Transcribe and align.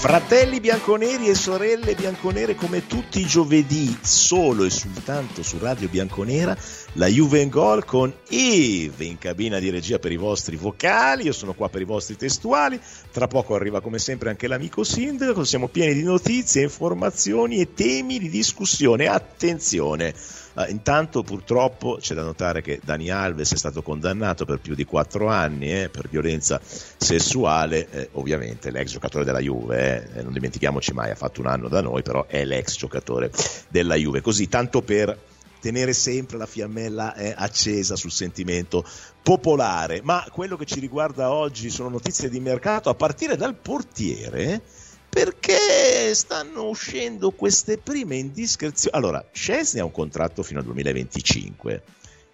Fratelli 0.00 0.60
bianconeri 0.60 1.28
e 1.28 1.34
sorelle 1.34 1.94
bianconere 1.94 2.54
come 2.54 2.86
tutti 2.86 3.20
i 3.20 3.26
giovedì, 3.26 3.94
solo 4.00 4.64
e 4.64 4.70
soltanto 4.70 5.42
su 5.42 5.58
Radio 5.58 5.90
Bianconera, 5.90 6.56
la 6.94 7.06
Juve 7.06 7.42
in 7.42 7.50
Gol 7.50 7.84
con 7.84 8.10
Eve 8.30 9.04
in 9.04 9.18
cabina 9.18 9.58
di 9.58 9.68
regia 9.68 9.98
per 9.98 10.10
i 10.10 10.16
vostri 10.16 10.56
vocali, 10.56 11.24
io 11.24 11.34
sono 11.34 11.52
qua 11.52 11.68
per 11.68 11.82
i 11.82 11.84
vostri 11.84 12.16
testuali, 12.16 12.80
tra 13.12 13.26
poco 13.26 13.54
arriva 13.54 13.82
come 13.82 13.98
sempre 13.98 14.30
anche 14.30 14.48
l'amico 14.48 14.84
sindaco, 14.84 15.44
siamo 15.44 15.68
pieni 15.68 15.92
di 15.92 16.02
notizie, 16.02 16.62
informazioni 16.62 17.60
e 17.60 17.74
temi 17.74 18.18
di 18.18 18.30
discussione. 18.30 19.06
Attenzione! 19.06 20.14
Uh, 20.52 20.68
intanto 20.68 21.22
purtroppo 21.22 21.98
c'è 22.00 22.14
da 22.14 22.22
notare 22.22 22.60
che 22.60 22.80
Dani 22.82 23.08
Alves 23.08 23.52
è 23.52 23.56
stato 23.56 23.82
condannato 23.82 24.44
per 24.44 24.58
più 24.58 24.74
di 24.74 24.84
quattro 24.84 25.28
anni 25.28 25.82
eh, 25.82 25.88
per 25.88 26.08
violenza 26.08 26.60
sessuale, 26.62 27.88
eh, 27.90 28.08
ovviamente 28.12 28.70
l'ex 28.70 28.90
giocatore 28.90 29.24
della 29.24 29.38
Juve, 29.38 30.10
eh, 30.12 30.22
non 30.22 30.32
dimentichiamoci 30.32 30.92
mai, 30.92 31.10
ha 31.10 31.14
fatto 31.14 31.40
un 31.40 31.46
anno 31.46 31.68
da 31.68 31.80
noi, 31.80 32.02
però 32.02 32.26
è 32.26 32.44
l'ex 32.44 32.76
giocatore 32.76 33.30
della 33.68 33.94
Juve. 33.94 34.20
Così, 34.20 34.48
tanto 34.48 34.82
per 34.82 35.16
tenere 35.60 35.92
sempre 35.92 36.38
la 36.38 36.46
fiammella 36.46 37.14
eh, 37.14 37.34
accesa 37.36 37.94
sul 37.94 38.10
sentimento 38.10 38.84
popolare. 39.22 40.00
Ma 40.02 40.26
quello 40.32 40.56
che 40.56 40.64
ci 40.64 40.80
riguarda 40.80 41.30
oggi 41.30 41.70
sono 41.70 41.90
notizie 41.90 42.28
di 42.28 42.40
mercato 42.40 42.88
a 42.88 42.94
partire 42.94 43.36
dal 43.36 43.54
portiere 43.54 44.62
perché 45.10 46.14
stanno 46.14 46.68
uscendo 46.68 47.32
queste 47.32 47.78
prime 47.78 48.16
indiscrezioni. 48.16 48.96
Allora, 48.96 49.28
Scesni 49.32 49.80
ha 49.80 49.84
un 49.84 49.90
contratto 49.90 50.44
fino 50.44 50.60
al 50.60 50.64
2025 50.66 51.82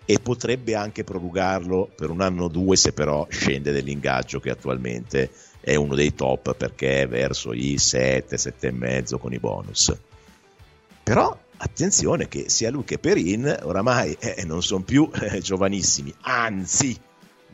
e 0.05 0.19
potrebbe 0.21 0.75
anche 0.75 1.03
prorogarlo 1.03 1.91
per 1.97 2.11
un 2.11 2.21
anno 2.21 2.45
o 2.45 2.49
due 2.49 2.77
se 2.77 2.93
però 2.93 3.27
scende 3.29 3.73
dell'ingaggio 3.73 4.39
che 4.39 4.51
attualmente 4.51 5.31
è 5.59 5.75
uno 5.75 5.97
dei 5.97 6.15
top 6.15 6.55
perché 6.55 7.03
è 7.03 7.09
verso 7.09 7.53
i 7.53 7.77
7, 7.77 8.37
7,5 8.37 9.19
con 9.19 9.33
i 9.33 9.39
bonus. 9.39 9.93
Però 11.03 11.37
attenzione 11.57 12.29
che 12.29 12.49
sia 12.49 12.71
lui 12.71 12.85
che 12.85 12.99
Perin 12.99 13.57
oramai 13.63 14.17
eh, 14.21 14.45
non 14.45 14.63
sono 14.63 14.85
più 14.85 15.11
eh, 15.13 15.41
giovanissimi, 15.41 16.15
anzi 16.21 16.97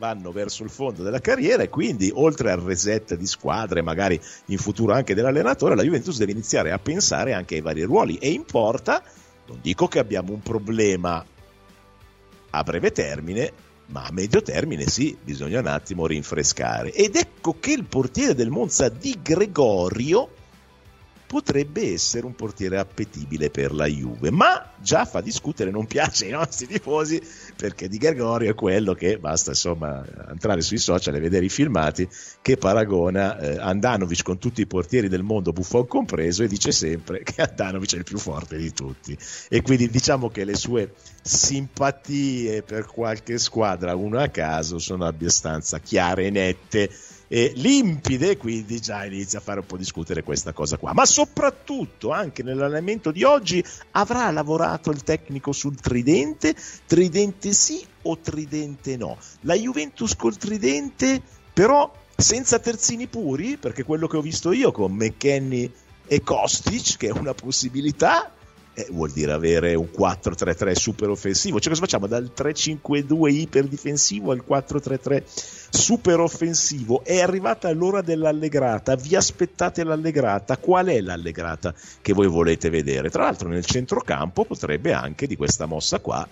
vanno 0.03 0.33
verso 0.33 0.63
il 0.63 0.69
fondo 0.69 1.01
della 1.01 1.21
carriera 1.21 1.63
e 1.63 1.69
quindi 1.69 2.11
oltre 2.13 2.51
al 2.51 2.59
reset 2.59 3.15
di 3.15 3.25
squadre, 3.25 3.81
magari 3.81 4.19
in 4.47 4.57
futuro 4.57 4.91
anche 4.91 5.15
dell'allenatore, 5.15 5.75
la 5.75 5.83
Juventus 5.83 6.17
deve 6.17 6.33
iniziare 6.33 6.73
a 6.73 6.77
pensare 6.77 7.31
anche 7.31 7.55
ai 7.55 7.61
vari 7.61 7.83
ruoli 7.83 8.17
e 8.17 8.31
importa, 8.31 9.01
non 9.47 9.59
dico 9.61 9.87
che 9.87 9.99
abbiamo 9.99 10.33
un 10.33 10.41
problema 10.41 11.25
a 12.49 12.63
breve 12.63 12.91
termine, 12.91 13.53
ma 13.87 14.03
a 14.03 14.11
medio 14.11 14.41
termine 14.41 14.87
sì, 14.87 15.17
bisogna 15.23 15.61
un 15.61 15.67
attimo 15.67 16.05
rinfrescare. 16.05 16.91
Ed 16.91 17.15
ecco 17.15 17.55
che 17.57 17.71
il 17.71 17.85
portiere 17.85 18.35
del 18.35 18.49
Monza 18.49 18.89
di 18.89 19.17
Gregorio 19.21 20.32
potrebbe 21.33 21.91
essere 21.91 22.27
un 22.27 22.35
portiere 22.35 22.77
appetibile 22.77 23.49
per 23.49 23.73
la 23.73 23.87
Juve, 23.87 24.29
ma 24.29 24.71
già 24.79 25.03
fa 25.03 25.19
discutere, 25.19 25.71
non 25.71 25.87
piace 25.87 26.25
ai 26.29 26.31
nostri 26.31 26.67
tifosi 26.67 27.19
perché 27.55 27.89
Di 27.89 27.97
Gregorio 27.97 28.51
è 28.51 28.53
quello 28.53 28.93
che 28.93 29.17
basta 29.17 29.49
insomma 29.49 30.05
entrare 30.29 30.61
sui 30.61 30.77
social 30.77 31.15
e 31.15 31.19
vedere 31.19 31.45
i 31.45 31.49
filmati 31.49 32.07
che 32.39 32.57
paragona 32.57 33.39
eh, 33.39 33.57
Andanovic 33.57 34.21
con 34.21 34.37
tutti 34.37 34.61
i 34.61 34.67
portieri 34.67 35.09
del 35.09 35.23
mondo, 35.23 35.53
Buffon 35.53 35.87
compreso, 35.87 36.43
e 36.43 36.47
dice 36.47 36.71
sempre 36.71 37.23
che 37.23 37.41
Andanovic 37.41 37.95
è 37.95 37.97
il 37.97 38.03
più 38.03 38.19
forte 38.19 38.55
di 38.55 38.71
tutti. 38.71 39.17
E 39.49 39.63
quindi 39.63 39.89
diciamo 39.89 40.29
che 40.29 40.43
le 40.43 40.55
sue 40.55 40.93
simpatie 41.19 42.61
per 42.61 42.85
qualche 42.85 43.39
squadra, 43.39 43.95
uno 43.95 44.19
a 44.19 44.27
caso, 44.27 44.77
sono 44.77 45.05
abbastanza 45.05 45.79
chiare 45.79 46.27
e 46.27 46.29
nette 46.29 46.91
eh, 47.27 47.51
limpide, 47.55 48.37
quindi 48.37 48.79
già 48.79 49.05
inizia 49.05 49.39
a 49.39 49.41
fare 49.41 49.59
un 49.59 49.65
po' 49.65 49.77
discutere 49.77 50.23
questa 50.23 50.53
cosa 50.53 50.77
qua. 50.77 50.93
Ma 50.93 51.05
soprattutto 51.05 52.11
anche 52.11 52.43
nell'allenamento 52.43 53.11
di 53.11 53.23
oggi 53.23 53.63
avrà 53.91 54.29
lavorato 54.31 54.91
il 54.91 55.03
tecnico 55.03 55.51
sul 55.51 55.79
tridente, 55.79 56.55
tridente 56.85 57.53
sì 57.53 57.83
o 58.03 58.17
tridente 58.17 58.97
no. 58.97 59.17
La 59.41 59.55
Juventus 59.55 60.15
col 60.15 60.37
tridente 60.37 61.21
però 61.53 61.91
senza 62.15 62.59
terzini 62.59 63.07
puri, 63.07 63.57
perché 63.57 63.83
quello 63.83 64.07
che 64.07 64.17
ho 64.17 64.21
visto 64.21 64.51
io 64.51 64.71
con 64.71 64.93
McKenny 64.93 65.71
e 66.07 66.21
Kostic, 66.21 66.97
che 66.97 67.07
è 67.07 67.11
una 67.11 67.33
possibilità, 67.33 68.31
eh, 68.73 68.87
vuol 68.91 69.11
dire 69.11 69.31
avere 69.31 69.75
un 69.75 69.89
4-3-3 69.95 70.73
super 70.73 71.09
offensivo. 71.09 71.59
Cioè, 71.59 71.69
cosa 71.69 71.81
facciamo? 71.81 72.07
Dal 72.07 72.31
3-5-2 72.35 73.29
iper 73.31 73.67
difensivo 73.67 74.31
al 74.31 74.43
4-3-3 74.47 75.23
super 75.73 76.19
offensivo. 76.19 77.03
È 77.03 77.19
arrivata 77.19 77.71
l'ora 77.73 78.01
dell'allegrata. 78.01 78.95
Vi 78.95 79.15
aspettate 79.15 79.83
l'allegrata? 79.83 80.57
Qual 80.57 80.85
è 80.85 81.01
l'allegrata 81.01 81.73
che 82.01 82.13
voi 82.13 82.27
volete 82.27 82.69
vedere? 82.69 83.09
Tra 83.09 83.23
l'altro, 83.23 83.49
nel 83.49 83.65
centrocampo 83.65 84.45
potrebbe 84.45 84.93
anche 84.93 85.25
di 85.25 85.35
questa 85.35 85.65
mossa 85.65 85.99
qua 85.99 86.27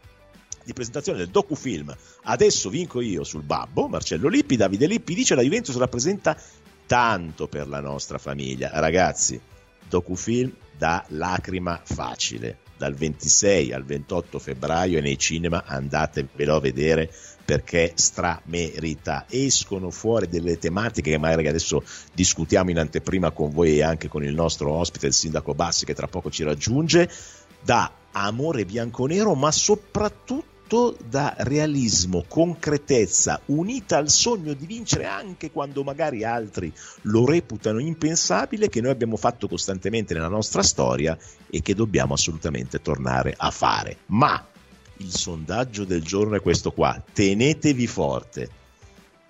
di 0.63 0.73
presentazione 0.73 1.17
del 1.17 1.29
docufilm 1.29 1.95
Adesso 2.27 2.69
vinco 2.69 3.01
io 3.01 3.23
sul 3.23 3.43
babbo, 3.43 3.87
Marcello 3.87 4.27
Lippi, 4.27 4.55
Davide 4.55 4.87
Lippi 4.87 5.13
dice 5.13 5.35
la 5.35 5.43
Juventus 5.43 5.77
rappresenta 5.77 6.35
tanto 6.85 7.47
per 7.47 7.67
la 7.67 7.79
nostra 7.79 8.17
famiglia. 8.17 8.71
Ragazzi, 8.73 9.39
docufilm 9.87 10.53
da 10.77 11.03
lacrima 11.09 11.79
facile. 11.83 12.59
Dal 12.77 12.93
26 12.93 13.71
al 13.71 13.85
28 13.85 14.37
febbraio 14.37 14.97
è 14.97 15.01
nei 15.01 15.17
cinema, 15.17 15.63
andatevelo 15.65 16.55
a 16.55 16.59
vedere 16.59 17.09
perché 17.45 17.93
stramerita. 17.95 19.27
Escono 19.29 19.89
fuori 19.91 20.27
delle 20.27 20.57
tematiche 20.57 21.11
che 21.11 21.17
magari 21.17 21.47
adesso 21.47 21.81
discutiamo 22.13 22.71
in 22.71 22.79
anteprima 22.79 23.31
con 23.31 23.51
voi 23.51 23.77
e 23.77 23.83
anche 23.83 24.09
con 24.09 24.25
il 24.25 24.33
nostro 24.33 24.73
ospite, 24.73 25.07
il 25.07 25.13
sindaco 25.13 25.53
Bassi, 25.53 25.85
che 25.85 25.93
tra 25.93 26.07
poco 26.07 26.29
ci 26.29 26.43
raggiunge, 26.43 27.09
da 27.61 27.89
amore 28.11 28.65
bianconero, 28.65 29.35
ma 29.35 29.51
soprattutto 29.51 30.54
tutto 30.67 30.97
da 31.07 31.35
realismo, 31.37 32.25
concretezza, 32.27 33.39
unita 33.45 33.97
al 33.97 34.09
sogno 34.09 34.53
di 34.53 34.65
vincere 34.65 35.05
anche 35.05 35.51
quando 35.51 35.83
magari 35.83 36.23
altri 36.23 36.73
lo 37.03 37.25
reputano 37.25 37.79
impensabile, 37.79 38.67
che 38.67 38.81
noi 38.81 38.91
abbiamo 38.91 39.15
fatto 39.15 39.47
costantemente 39.47 40.13
nella 40.13 40.27
nostra 40.27 40.63
storia 40.63 41.17
e 41.49 41.61
che 41.61 41.75
dobbiamo 41.75 42.15
assolutamente 42.15 42.81
tornare 42.81 43.33
a 43.37 43.51
fare. 43.51 43.97
Ma 44.07 44.43
il 44.97 45.11
sondaggio 45.11 45.85
del 45.85 46.01
giorno 46.01 46.35
è 46.35 46.41
questo 46.41 46.71
qua, 46.71 47.01
tenetevi 47.13 47.87
forte. 47.87 48.49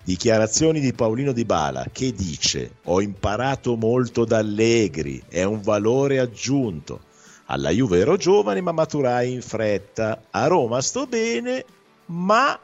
Dichiarazioni 0.02 0.80
di 0.80 0.92
Paolino 0.92 1.32
Di 1.32 1.44
Bala 1.44 1.88
che 1.90 2.12
dice 2.12 2.76
ho 2.84 3.02
imparato 3.02 3.74
molto 3.76 4.24
da 4.24 4.38
Allegri, 4.38 5.20
è 5.28 5.42
un 5.42 5.60
valore 5.60 6.20
aggiunto 6.20 7.05
alla 7.46 7.70
Juve 7.70 7.98
ero 7.98 8.16
giovane 8.16 8.60
ma 8.60 8.72
maturai 8.72 9.32
in 9.32 9.42
fretta. 9.42 10.22
A 10.30 10.46
Roma 10.46 10.80
sto 10.80 11.06
bene, 11.06 11.64
ma 12.06 12.58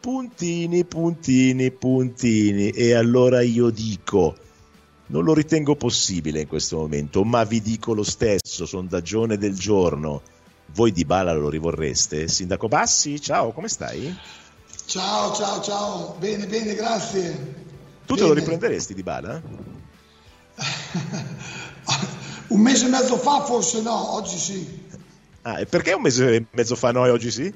puntini, 0.00 0.84
puntini, 0.84 1.70
puntini. 1.70 2.70
E 2.70 2.94
allora 2.94 3.42
io 3.42 3.70
dico, 3.70 4.36
non 5.06 5.24
lo 5.24 5.34
ritengo 5.34 5.76
possibile 5.76 6.40
in 6.40 6.48
questo 6.48 6.78
momento, 6.78 7.24
ma 7.24 7.44
vi 7.44 7.60
dico 7.60 7.94
lo 7.94 8.04
stesso, 8.04 8.66
sondaggione 8.66 9.38
del 9.38 9.56
giorno. 9.56 10.22
voi 10.72 10.92
di 10.92 11.04
Bala 11.04 11.32
lo 11.32 11.48
rivorreste? 11.48 12.28
Sindaco 12.28 12.68
Bassi, 12.68 13.20
ciao, 13.20 13.50
come 13.52 13.68
stai? 13.68 14.16
Ciao, 14.86 15.34
ciao, 15.34 15.60
ciao, 15.60 16.16
bene, 16.18 16.46
bene, 16.46 16.74
grazie. 16.74 17.32
Tu 18.06 18.14
bene. 18.14 18.20
te 18.20 18.22
lo 18.26 18.32
riprenderesti 18.32 18.94
di 18.94 19.02
Bala? 19.02 19.42
un 22.50 22.60
mese 22.60 22.86
e 22.86 22.88
mezzo 22.88 23.16
fa 23.16 23.42
forse 23.42 23.80
no, 23.80 24.14
oggi 24.14 24.38
sì. 24.38 24.88
Ah, 25.42 25.60
e 25.60 25.66
perché 25.66 25.92
un 25.92 26.02
mese 26.02 26.34
e 26.34 26.46
mezzo 26.50 26.76
fa 26.76 26.90
no 26.90 27.06
e 27.06 27.10
oggi 27.10 27.30
sì? 27.30 27.52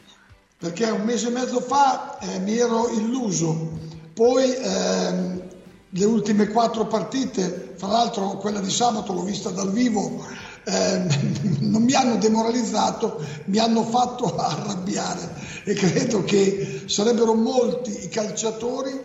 Perché 0.57 0.89
un 0.89 1.03
mese 1.03 1.29
e 1.29 1.31
mezzo 1.31 1.61
fa 1.61 2.19
eh, 2.19 2.39
mi 2.39 2.57
ero 2.57 2.89
illuso, 2.89 3.71
poi 4.15 4.55
ehm, 4.55 5.43
le 5.91 6.05
ultime 6.05 6.49
quattro 6.49 6.87
partite, 6.87 7.75
fra 7.77 7.89
l'altro 7.89 8.37
quella 8.39 8.61
di 8.61 8.71
sabato 8.71 9.13
l'ho 9.13 9.23
vista 9.23 9.51
dal 9.51 9.73
vivo, 9.73 10.25
eh, 10.65 11.07
non 11.61 11.83
mi 11.83 11.93
hanno 11.95 12.17
demoralizzato, 12.17 13.21
mi 13.47 13.59
hanno 13.59 13.85
fatto 13.85 14.35
arrabbiare 14.39 15.35
e 15.65 15.75
credo 15.75 16.23
che 16.23 16.85
sarebbero 16.87 17.35
molti 17.35 18.05
i 18.05 18.09
calciatori 18.09 19.05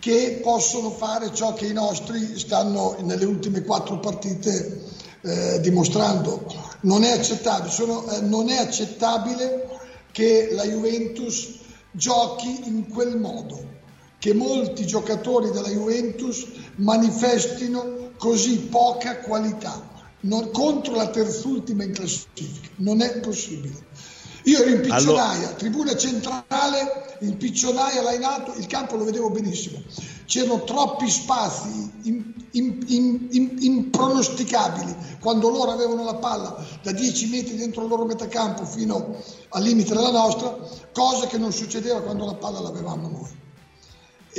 che 0.00 0.40
possono 0.42 0.90
fare 0.90 1.32
ciò 1.32 1.54
che 1.54 1.66
i 1.66 1.72
nostri 1.72 2.38
stanno 2.38 2.96
nelle 3.00 3.24
ultime 3.24 3.62
quattro 3.62 3.98
partite 3.98 4.96
eh, 5.22 5.60
dimostrando. 5.60 6.46
Non 6.80 7.02
è 7.02 7.10
accettabile, 7.10 7.72
sono, 7.72 8.08
eh, 8.10 8.20
non 8.20 8.48
è 8.48 8.58
accettabile 8.58 9.66
che 10.12 10.50
la 10.52 10.64
Juventus 10.64 11.58
giochi 11.90 12.66
in 12.66 12.88
quel 12.88 13.16
modo, 13.16 13.76
che 14.18 14.34
molti 14.34 14.86
giocatori 14.86 15.50
della 15.50 15.68
Juventus 15.68 16.46
manifestino 16.76 18.12
così 18.16 18.58
poca 18.58 19.18
qualità 19.18 19.96
non, 20.20 20.50
contro 20.50 20.94
la 20.94 21.08
terzultima 21.08 21.84
in 21.84 21.92
classifica. 21.92 22.68
Non 22.76 23.00
è 23.00 23.20
possibile. 23.20 23.86
Io 24.44 24.60
ero 24.60 24.70
in 24.70 24.80
piccionaia, 24.80 25.38
allora... 25.38 25.54
tribuna 25.54 25.96
centrale, 25.96 27.16
in 27.20 27.36
piccionaia 27.36 28.02
là 28.02 28.12
in 28.12 28.24
alto, 28.24 28.54
il 28.54 28.66
campo 28.66 28.96
lo 28.96 29.04
vedevo 29.04 29.30
benissimo. 29.30 29.82
C'erano 30.24 30.64
troppi 30.64 31.08
spazi 31.08 31.90
impronosticabili 32.52 34.94
quando 35.20 35.48
loro 35.48 35.72
avevano 35.72 36.04
la 36.04 36.14
palla 36.14 36.64
da 36.82 36.92
10 36.92 37.28
metri 37.28 37.56
dentro 37.56 37.82
il 37.82 37.88
loro 37.88 38.04
metacampo 38.04 38.64
fino 38.64 39.16
al 39.50 39.62
limite 39.62 39.94
della 39.94 40.10
nostra, 40.10 40.56
cosa 40.92 41.26
che 41.26 41.38
non 41.38 41.52
succedeva 41.52 42.00
quando 42.00 42.24
la 42.24 42.34
palla 42.34 42.60
l'avevamo 42.60 43.08
noi. 43.08 43.46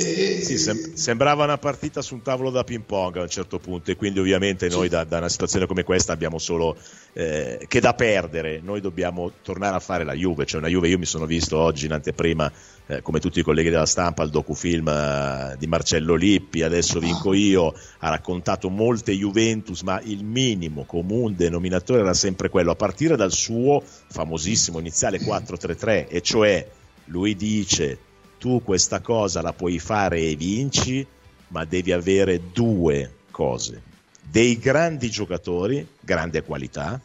E... 0.00 0.40
Sì, 0.42 0.56
sem- 0.56 0.94
sembrava 0.94 1.44
una 1.44 1.58
partita 1.58 2.00
su 2.00 2.14
un 2.14 2.22
tavolo 2.22 2.50
da 2.50 2.64
ping 2.64 2.84
pong 2.84 3.16
a 3.16 3.22
un 3.22 3.28
certo 3.28 3.58
punto 3.58 3.90
e 3.90 3.96
quindi 3.96 4.18
ovviamente 4.18 4.68
noi 4.68 4.88
da, 4.88 5.04
da 5.04 5.18
una 5.18 5.28
situazione 5.28 5.66
come 5.66 5.84
questa 5.84 6.12
abbiamo 6.12 6.38
solo 6.38 6.76
eh, 7.12 7.64
che 7.68 7.80
da 7.80 7.92
perdere, 7.92 8.60
noi 8.62 8.80
dobbiamo 8.80 9.30
tornare 9.42 9.76
a 9.76 9.80
fare 9.80 10.04
la 10.04 10.14
Juve, 10.14 10.46
cioè 10.46 10.60
una 10.60 10.70
Juve 10.70 10.88
io 10.88 10.98
mi 10.98 11.04
sono 11.04 11.26
visto 11.26 11.58
oggi 11.58 11.84
in 11.84 11.92
anteprima 11.92 12.50
eh, 12.86 13.02
come 13.02 13.20
tutti 13.20 13.40
i 13.40 13.42
colleghi 13.42 13.68
della 13.68 13.86
stampa 13.86 14.22
il 14.22 14.30
docufilm 14.30 14.88
eh, 14.88 15.56
di 15.58 15.66
Marcello 15.66 16.14
Lippi, 16.14 16.62
adesso 16.62 16.98
vinco 16.98 17.34
io, 17.34 17.74
ha 17.98 18.08
raccontato 18.08 18.70
molte 18.70 19.12
Juventus 19.12 19.82
ma 19.82 20.00
il 20.02 20.24
minimo 20.24 20.84
comune 20.84 21.34
denominatore 21.36 22.00
era 22.00 22.14
sempre 22.14 22.48
quello 22.48 22.70
a 22.70 22.76
partire 22.76 23.16
dal 23.16 23.32
suo 23.32 23.82
famosissimo 23.84 24.78
iniziale 24.78 25.18
4-3-3 25.20 26.06
e 26.08 26.20
cioè 26.22 26.66
lui 27.06 27.36
dice 27.36 27.98
tu 28.40 28.62
questa 28.64 29.00
cosa 29.00 29.42
la 29.42 29.52
puoi 29.52 29.78
fare 29.78 30.18
e 30.20 30.34
vinci, 30.34 31.06
ma 31.48 31.66
devi 31.66 31.92
avere 31.92 32.40
due 32.52 33.16
cose. 33.30 33.82
Dei 34.22 34.58
grandi 34.58 35.10
giocatori, 35.10 35.86
grande 36.00 36.42
qualità, 36.42 36.98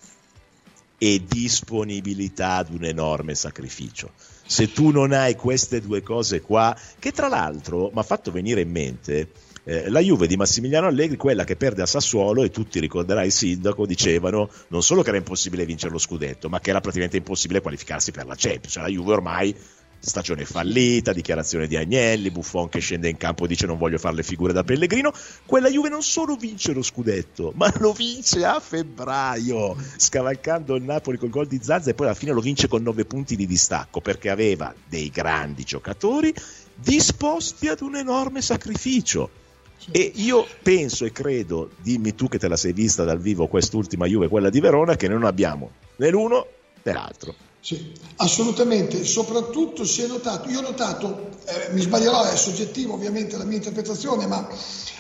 e 0.97 1.21
disponibilità 1.27 2.55
ad 2.55 2.69
un 2.71 2.85
enorme 2.85 3.35
sacrificio. 3.35 4.11
Se 4.45 4.71
tu 4.71 4.91
non 4.91 5.11
hai 5.11 5.35
queste 5.35 5.81
due 5.81 6.01
cose 6.01 6.39
qua, 6.39 6.73
che 6.99 7.11
tra 7.11 7.27
l'altro 7.27 7.91
mi 7.93 7.99
ha 7.99 8.03
fatto 8.03 8.31
venire 8.31 8.61
in 8.61 8.71
mente 8.71 9.31
eh, 9.65 9.89
la 9.89 9.99
Juve 9.99 10.27
di 10.27 10.37
Massimiliano 10.37 10.87
Allegri, 10.87 11.17
quella 11.17 11.43
che 11.43 11.57
perde 11.57 11.81
a 11.81 11.85
Sassuolo 11.85 12.43
e 12.43 12.49
tutti 12.49 12.79
ricorderai 12.79 13.25
il 13.25 13.31
sindaco 13.31 13.85
dicevano 13.85 14.49
non 14.69 14.83
solo 14.83 15.01
che 15.01 15.09
era 15.09 15.17
impossibile 15.17 15.65
vincere 15.65 15.91
lo 15.91 15.97
scudetto, 15.97 16.47
ma 16.47 16.61
che 16.61 16.69
era 16.69 16.79
praticamente 16.79 17.17
impossibile 17.17 17.61
qualificarsi 17.61 18.11
per 18.11 18.25
la 18.25 18.35
Champions. 18.37 18.71
Cioè, 18.71 18.83
la 18.83 18.89
Juve 18.89 19.11
ormai 19.11 19.55
stagione 19.99 20.45
fallita, 20.45 21.13
dichiarazione 21.13 21.67
di 21.67 21.75
Agnelli, 21.75 22.31
Buffon 22.31 22.69
che 22.69 22.79
scende 22.79 23.09
in 23.09 23.17
campo 23.17 23.45
e 23.45 23.47
dice 23.47 23.65
non 23.65 23.77
voglio 23.77 23.97
fare 23.97 24.15
le 24.15 24.23
figure 24.23 24.53
da 24.53 24.63
Pellegrino, 24.63 25.11
quella 25.45 25.69
Juve 25.69 25.89
non 25.89 26.03
solo 26.03 26.35
vince 26.35 26.73
lo 26.73 26.83
scudetto, 26.83 27.51
ma 27.55 27.71
lo 27.79 27.91
vince 27.91 28.45
a 28.45 28.59
febbraio, 28.59 29.75
scavalcando 29.97 30.75
il 30.75 30.83
Napoli 30.83 31.17
col 31.17 31.29
gol 31.29 31.47
di 31.47 31.59
Zazza 31.61 31.89
e 31.89 31.93
poi 31.93 32.07
alla 32.07 32.15
fine 32.15 32.33
lo 32.33 32.41
vince 32.41 32.67
con 32.67 32.83
9 32.83 33.05
punti 33.05 33.35
di 33.35 33.47
distacco 33.47 34.01
perché 34.01 34.29
aveva 34.29 34.73
dei 34.87 35.09
grandi 35.09 35.63
giocatori 35.63 36.33
disposti 36.75 37.67
ad 37.67 37.81
un 37.81 37.95
enorme 37.95 38.41
sacrificio. 38.41 39.43
E 39.91 40.11
io 40.15 40.47
penso 40.63 41.05
e 41.05 41.11
credo, 41.11 41.71
dimmi 41.81 42.15
tu 42.15 42.27
che 42.27 42.39
te 42.39 42.47
la 42.47 42.57
sei 42.57 42.73
vista 42.73 43.03
dal 43.03 43.19
vivo 43.19 43.47
quest'ultima 43.47 44.07
Juve, 44.07 44.27
quella 44.27 44.49
di 44.49 44.59
Verona, 44.59 44.95
che 44.95 45.07
non 45.07 45.23
abbiamo 45.23 45.71
né 45.97 46.09
l'uno 46.09 46.47
né 46.81 46.93
l'altro. 46.93 47.35
Sì, 47.65 47.93
assolutamente, 48.17 49.03
soprattutto 49.03 49.85
si 49.85 50.03
è 50.03 50.05
notato, 50.05 50.49
io 50.49 50.59
ho 50.59 50.61
notato, 50.61 51.29
eh, 51.45 51.69
mi 51.71 51.81
sbaglierò, 51.81 52.25
è 52.25 52.35
soggettivo 52.35 52.93
ovviamente 52.93 53.37
la 53.37 53.43
mia 53.43 53.57
interpretazione, 53.57 54.27
ma 54.27 54.47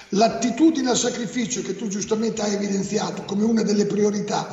l'attitudine 0.09 0.89
al 0.89 0.97
sacrificio 0.97 1.61
che 1.61 1.75
tu 1.75 1.87
giustamente 1.87 2.41
hai 2.41 2.55
evidenziato 2.55 3.21
come 3.21 3.43
una 3.43 3.61
delle 3.61 3.85
priorità, 3.85 4.49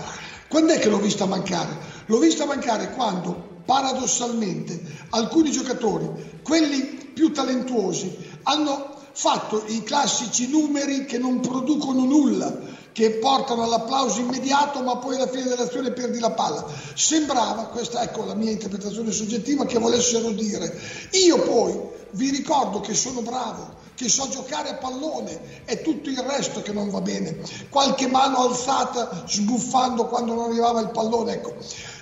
quando 0.47 0.75
è 0.75 0.79
che 0.79 0.91
l'ho 0.91 0.99
vista 0.99 1.25
mancare? 1.25 1.75
L'ho 2.05 2.19
vista 2.19 2.45
mancare 2.45 2.91
quando 2.91 3.63
paradossalmente 3.65 4.79
alcuni 5.09 5.51
giocatori, 5.51 6.11
quelli 6.43 6.83
più 7.15 7.33
talentuosi, 7.33 8.15
hanno 8.43 8.95
fatto 9.13 9.65
i 9.69 9.83
classici 9.85 10.51
numeri 10.51 11.07
che 11.07 11.17
non 11.17 11.41
producono 11.41 12.05
nulla, 12.05 12.61
che 12.93 13.13
portano 13.13 13.63
all'applauso 13.63 14.21
immediato, 14.21 14.83
ma 14.83 14.97
poi 14.97 15.17
alla 15.17 15.29
fine 15.29 15.45
dell'azione 15.45 15.93
perdi 15.93 16.19
la 16.19 16.31
palla. 16.31 16.65
Sembrava, 16.95 17.65
questa 17.65 18.03
ecco 18.03 18.25
la 18.25 18.35
mia 18.35 18.51
interpretazione 18.51 19.11
soggettiva, 19.11 19.65
che 19.65 19.79
volessero 19.79 20.31
dire, 20.31 20.79
io 21.13 21.41
poi 21.43 21.81
vi 22.13 22.31
ricordo 22.31 22.81
che 22.81 22.95
sono 22.95 23.23
bravo, 23.23 23.81
che 23.95 24.09
so 24.09 24.29
giocare 24.29 24.71
a 24.71 24.75
pallone, 24.75 25.65
è 25.65 25.81
tutto 25.83 26.11
il 26.11 26.19
resto 26.19 26.61
che 26.61 26.73
non 26.73 26.91
va 26.91 27.01
bene. 27.01 27.39
Qualche 27.71 28.07
mano 28.09 28.39
alzata 28.39 29.25
sbuffando 29.27 30.07
quando 30.07 30.35
non 30.35 30.51
arrivava 30.51 30.81
il 30.81 30.91
pallone, 30.91 31.33
ecco. 31.33 31.55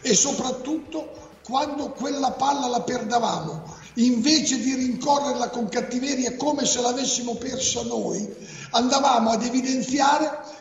E 0.02 0.14
soprattutto 0.14 1.28
quando 1.44 1.90
quella 1.90 2.32
palla 2.32 2.68
la 2.68 2.80
perdavamo, 2.80 3.78
invece 3.94 4.58
di 4.60 4.74
rincorrerla 4.74 5.50
con 5.50 5.68
cattiveria 5.68 6.36
come 6.36 6.64
se 6.64 6.80
l'avessimo 6.80 7.34
persa 7.34 7.82
noi, 7.82 8.28
andavamo 8.70 9.30
ad 9.30 9.42
evidenziare 9.42 10.58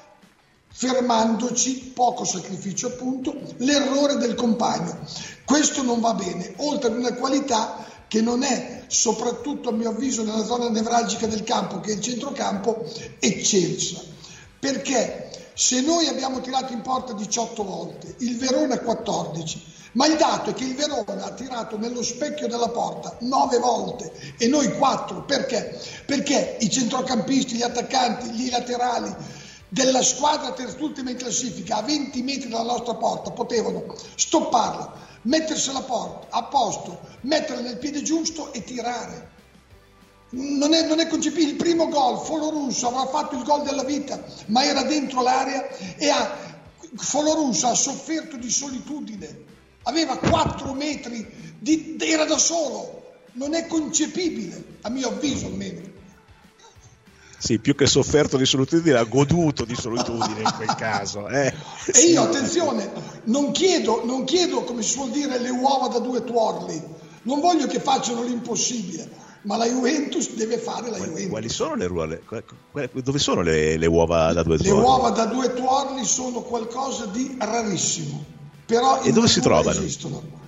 fermandoci, 0.79 1.91
poco 1.93 2.23
sacrificio 2.23 2.87
appunto, 2.87 3.35
l'errore 3.57 4.15
del 4.15 4.33
compagno. 4.33 4.97
Questo 5.43 5.83
non 5.83 5.99
va 5.99 6.13
bene, 6.13 6.53
oltre 6.59 6.89
ad 6.89 6.97
una 6.97 7.13
qualità 7.15 7.85
che 8.07 8.21
non 8.21 8.43
è, 8.43 8.83
soprattutto 8.87 9.67
a 9.67 9.71
mio 9.73 9.89
avviso 9.89 10.23
nella 10.23 10.45
zona 10.45 10.69
nevralgica 10.69 11.27
del 11.27 11.43
campo, 11.43 11.81
che 11.81 11.91
è 11.91 11.95
il 11.95 12.01
centrocampo, 12.01 12.85
eccelsa. 13.19 13.99
Perché 14.57 15.49
se 15.53 15.81
noi 15.81 16.07
abbiamo 16.07 16.39
tirato 16.39 16.71
in 16.71 16.79
porta 16.79 17.11
18 17.11 17.61
volte, 17.61 18.15
il 18.19 18.37
Verona 18.37 18.79
14, 18.79 19.61
ma 19.93 20.05
il 20.05 20.15
dato 20.15 20.51
è 20.51 20.53
che 20.53 20.63
il 20.63 20.75
Verona 20.75 21.25
ha 21.25 21.31
tirato 21.31 21.77
nello 21.77 22.03
specchio 22.03 22.47
della 22.47 22.69
porta 22.69 23.17
9 23.19 23.59
volte 23.59 24.13
e 24.37 24.47
noi 24.47 24.71
4, 24.77 25.25
perché? 25.25 25.77
Perché 26.05 26.55
i 26.61 26.69
centrocampisti, 26.69 27.55
gli 27.55 27.63
attaccanti, 27.63 28.29
gli 28.29 28.49
laterali, 28.49 29.13
della 29.69 30.01
squadra 30.01 30.51
terzultima 30.51 31.11
in 31.11 31.17
classifica 31.17 31.77
a 31.77 31.81
20 31.83 32.21
metri 32.23 32.49
dalla 32.49 32.71
nostra 32.71 32.95
porta 32.95 33.31
potevano 33.31 33.95
stopparla, 34.15 34.93
mettersela 35.23 35.85
a, 36.29 36.43
posto, 36.43 36.99
metterla 37.21 37.61
nel 37.61 37.77
piede 37.77 38.01
giusto 38.01 38.51
e 38.51 38.63
tirare. 38.63 39.37
Non 40.31 40.73
è, 40.73 40.85
non 40.85 40.99
è 40.99 41.07
concepibile. 41.07 41.51
Il 41.51 41.55
primo 41.55 41.87
gol, 41.87 42.19
Folorusso 42.19 42.87
avrà 42.87 43.05
fatto 43.07 43.35
il 43.35 43.43
gol 43.43 43.63
della 43.63 43.83
vita, 43.83 44.21
ma 44.47 44.63
era 44.63 44.83
dentro 44.83 45.21
l'area 45.21 45.67
e 45.95 46.09
ha, 46.09 46.37
Folorusso 46.95 47.67
ha 47.67 47.75
sofferto 47.75 48.37
di 48.37 48.49
solitudine. 48.49 49.47
Aveva 49.83 50.17
4 50.17 50.73
metri, 50.73 51.55
di, 51.59 51.95
era 51.99 52.25
da 52.25 52.37
solo. 52.37 52.97
Non 53.33 53.53
è 53.53 53.67
concepibile, 53.67 54.77
a 54.81 54.89
mio 54.89 55.09
avviso 55.09 55.45
almeno. 55.45 55.97
Sì, 57.39 57.57
più 57.57 57.73
che 57.73 57.87
sofferto 57.87 58.35
di 58.35 58.45
solitudine, 58.45 58.97
ha 58.97 59.03
goduto 59.05 59.63
di 59.63 59.73
solitudine 59.73 60.41
in 60.41 60.53
quel 60.57 60.75
caso. 60.75 61.27
Eh. 61.29 61.53
E 61.93 61.99
io, 62.01 62.23
attenzione, 62.23 62.91
non 63.23 63.51
chiedo, 63.51 64.03
non 64.03 64.25
chiedo, 64.25 64.63
come 64.63 64.81
si 64.81 64.91
suol 64.91 65.09
dire, 65.09 65.39
le 65.39 65.49
uova 65.49 65.87
da 65.87 65.99
due 65.99 66.23
tuorli. 66.25 66.81
Non 67.23 67.39
voglio 67.39 67.65
che 67.67 67.79
facciano 67.79 68.23
l'impossibile, 68.23 69.09
ma 69.43 69.55
la 69.55 69.65
Juventus 69.65 70.33
deve 70.33 70.57
fare 70.57 70.89
la 70.89 70.97
Juventus. 70.97 71.29
Quali 71.29 71.49
sono 71.49 71.75
le 71.75 71.85
uova? 71.85 72.17
Dove 72.91 73.19
sono 73.19 73.41
le, 73.41 73.77
le, 73.77 73.87
uova 73.87 74.33
da 74.33 74.43
due 74.43 74.57
tuorli? 74.57 74.73
Le 74.73 74.85
uova 74.85 75.09
da 75.11 75.25
due 75.25 75.53
tuorli 75.53 76.03
sono 76.03 76.41
qualcosa 76.41 77.05
di 77.05 77.37
rarissimo. 77.39 78.37
Però 78.65 79.01
e 79.01 79.11
dove 79.13 79.27
si 79.27 79.39
trovano? 79.39 79.79
Esistono. 79.79 80.38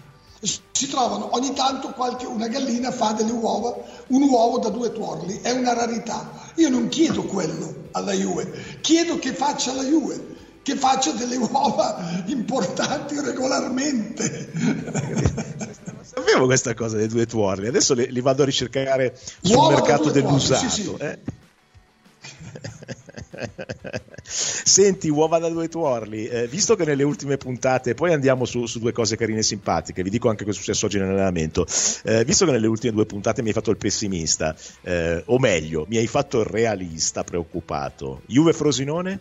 Si 0.44 0.88
trovano 0.88 1.36
ogni 1.36 1.54
tanto 1.54 1.90
qualche, 1.90 2.26
una 2.26 2.48
gallina 2.48 2.92
fa 2.92 3.12
delle 3.12 3.32
uova, 3.32 3.76
un 4.08 4.24
uovo 4.24 4.58
da 4.58 4.70
due 4.70 4.92
tuorli, 4.92 5.40
è 5.42 5.52
una 5.52 5.74
rarità. 5.74 6.32
Io 6.56 6.70
non 6.70 6.88
chiedo 6.88 7.24
quello 7.24 7.90
alla 7.92 8.14
Juve, 8.14 8.80
chiedo 8.82 9.20
che 9.20 9.34
faccia 9.34 9.74
la 9.74 9.84
Juve, 9.84 10.20
che 10.64 10.76
faccia 10.76 11.12
delle 11.12 11.36
uova 11.36 12.24
importanti 12.26 13.20
regolarmente. 13.20 14.52
Sapevo 16.02 16.46
questa 16.46 16.74
cosa 16.74 16.98
dei 16.98 17.08
due 17.08 17.28
tuorli, 17.28 17.68
adesso 17.68 17.94
li, 17.94 18.12
li 18.12 18.22
vado 18.22 18.42
a 18.42 18.46
ricercare 18.46 19.16
sul 19.42 19.56
uova 19.56 19.76
mercato 19.76 20.10
dell'usato. 20.10 20.70
Sì, 20.70 20.82
sì. 20.82 20.96
Eh? 20.98 21.20
Senti, 24.24 25.10
uova 25.10 25.40
da 25.40 25.50
due 25.50 25.68
tuorli, 25.68 26.28
eh, 26.28 26.48
visto 26.48 26.76
che 26.76 26.86
nelle 26.86 27.04
ultime 27.04 27.38
puntate, 27.38 27.94
poi 27.94 28.14
andiamo 28.14 28.46
su, 28.46 28.66
su, 28.66 28.80
due 28.80 28.92
cose 28.92 29.18
carine 29.18 29.40
e 29.40 29.44
simpatiche, 29.44 30.04
vi 30.04 30.10
dico 30.10 30.30
anche 30.30 30.44
cosa 30.44 30.56
è 30.56 30.60
successo 30.60 30.86
oggi 30.86 31.00
nell'allenamento, 31.00 31.66
eh, 32.04 32.24
visto 32.24 32.46
che 32.46 32.52
nelle 32.52 32.68
ultime 32.68 32.94
due 32.94 33.06
puntate 33.06 33.42
mi 33.42 33.50
hai 33.50 33.54
fatto 33.54 33.72
il 33.72 33.78
pessimista, 33.78 34.56
eh, 34.82 35.24
o 35.26 35.40
meglio, 35.40 35.86
mi 35.90 35.98
hai 35.98 36.08
fatto 36.08 36.40
il 36.40 36.46
realista 36.46 37.24
preoccupato, 37.24 38.22
Juve 38.28 38.54
Frosinone? 38.54 39.20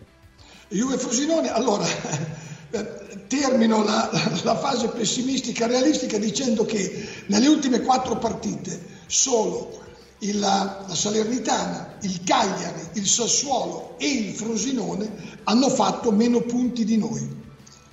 Juve 0.69 0.97
Frosinone, 0.97 1.51
allora 1.51 1.85
termino 3.27 3.83
la, 3.83 4.09
la, 4.43 4.55
fase 4.57 4.87
pessimistica 4.89 5.67
realistica 5.67 6.17
dicendo 6.17 6.63
che 6.65 7.07
nelle 7.25 7.47
ultime 7.47 7.81
quattro 7.81 8.17
partite 8.17 8.79
solo 9.07 9.81
il, 10.21 10.39
la 10.39 10.85
Salernitana, 10.91 11.97
il 12.01 12.23
Cagliari, 12.23 12.81
il 12.93 13.07
Sassuolo 13.07 13.95
e 13.97 14.07
il 14.07 14.33
Frosinone 14.33 15.39
hanno 15.43 15.69
fatto 15.69 16.11
meno 16.11 16.41
punti 16.41 16.83
di 16.85 16.97
noi. 16.97 17.39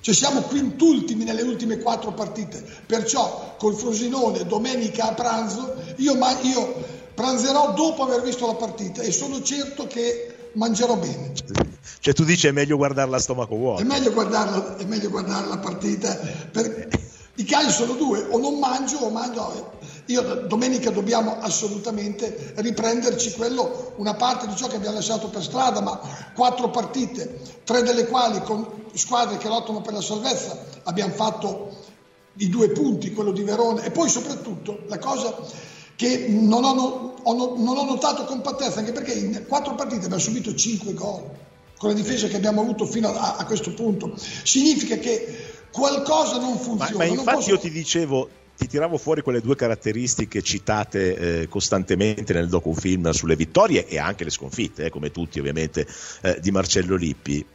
Cioè 0.01 0.13
siamo 0.13 0.41
quintultimi 0.41 1.23
nelle 1.23 1.41
ultime 1.41 1.79
quattro 1.79 2.13
partite, 2.13 2.63
perciò 2.85 3.55
col 3.57 3.75
Frosinone 3.75 4.45
domenica 4.45 5.09
a 5.09 5.13
pranzo 5.13 5.75
io, 5.97 6.15
ma, 6.15 6.39
io 6.41 6.97
pranzerò 7.13 7.73
dopo 7.73 8.03
aver 8.03 8.21
visto 8.21 8.47
la 8.47 8.53
partita 8.53 9.01
e 9.01 9.11
sono 9.11 9.41
certo 9.41 9.87
che 9.87 10.51
mangerò 10.53 10.95
bene. 10.95 11.33
Cioè 11.99 12.13
tu 12.13 12.23
dici 12.23 12.47
è 12.47 12.51
meglio 12.51 12.77
guardarla 12.77 13.17
a 13.17 13.19
stomaco 13.19 13.55
vuoto. 13.55 13.81
È 13.81 13.85
meglio 13.85 14.13
guardarla, 14.13 14.77
è 14.77 14.85
meglio 14.85 15.09
guardare 15.09 15.47
la 15.47 15.57
partita. 15.57 16.15
Per... 16.15 16.87
I 17.35 17.43
casi 17.43 17.71
sono 17.71 17.93
due, 17.93 18.25
o 18.29 18.37
non 18.37 18.59
mangio 18.59 18.97
o 18.97 19.09
mangio. 19.09 19.77
Io 20.09 20.23
domenica 20.47 20.89
dobbiamo 20.89 21.37
assolutamente 21.39 22.53
riprenderci 22.55 23.33
quello, 23.33 23.93
una 23.97 24.15
parte 24.15 24.47
di 24.47 24.55
ciò 24.55 24.67
che 24.67 24.77
abbiamo 24.77 24.95
lasciato 24.95 25.27
per 25.29 25.43
strada, 25.43 25.81
ma 25.81 25.99
quattro 26.33 26.71
partite, 26.71 27.39
tre 27.63 27.83
delle 27.83 28.07
quali 28.07 28.41
con 28.41 28.87
squadre 28.93 29.37
che 29.37 29.47
lottano 29.47 29.81
per 29.81 29.93
la 29.93 30.01
salvezza, 30.01 30.65
abbiamo 30.85 31.13
fatto 31.13 31.69
i 32.37 32.49
due 32.49 32.69
punti, 32.69 33.13
quello 33.13 33.31
di 33.31 33.43
Verona 33.43 33.83
e 33.83 33.91
poi 33.91 34.09
soprattutto 34.09 34.79
la 34.87 34.97
cosa 34.97 35.35
che 35.95 36.25
non 36.27 36.63
ho, 36.63 37.13
ho, 37.21 37.55
non 37.57 37.77
ho 37.77 37.83
notato 37.83 38.25
compattezza, 38.25 38.79
anche 38.79 38.93
perché 38.93 39.11
in 39.11 39.45
quattro 39.47 39.75
partite 39.75 40.05
abbiamo 40.05 40.23
subito 40.23 40.55
cinque 40.55 40.93
gol 40.93 41.21
con 41.77 41.89
la 41.89 41.95
difesa 41.95 42.27
che 42.27 42.35
abbiamo 42.35 42.61
avuto 42.61 42.87
fino 42.87 43.13
a, 43.13 43.35
a 43.35 43.45
questo 43.45 43.75
punto. 43.75 44.13
Significa 44.17 44.97
che 44.97 45.53
qualcosa 45.71 46.39
non 46.39 46.57
funziona. 46.57 46.97
Ma, 46.97 46.97
ma 46.97 47.05
infatti 47.05 47.35
posso... 47.35 47.49
io 47.51 47.59
ti 47.59 47.69
dicevo, 47.69 48.29
ti 48.59 48.67
tiravo 48.67 48.97
fuori 48.97 49.21
quelle 49.21 49.39
due 49.39 49.55
caratteristiche 49.55 50.41
citate 50.41 51.15
eh, 51.43 51.47
costantemente 51.47 52.33
nel 52.33 52.49
docufilm 52.49 53.09
sulle 53.11 53.37
vittorie 53.37 53.87
e 53.87 53.97
anche 53.97 54.25
le 54.25 54.31
sconfitte, 54.31 54.83
eh, 54.83 54.89
come 54.89 55.11
tutti 55.11 55.39
ovviamente, 55.39 55.87
eh, 56.23 56.39
di 56.41 56.51
Marcello 56.51 56.97
Lippi. 56.97 57.45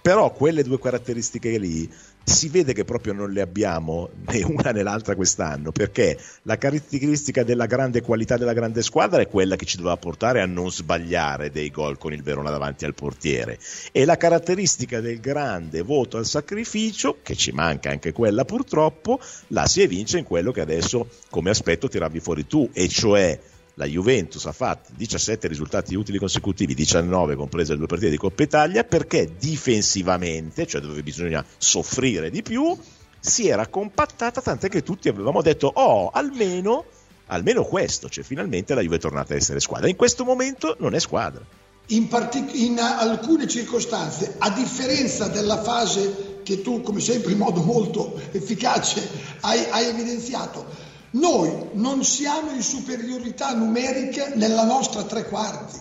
Però 0.00 0.32
quelle 0.32 0.62
due 0.62 0.80
caratteristiche 0.80 1.58
lì 1.58 1.86
si 2.24 2.48
vede 2.48 2.72
che 2.72 2.84
proprio 2.84 3.12
non 3.12 3.30
le 3.30 3.42
abbiamo 3.42 4.08
né 4.26 4.42
una 4.42 4.70
né 4.70 4.82
l'altra 4.82 5.14
quest'anno, 5.14 5.72
perché 5.72 6.18
la 6.42 6.56
caratteristica 6.56 7.42
della 7.42 7.66
grande 7.66 8.00
qualità 8.00 8.36
della 8.36 8.54
grande 8.54 8.82
squadra 8.82 9.20
è 9.20 9.28
quella 9.28 9.56
che 9.56 9.66
ci 9.66 9.76
doveva 9.76 9.96
portare 9.96 10.40
a 10.40 10.46
non 10.46 10.70
sbagliare 10.70 11.50
dei 11.50 11.70
gol 11.70 11.98
con 11.98 12.12
il 12.12 12.22
Verona 12.22 12.50
davanti 12.50 12.84
al 12.86 12.94
portiere. 12.94 13.58
E 13.92 14.04
la 14.04 14.16
caratteristica 14.16 15.00
del 15.00 15.20
grande 15.20 15.82
voto 15.82 16.16
al 16.16 16.26
sacrificio, 16.26 17.18
che 17.22 17.36
ci 17.36 17.52
manca 17.52 17.90
anche 17.90 18.12
quella 18.12 18.44
purtroppo, 18.44 19.20
la 19.48 19.66
si 19.66 19.82
evince 19.82 20.18
in 20.18 20.24
quello 20.24 20.50
che 20.50 20.62
adesso 20.62 21.08
come 21.30 21.50
aspetto 21.50 21.88
tiravi 21.88 22.20
fuori 22.20 22.46
tu, 22.46 22.68
e 22.72 22.88
cioè 22.88 23.38
la 23.74 23.86
Juventus 23.86 24.44
ha 24.46 24.52
fatto 24.52 24.92
17 24.94 25.48
risultati 25.48 25.94
utili 25.94 26.18
consecutivi, 26.18 26.74
19 26.74 27.34
comprese 27.34 27.72
le 27.72 27.78
due 27.78 27.86
partite 27.86 28.10
di 28.10 28.16
Coppa 28.16 28.42
Italia, 28.42 28.84
perché 28.84 29.34
difensivamente, 29.38 30.66
cioè 30.66 30.80
dove 30.80 31.02
bisogna 31.02 31.44
soffrire 31.58 32.30
di 32.30 32.42
più, 32.42 32.76
si 33.18 33.48
era 33.48 33.66
compattata, 33.66 34.40
tant'è 34.40 34.68
che 34.68 34.82
tutti 34.82 35.08
avevamo 35.08 35.42
detto, 35.42 35.70
oh, 35.74 36.10
almeno, 36.10 36.84
almeno 37.26 37.64
questo, 37.64 38.08
cioè 38.08 38.22
finalmente 38.22 38.74
la 38.74 38.82
Juve 38.82 38.96
è 38.96 39.00
tornata 39.00 39.32
a 39.32 39.36
essere 39.36 39.60
squadra. 39.60 39.88
In 39.88 39.96
questo 39.96 40.24
momento 40.24 40.76
non 40.78 40.94
è 40.94 41.00
squadra. 41.00 41.42
In, 41.88 42.08
partic- 42.08 42.54
in 42.54 42.78
alcune 42.78 43.48
circostanze, 43.48 44.36
a 44.38 44.50
differenza 44.50 45.28
della 45.28 45.60
fase 45.62 46.40
che 46.42 46.62
tu, 46.62 46.82
come 46.82 47.00
sempre, 47.00 47.32
in 47.32 47.38
modo 47.38 47.62
molto 47.62 48.20
efficace 48.30 49.06
hai, 49.40 49.64
hai 49.70 49.86
evidenziato, 49.86 50.66
noi 51.14 51.70
non 51.72 52.04
siamo 52.04 52.50
in 52.50 52.62
superiorità 52.62 53.54
numerica 53.54 54.34
nella 54.34 54.64
nostra 54.64 55.02
tre 55.04 55.26
quarti. 55.26 55.78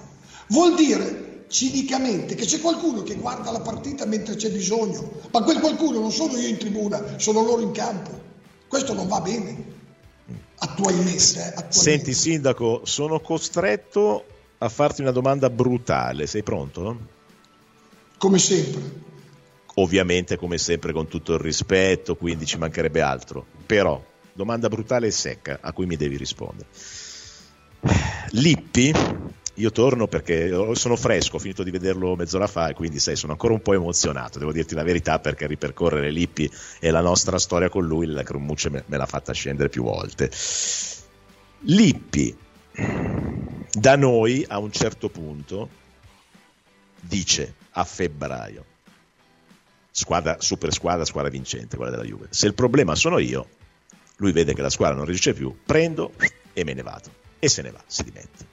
Vuol 0.47 0.75
dire 0.75 1.45
cinicamente 1.47 2.35
che 2.35 2.45
c'è 2.45 2.59
qualcuno 2.59 3.03
che 3.03 3.15
guarda 3.15 3.51
la 3.51 3.61
partita 3.61 4.05
mentre 4.05 4.35
c'è 4.35 4.49
bisogno, 4.49 5.11
ma 5.31 5.41
quel 5.41 5.59
qualcuno 5.59 5.99
non 5.99 6.11
sono 6.11 6.37
io 6.37 6.47
in 6.47 6.57
tribuna, 6.57 7.17
sono 7.17 7.43
loro 7.43 7.61
in 7.61 7.71
campo. 7.71 8.11
Questo 8.67 8.93
non 8.93 9.07
va 9.07 9.21
bene 9.21 9.71
attualmente. 10.57 11.39
Eh, 11.39 11.47
attualmente. 11.47 11.71
Senti 11.71 12.13
Sindaco, 12.13 12.81
sono 12.85 13.19
costretto 13.19 14.25
a 14.59 14.69
farti 14.69 15.01
una 15.01 15.11
domanda 15.11 15.49
brutale, 15.49 16.27
sei 16.27 16.43
pronto? 16.43 16.97
Come 18.17 18.39
sempre. 18.39 19.01
Ovviamente 19.75 20.37
come 20.37 20.59
sempre 20.59 20.93
con 20.93 21.07
tutto 21.07 21.33
il 21.33 21.39
rispetto, 21.39 22.15
quindi 22.15 22.45
ci 22.45 22.57
mancherebbe 22.57 23.01
altro. 23.01 23.45
Però 23.65 24.01
domanda 24.33 24.67
brutale 24.67 25.07
e 25.07 25.11
secca 25.11 25.59
a 25.61 25.71
cui 25.71 25.85
mi 25.85 25.95
devi 25.95 26.17
rispondere. 26.17 26.67
Lippi, 28.31 28.93
io 29.55 29.71
torno 29.71 30.07
perché 30.07 30.49
sono 30.73 30.95
fresco, 30.95 31.35
ho 31.35 31.39
finito 31.39 31.63
di 31.63 31.69
vederlo 31.69 32.15
mezz'ora 32.15 32.47
fa 32.47 32.69
e 32.69 32.73
quindi 32.73 32.99
sai, 32.99 33.15
sono 33.15 33.33
ancora 33.33 33.53
un 33.53 33.61
po' 33.61 33.73
emozionato, 33.73 34.39
devo 34.39 34.51
dirti 34.51 34.73
la 34.73 34.83
verità 34.83 35.19
perché 35.19 35.45
ripercorrere 35.45 36.09
Lippi 36.09 36.49
e 36.79 36.89
la 36.89 37.01
nostra 37.01 37.37
storia 37.37 37.69
con 37.69 37.85
lui, 37.85 38.07
la 38.07 38.23
Crumucce 38.23 38.69
me, 38.69 38.83
me 38.87 38.97
l'ha 38.97 39.05
fatta 39.05 39.33
scendere 39.33 39.69
più 39.69 39.83
volte. 39.83 40.31
Lippi, 41.65 42.35
da 43.71 43.95
noi 43.95 44.43
a 44.47 44.57
un 44.57 44.71
certo 44.71 45.09
punto, 45.09 45.69
dice 46.99 47.53
a 47.71 47.83
febbraio, 47.83 48.65
squadra, 49.91 50.37
super 50.39 50.73
squadra, 50.73 51.05
squadra 51.05 51.29
vincente, 51.29 51.75
quella 51.75 51.91
della 51.91 52.03
Juve. 52.03 52.27
Se 52.29 52.47
il 52.47 52.53
problema 52.55 52.95
sono 52.95 53.19
io, 53.19 53.47
lui 54.23 54.31
vede 54.31 54.53
che 54.53 54.61
la 54.61 54.69
squadra 54.69 54.95
non 54.95 55.05
reagisce 55.05 55.33
più, 55.33 55.53
prendo 55.65 56.13
e 56.53 56.63
me 56.63 56.73
ne 56.73 56.81
vado. 56.81 57.11
E 57.39 57.49
se 57.49 57.61
ne 57.61 57.71
va, 57.71 57.83
si 57.85 58.03
dimette. 58.03 58.51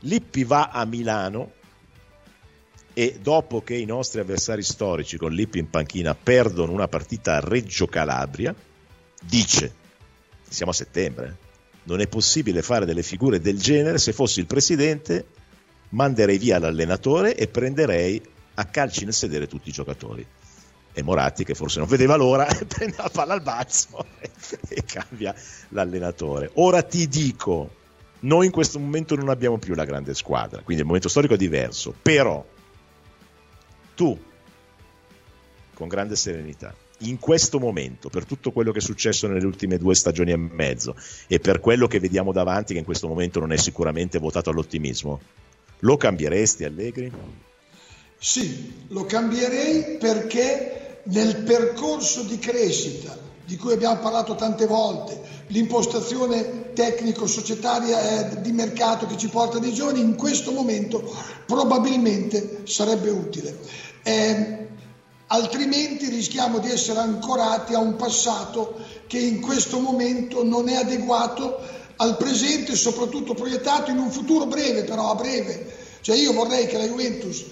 Lippi 0.00 0.44
va 0.44 0.68
a 0.68 0.84
Milano 0.84 1.52
e 2.92 3.18
dopo 3.20 3.62
che 3.62 3.74
i 3.74 3.86
nostri 3.86 4.20
avversari 4.20 4.62
storici 4.62 5.16
con 5.16 5.32
Lippi 5.32 5.58
in 5.58 5.70
panchina 5.70 6.14
perdono 6.14 6.72
una 6.72 6.86
partita 6.86 7.36
a 7.36 7.40
Reggio 7.40 7.86
Calabria, 7.86 8.54
dice, 9.22 9.72
siamo 10.48 10.72
a 10.72 10.74
settembre, 10.74 11.26
eh, 11.26 11.44
non 11.84 12.00
è 12.00 12.06
possibile 12.06 12.60
fare 12.60 12.84
delle 12.84 13.02
figure 13.02 13.40
del 13.40 13.58
genere, 13.58 13.96
se 13.96 14.12
fossi 14.12 14.40
il 14.40 14.46
presidente 14.46 15.26
manderei 15.90 16.36
via 16.36 16.58
l'allenatore 16.58 17.36
e 17.36 17.48
prenderei 17.48 18.20
a 18.54 18.64
calci 18.66 19.04
nel 19.04 19.14
sedere 19.14 19.46
tutti 19.46 19.70
i 19.70 19.72
giocatori 19.72 20.26
e 20.98 21.02
Moratti 21.02 21.44
che 21.44 21.54
forse 21.54 21.78
non 21.78 21.88
vedeva 21.88 22.16
l'ora 22.16 22.46
prende 22.66 22.96
la 22.96 23.10
palla 23.12 23.34
al 23.34 23.42
balzo 23.42 24.06
e 24.66 24.82
cambia 24.82 25.34
l'allenatore. 25.68 26.50
Ora 26.54 26.82
ti 26.82 27.06
dico, 27.06 27.70
noi 28.20 28.46
in 28.46 28.52
questo 28.52 28.78
momento 28.78 29.14
non 29.14 29.28
abbiamo 29.28 29.58
più 29.58 29.74
la 29.74 29.84
grande 29.84 30.14
squadra, 30.14 30.62
quindi 30.62 30.80
il 30.80 30.86
momento 30.86 31.10
storico 31.10 31.34
è 31.34 31.36
diverso, 31.36 31.94
però 32.00 32.42
tu 33.94 34.18
con 35.74 35.86
grande 35.86 36.16
serenità 36.16 36.74
in 37.00 37.18
questo 37.18 37.58
momento, 37.58 38.08
per 38.08 38.24
tutto 38.24 38.50
quello 38.50 38.72
che 38.72 38.78
è 38.78 38.80
successo 38.80 39.26
nelle 39.26 39.44
ultime 39.44 39.76
due 39.76 39.94
stagioni 39.94 40.30
e 40.30 40.36
mezzo 40.38 40.96
e 41.26 41.40
per 41.40 41.60
quello 41.60 41.86
che 41.86 42.00
vediamo 42.00 42.32
davanti, 42.32 42.72
che 42.72 42.78
in 42.78 42.86
questo 42.86 43.06
momento 43.06 43.38
non 43.38 43.52
è 43.52 43.58
sicuramente 43.58 44.18
votato 44.18 44.48
all'ottimismo, 44.48 45.20
lo 45.80 45.98
cambieresti 45.98 46.64
Allegri? 46.64 47.12
Sì, 48.18 48.86
lo 48.88 49.04
cambierei 49.04 49.98
perché 49.98 50.85
nel 51.06 51.38
percorso 51.38 52.22
di 52.22 52.38
crescita 52.38 53.24
di 53.44 53.56
cui 53.56 53.72
abbiamo 53.72 54.00
parlato 54.00 54.34
tante 54.34 54.66
volte, 54.66 55.20
l'impostazione 55.48 56.72
tecnico-societaria 56.72 58.40
di 58.40 58.50
mercato 58.50 59.06
che 59.06 59.16
ci 59.16 59.28
porta 59.28 59.60
dei 59.60 59.72
giovani, 59.72 60.00
in 60.00 60.16
questo 60.16 60.50
momento 60.50 61.14
probabilmente 61.46 62.62
sarebbe 62.64 63.10
utile. 63.10 63.56
Eh, 64.02 64.66
altrimenti 65.28 66.08
rischiamo 66.08 66.58
di 66.58 66.70
essere 66.70 66.98
ancorati 66.98 67.74
a 67.74 67.78
un 67.78 67.94
passato 67.94 68.74
che 69.06 69.18
in 69.18 69.40
questo 69.40 69.78
momento 69.78 70.42
non 70.42 70.68
è 70.68 70.74
adeguato 70.74 71.60
al 71.98 72.16
presente 72.16 72.72
e 72.72 72.76
soprattutto 72.76 73.34
proiettato 73.34 73.92
in 73.92 73.98
un 73.98 74.10
futuro 74.10 74.46
breve, 74.46 74.82
però 74.82 75.12
a 75.12 75.14
breve. 75.14 75.72
Cioè 76.00 76.16
io 76.16 76.32
vorrei 76.32 76.66
che 76.66 76.78
la 76.78 76.84
Juventus 76.84 77.44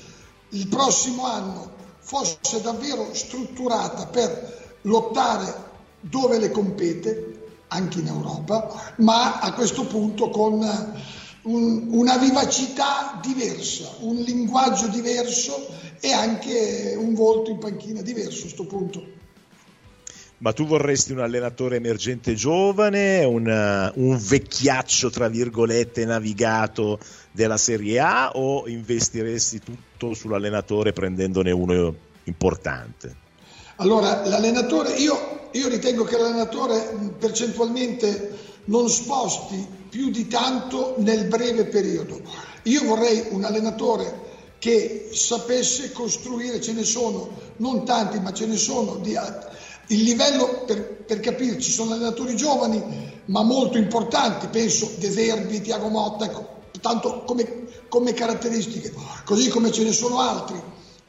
il 0.50 0.66
prossimo 0.66 1.24
anno 1.24 1.73
fosse 2.04 2.60
davvero 2.60 3.14
strutturata 3.14 4.06
per 4.06 4.78
lottare 4.82 5.72
dove 6.00 6.38
le 6.38 6.50
compete, 6.50 7.30
anche 7.68 8.00
in 8.00 8.06
Europa, 8.06 8.92
ma 8.98 9.40
a 9.40 9.52
questo 9.54 9.86
punto 9.86 10.28
con 10.28 10.62
un, 11.42 11.88
una 11.90 12.18
vivacità 12.18 13.18
diversa, 13.22 13.88
un 14.00 14.16
linguaggio 14.16 14.86
diverso 14.88 15.66
e 15.98 16.12
anche 16.12 16.94
un 16.98 17.14
volto 17.14 17.50
in 17.50 17.58
panchina 17.58 18.02
diverso 18.02 18.38
a 18.38 18.42
questo 18.42 18.66
punto. 18.66 19.02
Ma 20.38 20.52
tu 20.52 20.66
vorresti 20.66 21.12
un 21.12 21.20
allenatore 21.20 21.76
emergente 21.76 22.34
giovane, 22.34 23.24
una, 23.24 23.90
un 23.94 24.18
vecchiaccio 24.20 25.08
tra 25.08 25.28
virgolette 25.28 26.04
navigato 26.04 26.98
della 27.30 27.56
Serie 27.56 28.00
A 28.00 28.32
o 28.32 28.66
investiresti 28.68 29.60
tutto 29.60 30.12
sull'allenatore 30.12 30.92
prendendone 30.92 31.50
uno 31.50 31.94
importante? 32.24 33.22
Allora, 33.76 34.26
l'allenatore, 34.26 34.94
io, 34.94 35.48
io 35.52 35.68
ritengo 35.68 36.04
che 36.04 36.18
l'allenatore 36.18 37.12
percentualmente 37.18 38.38
non 38.66 38.88
sposti 38.88 39.66
più 39.88 40.10
di 40.10 40.26
tanto 40.26 40.94
nel 40.98 41.26
breve 41.26 41.66
periodo. 41.66 42.20
Io 42.64 42.84
vorrei 42.84 43.26
un 43.30 43.44
allenatore 43.44 44.22
che 44.58 45.10
sapesse 45.12 45.92
costruire, 45.92 46.60
ce 46.60 46.72
ne 46.72 46.84
sono, 46.84 47.30
non 47.58 47.84
tanti, 47.84 48.18
ma 48.20 48.32
ce 48.32 48.46
ne 48.46 48.56
sono, 48.56 48.96
di, 48.96 49.14
il 49.88 50.02
livello, 50.02 50.64
per, 50.66 51.04
per 51.04 51.20
capirci, 51.20 51.70
sono 51.70 51.94
allenatori 51.94 52.36
giovani, 52.36 53.12
ma 53.26 53.42
molto 53.42 53.78
importanti, 53.78 54.46
penso 54.48 54.90
De 54.96 55.08
Verbi, 55.08 55.60
Tiago 55.60 55.88
Motta, 55.88 56.24
ecco, 56.24 56.62
tanto 56.80 57.24
come, 57.24 57.66
come 57.88 58.12
caratteristiche, 58.12 58.92
così 59.24 59.48
come 59.48 59.70
ce 59.70 59.84
ne 59.84 59.92
sono 59.92 60.20
altri, 60.20 60.60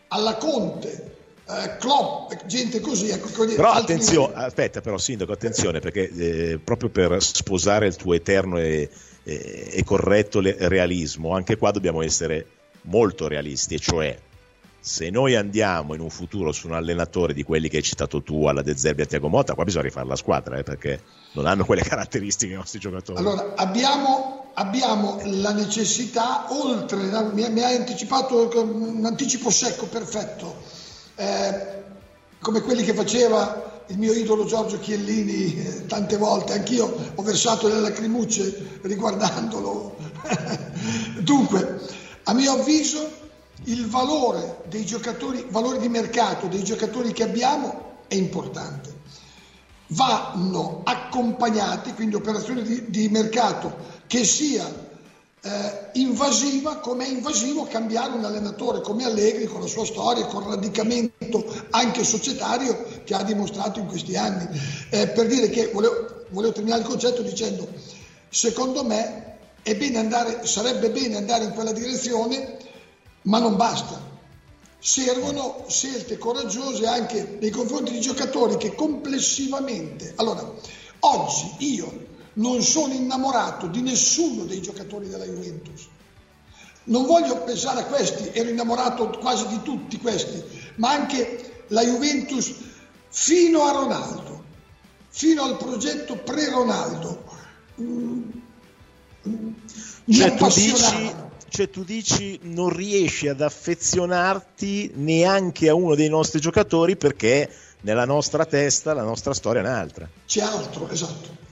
alla 0.10 0.36
Conte, 0.36 1.16
eh, 1.48 1.78
Klopp, 1.78 2.32
gente 2.46 2.80
così. 2.80 3.10
Ecco, 3.10 3.46
però 3.46 3.72
attenzione, 3.72 4.34
aspetta 4.36 4.82
però 4.82 4.98
Sindaco, 4.98 5.32
attenzione 5.32 5.80
perché 5.80 6.10
eh, 6.10 6.60
proprio 6.64 6.90
per 6.90 7.22
sposare 7.22 7.88
il 7.88 7.96
tuo 7.96 8.14
eterno 8.14 8.58
e, 8.58 8.90
e, 9.24 9.70
e 9.72 9.84
corretto 9.84 10.42
realismo, 10.42 11.34
anche 11.34 11.58
qua 11.58 11.72
dobbiamo 11.72 12.02
essere 12.02 12.46
molto 12.84 13.28
realisti, 13.28 13.76
e 13.76 13.80
cioè 13.80 14.18
se 14.86 15.10
noi 15.10 15.34
andiamo 15.34 15.96
in 15.96 16.00
un 16.00 16.12
futuro 16.12 16.52
su 16.52 16.68
un 16.68 16.74
allenatore 16.74 17.34
di 17.34 17.42
quelli 17.42 17.70
che 17.70 17.78
hai 17.78 17.82
citato 17.82 18.22
tu, 18.22 18.46
alla 18.46 18.62
De 18.62 18.78
Zerbi 18.78 19.02
a 19.02 19.08
Tiago 19.08 19.30
Motta, 19.30 19.56
qua 19.56 19.64
bisogna 19.64 19.86
rifare 19.86 20.06
la 20.06 20.16
squadra 20.16 20.58
eh, 20.60 20.64
perché 20.64 21.02
non 21.32 21.48
hanno 21.48 21.66
quelle 21.66 21.82
caratteristiche 21.90 22.54
i 22.54 22.56
nostri 22.56 22.78
giocatori. 22.78 23.18
Allora, 23.18 23.54
abbiamo, 23.56 24.52
abbiamo 24.54 25.20
la 25.24 25.54
necessità, 25.54 26.46
oltre, 26.54 26.98
mi, 27.34 27.50
mi 27.50 27.64
hai 27.64 27.78
anticipato 27.78 28.48
un 28.62 29.04
anticipo 29.04 29.50
secco 29.50 29.88
perfetto, 29.88 30.56
eh, 31.16 31.84
come 32.40 32.62
quelli 32.62 32.84
che 32.84 32.94
faceva 32.94 33.82
il 33.88 33.98
mio 33.98 34.14
idolo 34.14 34.46
Giorgio 34.46 34.78
Chiellini 34.78 35.66
eh, 35.66 35.86
tante 35.88 36.16
volte, 36.18 36.54
anch'io 36.54 36.96
ho 37.16 37.24
versato 37.24 37.68
le 37.68 37.80
lacrimucce 37.80 38.80
riguardandolo. 38.84 39.96
Dunque, 41.22 41.80
a 42.26 42.34
mio 42.34 42.52
avviso 42.52 43.24
il 43.66 43.88
valore 43.88 44.64
dei 44.68 44.86
giocatori, 44.86 45.46
valore 45.50 45.80
di 45.80 45.90
mercato 45.90 46.48
dei 46.48 46.64
giocatori 46.64 47.12
che 47.14 47.24
abbiamo 47.24 48.04
è 48.08 48.16
importante. 48.16 48.94
Vanno 49.88 50.82
accompagnati, 50.84 51.94
quindi 51.94 52.16
operazioni 52.16 52.64
di, 52.64 52.90
di 52.90 53.10
mercato 53.10 53.94
che 54.08 54.24
sia 54.24 54.66
eh, 55.46 55.90
invasiva 55.94 56.78
come 56.78 57.06
è 57.06 57.10
invasivo 57.10 57.66
cambiare 57.66 58.14
un 58.14 58.26
allenatore 58.26 58.82
come 58.82 59.06
Allegri 59.06 59.46
con 59.46 59.62
la 59.62 59.68
sua 59.68 59.86
storia, 59.86 60.26
con 60.26 60.42
il 60.44 60.50
radicamento 60.50 61.46
anche 61.70 62.04
societario 62.04 62.84
che 63.04 63.14
ha 63.14 63.22
dimostrato 63.22 63.80
in 63.80 63.86
questi 63.86 64.18
anni. 64.18 64.48
Eh, 64.90 65.08
per 65.10 65.28
dire 65.28 65.50
che 65.50 65.70
volevo, 65.72 66.26
volevo, 66.30 66.54
terminare 66.54 66.82
il 66.82 66.88
concetto 66.88 67.22
dicendo, 67.22 67.68
secondo 68.30 68.84
me 68.84 69.38
bene 69.62 70.00
andare, 70.00 70.46
sarebbe 70.46 70.90
bene 70.90 71.18
andare 71.18 71.46
in 71.46 71.52
quella 71.52 71.72
direzione, 71.72 72.58
ma 73.26 73.40
non 73.40 73.56
basta. 73.56 74.14
Servono 74.80 75.66
scelte 75.68 76.18
coraggiose 76.18 76.86
anche 76.86 77.38
nei 77.40 77.50
confronti 77.50 77.92
di 77.92 78.02
giocatori 78.02 78.58
che 78.58 78.76
complessivamente... 78.76 80.14
Allora, 80.18 80.52
oggi 81.00 81.56
io 81.60 82.08
non 82.34 82.62
sono 82.62 82.94
innamorato 82.94 83.68
di 83.68 83.82
nessuno 83.82 84.44
dei 84.44 84.62
giocatori 84.62 85.08
della 85.08 85.26
Juventus. 85.26 85.88
Non 86.86 87.06
voglio 87.06 87.42
pensare 87.44 87.82
a 87.82 87.86
questi, 87.86 88.30
ero 88.32 88.50
innamorato 88.50 89.10
quasi 89.20 89.48
di 89.48 89.62
tutti 89.64 89.98
questi, 89.98 90.44
ma 90.76 90.92
anche 90.92 91.64
la 91.70 91.84
Juventus 91.84 92.54
fino 93.10 93.64
a 93.64 93.72
Ronaldo, 93.72 94.44
fino 95.10 95.44
al 95.44 95.58
progetto 95.58 96.16
pre-Ronaldo. 96.18 97.24
Mm, 97.82 98.22
cioè, 100.12 100.36
tu 100.36 100.48
dici, 100.48 101.16
cioè 101.56 101.70
tu 101.70 101.84
dici 101.84 102.40
non 102.44 102.70
riesci 102.70 103.28
ad 103.28 103.42
affezionarti 103.42 104.92
neanche 104.96 105.70
a 105.70 105.74
uno 105.74 105.96
dei 105.96 106.10
nostri 106.10 106.40
giocatori 106.40 106.96
perché 106.96 107.50
nella 107.82 108.06
nostra 108.06 108.46
testa 108.46 108.94
la 108.94 109.04
nostra 109.04 109.34
storia 109.34 109.62
è 109.62 109.66
un'altra. 109.66 110.08
C'è 110.26 110.42
altro, 110.42 110.90
esatto 110.90 111.46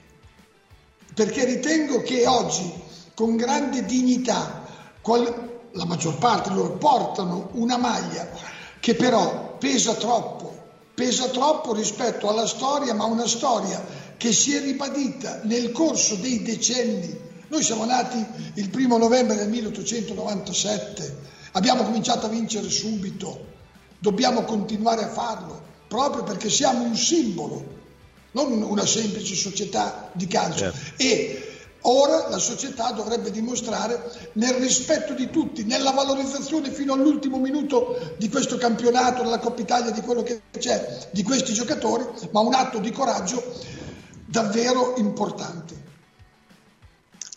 perché 1.14 1.44
ritengo 1.44 2.02
che 2.02 2.26
oggi 2.26 2.70
con 3.14 3.36
grande 3.36 3.84
dignità 3.84 4.66
qual- 5.00 5.52
la 5.72 5.84
maggior 5.86 6.18
parte 6.18 6.50
loro 6.50 6.72
portano 6.72 7.50
una 7.52 7.76
maglia 7.76 8.28
che 8.80 8.94
però 8.94 9.56
pesa 9.58 9.94
troppo, 9.94 10.54
pesa 10.92 11.28
troppo 11.28 11.72
rispetto 11.72 12.28
alla 12.28 12.46
storia, 12.46 12.94
ma 12.94 13.04
una 13.04 13.26
storia 13.26 13.82
che 14.16 14.32
si 14.32 14.54
è 14.54 14.60
ribadita 14.60 15.40
nel 15.44 15.72
corso 15.72 16.16
dei 16.16 16.42
decenni. 16.42 17.32
Noi 17.48 17.62
siamo 17.62 17.84
nati 17.84 18.24
il 18.54 18.68
primo 18.70 18.96
novembre 18.98 19.36
del 19.36 19.48
1897, 19.48 21.18
abbiamo 21.52 21.84
cominciato 21.84 22.26
a 22.26 22.30
vincere 22.30 22.68
subito, 22.70 23.52
dobbiamo 23.98 24.42
continuare 24.44 25.04
a 25.04 25.08
farlo, 25.08 25.62
proprio 25.88 26.22
perché 26.22 26.48
siamo 26.50 26.84
un 26.84 26.96
simbolo 26.96 27.82
non 28.34 28.62
una 28.62 28.86
semplice 28.86 29.34
società 29.34 30.10
di 30.12 30.26
calcio. 30.26 30.72
Certo. 30.72 31.02
E 31.02 31.48
ora 31.82 32.28
la 32.28 32.38
società 32.38 32.90
dovrebbe 32.92 33.30
dimostrare 33.30 34.30
nel 34.32 34.54
rispetto 34.54 35.14
di 35.14 35.30
tutti, 35.30 35.64
nella 35.64 35.90
valorizzazione 35.90 36.70
fino 36.70 36.94
all'ultimo 36.94 37.38
minuto 37.38 38.14
di 38.18 38.28
questo 38.28 38.56
campionato, 38.56 39.22
della 39.22 39.38
Coppa 39.38 39.60
Italia, 39.60 39.90
di 39.90 40.00
quello 40.00 40.22
che 40.22 40.42
c'è, 40.58 41.08
di 41.12 41.22
questi 41.22 41.52
giocatori, 41.52 42.04
ma 42.30 42.40
un 42.40 42.54
atto 42.54 42.78
di 42.78 42.90
coraggio 42.90 43.42
davvero 44.26 44.94
importante. 44.96 45.82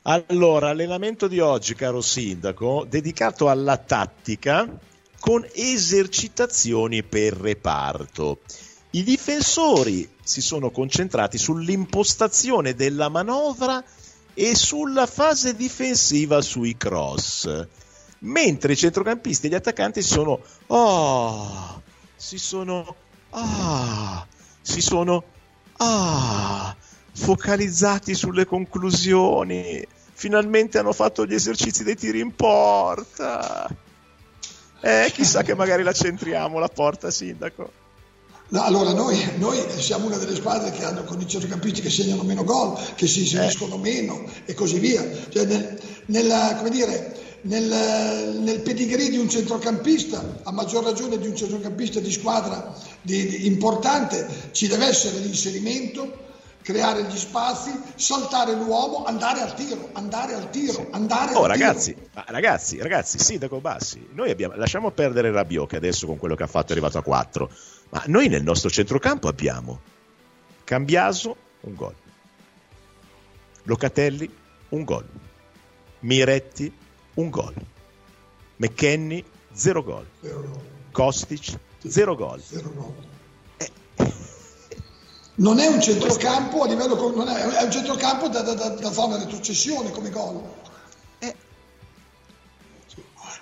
Allora, 0.09 0.69
allenamento 0.69 1.27
di 1.27 1.41
oggi, 1.41 1.75
caro 1.75 1.99
sindaco, 1.99 2.85
dedicato 2.87 3.49
alla 3.49 3.75
tattica 3.75 4.65
con 5.19 5.45
esercitazioni 5.51 7.03
per 7.03 7.33
reparto. 7.33 8.39
I 8.91 9.03
difensori 9.03 10.09
si 10.23 10.39
sono 10.39 10.71
concentrati 10.71 11.37
sull'impostazione 11.37 12.73
della 12.73 13.09
manovra 13.09 13.83
e 14.33 14.55
sulla 14.55 15.07
fase 15.07 15.57
difensiva 15.57 16.39
sui 16.39 16.77
cross, 16.77 17.67
mentre 18.19 18.71
i 18.71 18.77
centrocampisti 18.77 19.47
e 19.47 19.49
gli 19.49 19.55
attaccanti 19.55 20.01
sono 20.01 20.39
oh, 20.67 21.81
si 22.15 22.37
sono 22.37 22.95
ah, 23.31 24.25
si 24.61 24.79
sono 24.79 25.21
ah, 25.79 26.73
focalizzati 27.11 28.15
sulle 28.15 28.45
conclusioni. 28.45 29.95
Finalmente 30.19 30.79
hanno 30.79 30.93
fatto 30.93 31.27
gli 31.27 31.35
esercizi 31.35 31.83
dei 31.83 31.95
tiri 31.95 32.21
in 32.21 32.33
porta. 32.33 33.69
Eh, 34.81 35.11
chissà 35.13 35.43
che 35.43 35.53
magari 35.53 35.83
la 35.83 35.93
centriamo 35.93 36.57
la 36.57 36.69
porta, 36.69 37.11
sindaco. 37.11 37.71
No, 38.47 38.63
allora 38.63 38.93
noi, 38.93 39.15
noi, 39.37 39.63
siamo 39.79 40.07
una 40.07 40.17
delle 40.17 40.33
squadre 40.33 40.71
che 40.71 40.83
hanno 40.83 41.03
con 41.03 41.21
i 41.21 41.27
centrocampisti 41.27 41.81
che 41.81 41.91
segnano 41.91 42.23
meno 42.23 42.43
gol, 42.43 42.79
che 42.95 43.05
si 43.05 43.19
inseriscono 43.19 43.75
eh. 43.75 43.77
meno 43.77 44.25
e 44.45 44.55
così 44.55 44.79
via. 44.79 45.07
Cioè 45.29 45.45
nel, 45.45 45.79
nella, 46.07 46.63
dire, 46.67 47.15
nel, 47.41 48.39
nel, 48.41 48.61
pedigree 48.61 49.11
di 49.11 49.19
un 49.19 49.29
centrocampista, 49.29 50.39
a 50.41 50.51
maggior 50.51 50.83
ragione 50.83 51.19
di 51.19 51.27
un 51.27 51.35
centrocampista 51.35 51.99
di 51.99 52.11
squadra 52.11 52.75
di, 53.03 53.27
di 53.27 53.45
importante, 53.45 54.49
ci 54.49 54.67
deve 54.67 54.87
essere 54.87 55.19
l'inserimento 55.19 56.25
creare 56.67 57.03
gli 57.03 57.15
spazi, 57.15 57.71
saltare 57.95 58.53
l'uomo, 58.53 59.05
andare 59.05 59.39
al 59.39 59.53
tiro, 59.53 59.87
andare 59.93 60.33
al 60.33 60.49
tiro, 60.49 60.73
sì. 60.73 60.87
andare 60.91 61.33
oh, 61.33 61.43
al 61.43 61.47
ragazzi, 61.47 61.93
tiro. 61.93 62.23
ragazzi, 62.25 62.77
ragazzi, 62.77 63.19
sindaco 63.19 63.61
Bassi, 63.61 64.05
noi 64.11 64.31
abbiamo, 64.31 64.55
lasciamo 64.55 64.91
perdere 64.91 65.31
Rabiot 65.31 65.69
che 65.69 65.77
adesso 65.77 66.05
con 66.05 66.17
quello 66.17 66.35
che 66.35 66.43
ha 66.43 66.47
fatto 66.47 66.69
è 66.69 66.71
arrivato 66.71 66.97
a 66.97 67.03
4, 67.03 67.49
ma 67.91 68.03
noi 68.07 68.27
nel 68.27 68.43
nostro 68.43 68.69
centrocampo 68.69 69.29
abbiamo 69.29 69.79
Cambiaso, 70.67 71.37
un 71.61 71.75
gol. 71.75 71.95
Locatelli, 73.63 74.29
un 74.69 74.83
gol. 74.83 75.05
Miretti, 75.99 76.69
un 77.13 77.29
gol. 77.29 77.53
McKenny, 78.57 79.23
zero 79.53 79.81
gol. 79.81 80.05
Kostic, 80.91 81.57
zero 81.87 82.17
gol. 82.17 82.41
Zero 82.41 82.69
gol. 82.75 83.16
Non 85.39 85.59
è 85.59 85.67
un 85.67 85.79
centrocampo 85.81 86.63
a 86.63 86.67
livello 86.67 87.11
non 87.15 87.27
è, 87.27 87.35
è 87.35 87.63
un 87.63 87.71
centrocampo 87.71 88.27
da, 88.27 88.41
da, 88.41 88.53
da, 88.53 88.69
da 88.69 88.91
zona 88.91 89.17
retrocessione 89.17 89.91
come 89.91 90.09
gol. 90.09 90.41
Eh. 91.19 91.35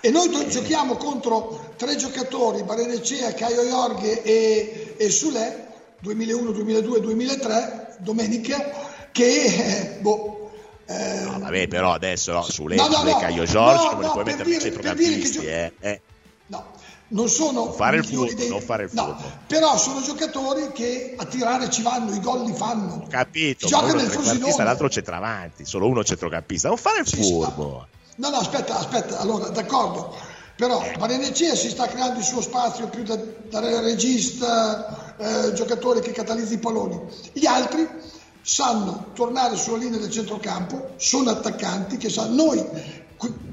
E 0.02 0.10
noi 0.10 0.30
eh. 0.30 0.48
giochiamo 0.48 0.96
contro 0.96 1.72
tre 1.76 1.96
giocatori, 1.96 2.64
Barenecea, 2.64 3.32
Caio 3.32 3.62
Jorge 3.62 4.22
e, 4.22 4.94
e 4.98 5.10
Sule, 5.10 5.68
2001, 6.00 6.52
2002, 6.52 7.00
2003, 7.00 7.96
domenica, 8.00 8.72
che 9.10 9.44
eh, 9.44 9.98
boh, 10.00 10.50
eh, 10.84 11.20
no, 11.24 11.38
vabbè, 11.40 11.66
però 11.66 11.92
adesso 11.94 12.32
no, 12.32 12.42
su 12.42 12.66
Lecce, 12.66 12.88
no, 12.88 13.02
no, 13.02 13.10
no, 13.10 13.16
Caio 13.16 13.44
Giorgio, 13.44 13.82
no, 13.84 13.88
come 13.88 14.04
no, 14.04 14.12
puoi 14.12 14.24
mettere 14.24 14.50
i 14.50 14.60
centrocampisti, 14.60 15.30
gio- 15.30 15.42
eh, 15.42 15.72
eh. 15.80 16.00
No, 16.48 16.64
non 17.08 17.28
sono 17.28 17.70
fare 17.70 17.98
il 17.98 18.04
furbo, 18.04 18.34
dei... 18.34 18.48
non 18.48 18.60
fare 18.60 18.84
il 18.84 18.90
furbo. 18.90 19.10
No, 19.10 19.38
però 19.46 19.76
sono 19.76 20.02
giocatori 20.02 20.72
che 20.72 21.14
a 21.16 21.24
tirare 21.24 21.70
ci 21.70 21.82
vanno, 21.82 22.12
i 22.12 22.20
gol 22.20 22.44
li 22.44 22.52
fanno. 22.52 23.02
Ho 23.04 23.06
capito, 23.08 23.66
gioca 23.66 23.92
nel 23.92 24.10
Frosinone. 24.10 24.64
l'altro 24.64 24.88
centravanti, 24.88 25.64
solo 25.64 25.86
uno 25.86 26.02
centrocampista, 26.02 26.68
non 26.68 26.76
fare 26.76 27.00
il 27.00 27.06
sì, 27.06 27.16
furbo. 27.16 27.86
No, 28.16 28.30
no, 28.30 28.36
aspetta, 28.36 28.78
aspetta, 28.78 29.18
allora, 29.18 29.48
d'accordo. 29.48 30.14
Però 30.56 30.82
eh. 30.82 30.96
Varenecea 30.98 31.54
si 31.54 31.68
sta 31.68 31.86
creando 31.86 32.18
il 32.18 32.24
suo 32.24 32.40
spazio 32.40 32.88
più 32.88 33.02
da, 33.02 33.16
da 33.16 33.60
regista, 33.80 35.14
eh, 35.18 35.52
giocatore 35.52 36.00
che 36.00 36.12
catalizza 36.12 36.54
i 36.54 36.58
palloni. 36.58 36.98
Gli 37.32 37.44
altri 37.44 37.86
sanno 38.40 39.10
tornare 39.12 39.56
sulla 39.56 39.76
linea 39.76 39.98
del 39.98 40.10
centrocampo, 40.10 40.92
sono 40.96 41.30
attaccanti 41.30 41.98
che 41.98 42.08
sanno. 42.08 42.44
Noi 42.44 42.64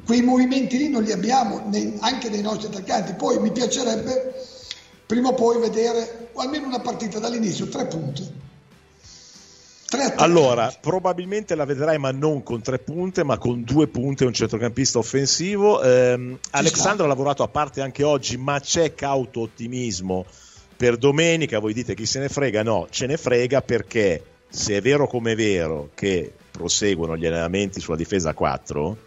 quei 0.06 0.22
movimenti 0.22 0.78
lì 0.78 0.89
non 0.89 1.04
li 1.04 1.12
abbiamo 1.12 1.63
nei, 1.70 1.98
anche 2.00 2.30
nei 2.30 2.42
nostri 2.42 2.68
attaccanti. 2.68 3.13
Poi 3.13 3.39
mi 3.39 3.52
piacerebbe 3.52 4.34
prima 5.06 5.30
o 5.30 5.34
poi 5.34 5.60
vedere 5.60 6.30
almeno 6.36 6.68
una 6.68 6.80
partita 6.80 7.20
dall'inizio, 7.20 7.68
tre 7.70 7.86
punti. 7.86 8.42
Allora, 10.16 10.74
probabilmente 10.80 11.54
la 11.54 11.66
vedrai, 11.66 12.00
ma 12.00 12.10
non 12.12 12.42
con 12.42 12.62
tre 12.62 12.80
punte, 12.80 13.24
ma 13.24 13.38
con 13.38 13.63
due 13.63 13.88
punte, 13.88 14.26
un 14.26 14.34
centrocampista 14.34 14.98
offensivo. 14.98 15.84
Eh, 15.84 16.38
Alessandro 16.52 17.06
ha 17.06 17.08
lavorato 17.08 17.44
a 17.44 17.48
parte 17.48 17.82
anche 17.82 18.02
oggi, 18.02 18.38
ma 18.38 18.60
c'è 18.60 18.96
cauto 18.96 19.42
ottimismo 19.42 20.26
per 20.76 20.98
domenica. 20.98 21.60
Voi 21.60 21.74
dite 21.74 21.94
chi 21.94 22.08
se 22.08 22.20
ne 22.20 22.30
frega? 22.30 22.63
No, 22.63 22.88
ce 22.89 23.06
ne 23.06 23.18
frega 23.18 23.62
perché 23.62 24.24
se 24.50 24.78
è 24.78 24.82
vero 24.82 25.08
come 25.08 25.34
è 25.34 25.36
vero 25.36 25.89
che 25.94 26.32
proseguono 26.50 27.16
gli 27.16 27.28
allenamenti 27.28 27.80
sulla 27.80 27.98
difesa 27.98 28.32
a 28.32 28.34
4, 28.34 28.98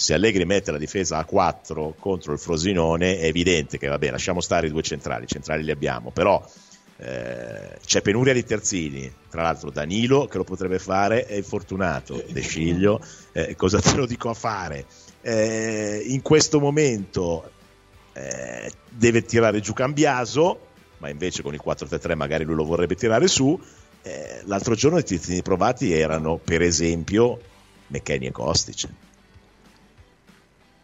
se 0.00 0.14
Allegri 0.14 0.46
mette 0.46 0.70
la 0.70 0.78
difesa 0.78 1.18
a 1.18 1.26
4 1.26 1.96
contro 1.98 2.32
il 2.32 2.38
Frosinone, 2.38 3.18
è 3.18 3.26
evidente 3.26 3.76
che 3.76 3.86
vabbè, 3.86 4.10
lasciamo 4.10 4.40
stare 4.40 4.68
i 4.68 4.70
due 4.70 4.80
centrali, 4.80 5.24
i 5.24 5.28
centrali 5.28 5.62
li 5.62 5.70
abbiamo, 5.70 6.10
però 6.10 6.42
eh, 6.96 7.76
c'è 7.84 8.00
penuria 8.00 8.32
di 8.32 8.42
terzini, 8.42 9.12
tra 9.28 9.42
l'altro 9.42 9.68
Danilo 9.68 10.24
che 10.24 10.38
lo 10.38 10.44
potrebbe 10.44 10.78
fare 10.78 11.26
è 11.26 11.34
infortunato, 11.34 12.24
De 12.30 12.40
Sciglio, 12.40 13.04
eh, 13.32 13.54
cosa 13.56 13.78
te 13.78 13.94
lo 13.94 14.06
dico 14.06 14.30
a 14.30 14.34
fare? 14.34 14.86
Eh, 15.20 16.02
in 16.06 16.22
questo 16.22 16.60
momento 16.60 17.50
eh, 18.14 18.72
deve 18.88 19.22
tirare 19.24 19.60
giù 19.60 19.74
Cambiaso, 19.74 20.68
ma 20.96 21.10
invece 21.10 21.42
con 21.42 21.52
il 21.52 21.60
4-3-3 21.62 22.14
magari 22.16 22.44
lui 22.44 22.54
lo 22.54 22.64
vorrebbe 22.64 22.94
tirare 22.94 23.28
su. 23.28 23.60
Eh, 24.00 24.40
l'altro 24.46 24.74
giorno 24.74 24.96
i 24.96 25.04
terzini 25.04 25.42
provati 25.42 25.92
erano 25.92 26.38
per 26.38 26.62
esempio 26.62 27.38
McKenny 27.88 28.28
e 28.28 28.32
Kostic. 28.32 28.88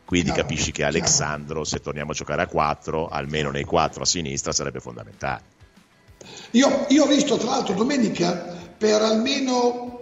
Quindi 0.07 0.31
chiaro, 0.31 0.43
capisci 0.43 0.71
che 0.71 0.85
Alexandro, 0.85 1.65
se 1.65 1.81
torniamo 1.81 2.13
a 2.13 2.15
giocare 2.15 2.43
a 2.43 2.47
4, 2.47 3.09
almeno 3.09 3.51
nei 3.51 3.65
4 3.65 4.03
a 4.03 4.07
sinistra 4.07 4.53
sarebbe 4.53 4.79
fondamentale. 4.79 5.43
Io, 6.53 6.87
io 6.89 7.05
ho 7.05 7.07
visto 7.07 7.37
tra 7.37 7.51
l'altro 7.51 7.75
domenica 7.75 8.33
per 8.79 9.03
almeno 9.03 10.01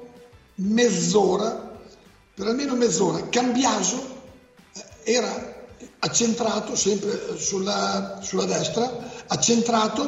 mezz'ora, 0.56 1.78
per 2.34 2.46
almeno 2.46 2.74
mezz'ora, 2.74 3.28
Cambiaso 3.28 4.20
eh, 4.74 5.12
era 5.14 5.52
accentrato 6.00 6.76
sempre 6.76 7.38
sulla, 7.38 8.18
sulla 8.20 8.44
destra, 8.44 9.24
accentrato 9.26 10.02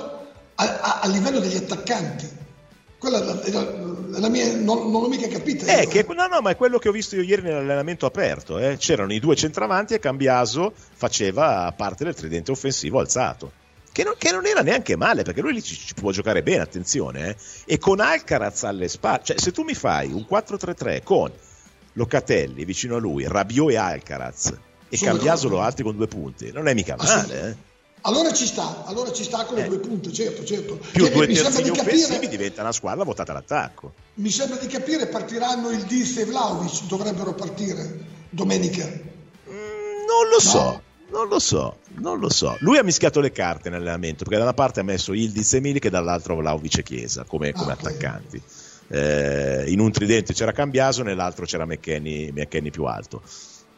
a, 0.57 0.65
a, 0.65 1.01
a, 1.01 1.09
livello 1.09 1.41
degli 1.41 1.57
attaccanti. 1.57 2.29
Quella 2.99 3.19
la 3.21 3.35
mia, 4.29 4.57
non, 4.57 4.91
non 4.91 5.03
l'ho 5.03 5.09
mica 5.09 5.29
capita. 5.29 5.81
Eh, 5.81 5.87
che, 5.87 6.05
no, 6.09 6.27
no, 6.27 6.41
ma 6.41 6.51
è 6.51 6.57
quello 6.57 6.79
che 6.79 6.89
ho 6.89 6.93
visto 6.93 7.17
io 7.17 7.23
ieri 7.23 7.43
nell'allenamento 7.43 8.07
aperto. 8.07 8.59
Eh. 8.59 8.77
C'erano 8.77 9.13
i 9.13 9.21
due 9.21 9.37
centravanti 9.37 9.95
e 9.95 9.99
Cambiaso 9.99 10.73
faceva 10.75 11.73
parte 11.77 12.05
del 12.05 12.15
tridente 12.15 12.51
offensivo 12.51 12.99
alzato 12.99 13.65
che 13.97 14.05
non, 14.05 14.15
che 14.19 14.31
non, 14.31 14.45
era 14.45 14.61
neanche 14.61 14.95
male 14.95 15.23
perché 15.23 15.41
lui 15.41 15.55
lì 15.55 15.63
ci, 15.63 15.75
ci 15.75 15.95
può 15.95 16.11
giocare 16.11 16.43
bene, 16.43 16.61
attenzione, 16.61 17.31
eh? 17.31 17.37
e 17.65 17.79
con 17.79 17.99
Alcaraz 18.01 18.65
alle 18.65 18.89
spalle, 18.89 19.25
cioè 19.25 19.39
se 19.39 19.53
tu 19.53 19.63
mi 19.63 19.73
fai 19.73 20.13
un 20.13 20.27
4-3-3 20.29 21.03
con 21.03 21.33
Locatelli 21.95 22.67
vicino 22.67 22.97
a 22.97 22.99
lui, 22.99 23.27
Rabiot 23.27 23.71
e 23.71 23.77
Alcaraz 23.77 24.55
e 24.91 24.99
Cambiasolo 24.99 25.63
altri 25.63 25.83
con 25.83 25.97
due 25.97 26.09
punti, 26.09 26.53
non 26.53 26.69
è 26.69 26.75
mica 26.75 26.95
male, 26.97 27.49
eh? 27.49 27.66
Allora 28.07 28.33
ci 28.33 28.47
sta, 28.47 28.85
allora 28.85 29.11
ci 29.13 29.25
sta 29.25 29.45
con 29.45 29.57
le 29.57 29.65
eh. 29.65 29.69
due 29.69 29.79
punte, 29.79 30.13
certo, 30.13 30.45
certo. 30.45 30.79
Più 30.93 31.05
che 31.05 31.11
due 31.11 31.27
terzini 31.27 31.71
offensivi 31.71 32.07
capire, 32.07 32.29
diventa 32.29 32.63
una 32.63 32.71
squadra 32.71 33.03
votata 33.03 33.33
all'attacco. 33.33 33.95
Mi 34.15 34.31
sembra 34.31 34.59
di 34.59 34.69
capire 34.69 35.09
partiranno 35.09 35.71
il 35.71 35.83
Diz 35.83 36.17
e 36.19 36.25
Vlaovic, 36.25 36.85
dovrebbero 36.87 37.35
partire 37.35 37.99
domenica. 38.31 38.85
Mm, 38.85 40.07
non 40.07 40.29
lo 40.29 40.37
no? 40.37 40.41
so. 40.41 40.83
Non 41.09 41.29
lo 41.29 41.39
so, 41.39 41.79
non 41.99 42.19
lo 42.19 42.29
so. 42.29 42.57
Lui 42.61 42.79
ha 42.79 42.83
mischiato 42.83 43.21
le 43.21 43.31
carte 43.31 43.71
nell'allenamento 43.71 44.25
perché 44.25 44.39
da 44.39 44.43
una 44.43 44.55
parte 44.55 44.81
ha 44.81 44.83
messo 44.83 45.13
Ildiz 45.13 45.55
e 45.55 45.61
Milik 45.61 45.85
e 45.85 45.91
dall'altra 45.91 46.35
Vlaovic 46.35 46.79
e 46.79 46.83
Chiesa 46.83 47.25
come, 47.25 47.53
come 47.53 47.73
okay. 47.73 47.87
attaccanti. 47.87 48.43
Eh, 48.89 49.65
in 49.69 49.81
un 49.81 49.91
tridente 49.91 50.33
c'era 50.33 50.53
Cambiaso, 50.53 51.03
nell'altro 51.03 51.45
c'era 51.45 51.65
McKenny 51.65 52.71
più 52.71 52.85
alto. 52.85 53.23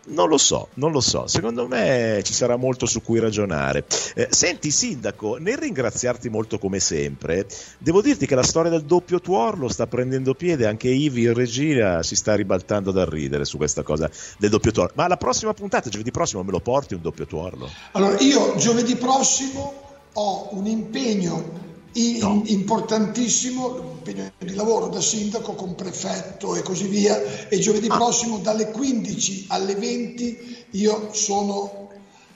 Non 0.08 0.28
lo 0.28 0.38
so, 0.38 0.68
non 0.74 0.92
lo 0.92 1.00
so. 1.00 1.26
Secondo 1.26 1.66
me 1.66 2.20
ci 2.24 2.32
sarà 2.32 2.56
molto 2.56 2.86
su 2.86 3.02
cui 3.02 3.18
ragionare. 3.18 3.84
Eh, 4.14 4.28
senti, 4.30 4.70
Sindaco, 4.70 5.36
nel 5.36 5.58
ringraziarti 5.58 6.28
molto 6.28 6.58
come 6.58 6.80
sempre, 6.80 7.46
devo 7.78 8.00
dirti 8.00 8.26
che 8.26 8.34
la 8.34 8.42
storia 8.42 8.70
del 8.70 8.84
doppio 8.84 9.20
tuorlo 9.20 9.68
sta 9.68 9.86
prendendo 9.86 10.34
piede. 10.34 10.66
Anche 10.66 10.88
Ivi 10.88 11.24
in 11.24 11.34
regia 11.34 12.02
si 12.02 12.16
sta 12.16 12.34
ribaltando 12.34 12.90
dal 12.90 13.06
ridere 13.06 13.44
su 13.44 13.56
questa 13.58 13.82
cosa 13.82 14.10
del 14.38 14.50
doppio 14.50 14.72
tuorlo. 14.72 14.94
Ma 14.96 15.08
la 15.08 15.16
prossima 15.16 15.52
puntata, 15.52 15.90
giovedì 15.90 16.10
prossimo, 16.10 16.42
me 16.42 16.52
lo 16.52 16.60
porti 16.60 16.94
un 16.94 17.02
doppio 17.02 17.26
tuorlo? 17.26 17.68
Allora, 17.92 18.18
io 18.20 18.54
giovedì 18.56 18.96
prossimo 18.96 19.74
ho 20.14 20.48
un 20.52 20.66
impegno 20.66 21.66
no. 22.20 22.42
importantissimo 22.46 23.96
impegno 23.96 24.30
di 24.38 24.54
lavoro 24.54 24.88
da 24.88 25.00
sindaco 25.00 25.54
con 25.54 25.74
prefetto 25.74 26.54
e 26.54 26.62
così 26.62 26.86
via 26.86 27.48
e 27.48 27.58
giovedì 27.58 27.88
ah. 27.88 27.96
prossimo 27.96 28.38
dalle 28.38 28.70
15 28.70 29.46
alle 29.48 29.74
20 29.74 30.66
io 30.72 31.08
sono 31.12 31.88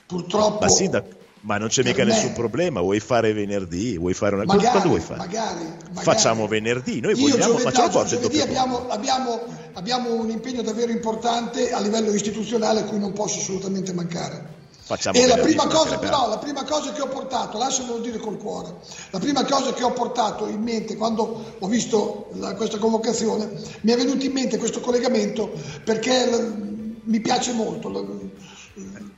purtroppo 0.05 0.59
ma, 0.61 0.69
sindaco, 0.69 1.07
ma 1.41 1.57
non 1.57 1.67
c'è 1.67 1.83
mica 1.83 2.03
me, 2.03 2.11
nessun 2.11 2.33
problema 2.33 2.81
vuoi 2.81 2.99
fare 2.99 3.33
venerdì 3.33 3.97
vuoi 3.97 4.13
fare 4.13 4.35
una 4.35 4.45
magari, 4.45 4.71
cosa 4.71 4.87
vuoi 4.87 4.99
fare? 4.99 5.19
Magari, 5.19 5.63
magari. 5.63 6.03
facciamo 6.03 6.47
venerdì 6.47 6.99
noi 6.99 7.13
io 7.13 7.29
vogliamo 7.29 7.57
giovedì, 7.57 7.61
facciamo 7.61 8.05
giovedì 8.05 8.41
abbiamo, 8.41 8.87
abbiamo, 8.89 9.39
abbiamo 9.73 10.13
un 10.13 10.29
impegno 10.29 10.61
davvero 10.61 10.91
importante 10.91 11.71
a 11.71 11.79
livello 11.79 12.13
istituzionale 12.13 12.81
a 12.81 12.83
cui 12.83 12.99
non 12.99 13.13
posso 13.13 13.39
assolutamente 13.39 13.93
mancare 13.93 14.61
Facciamo 14.85 15.17
e 15.17 15.25
la 15.27 15.37
prima 15.37 15.65
cosa 15.67 15.97
però, 15.97 16.27
la 16.27 16.39
prima 16.39 16.65
cosa 16.65 16.91
che 16.91 17.01
ho 17.01 17.07
portato, 17.07 17.57
lasciamelo 17.57 17.99
dire 17.99 18.17
col 18.17 18.37
cuore, 18.37 18.75
la 19.11 19.19
prima 19.19 19.45
cosa 19.45 19.71
che 19.71 19.81
ho 19.81 19.93
portato 19.93 20.45
in 20.47 20.61
mente 20.61 20.97
quando 20.97 21.55
ho 21.57 21.67
visto 21.67 22.27
la, 22.33 22.53
questa 22.55 22.79
convocazione, 22.79 23.49
mi 23.81 23.93
è 23.93 23.95
venuto 23.95 24.25
in 24.25 24.33
mente 24.33 24.57
questo 24.57 24.81
collegamento 24.81 25.53
perché 25.85 26.25
l, 26.25 26.99
mi 27.01 27.21
piace 27.21 27.53
molto, 27.53 27.87
lo, 27.87 28.29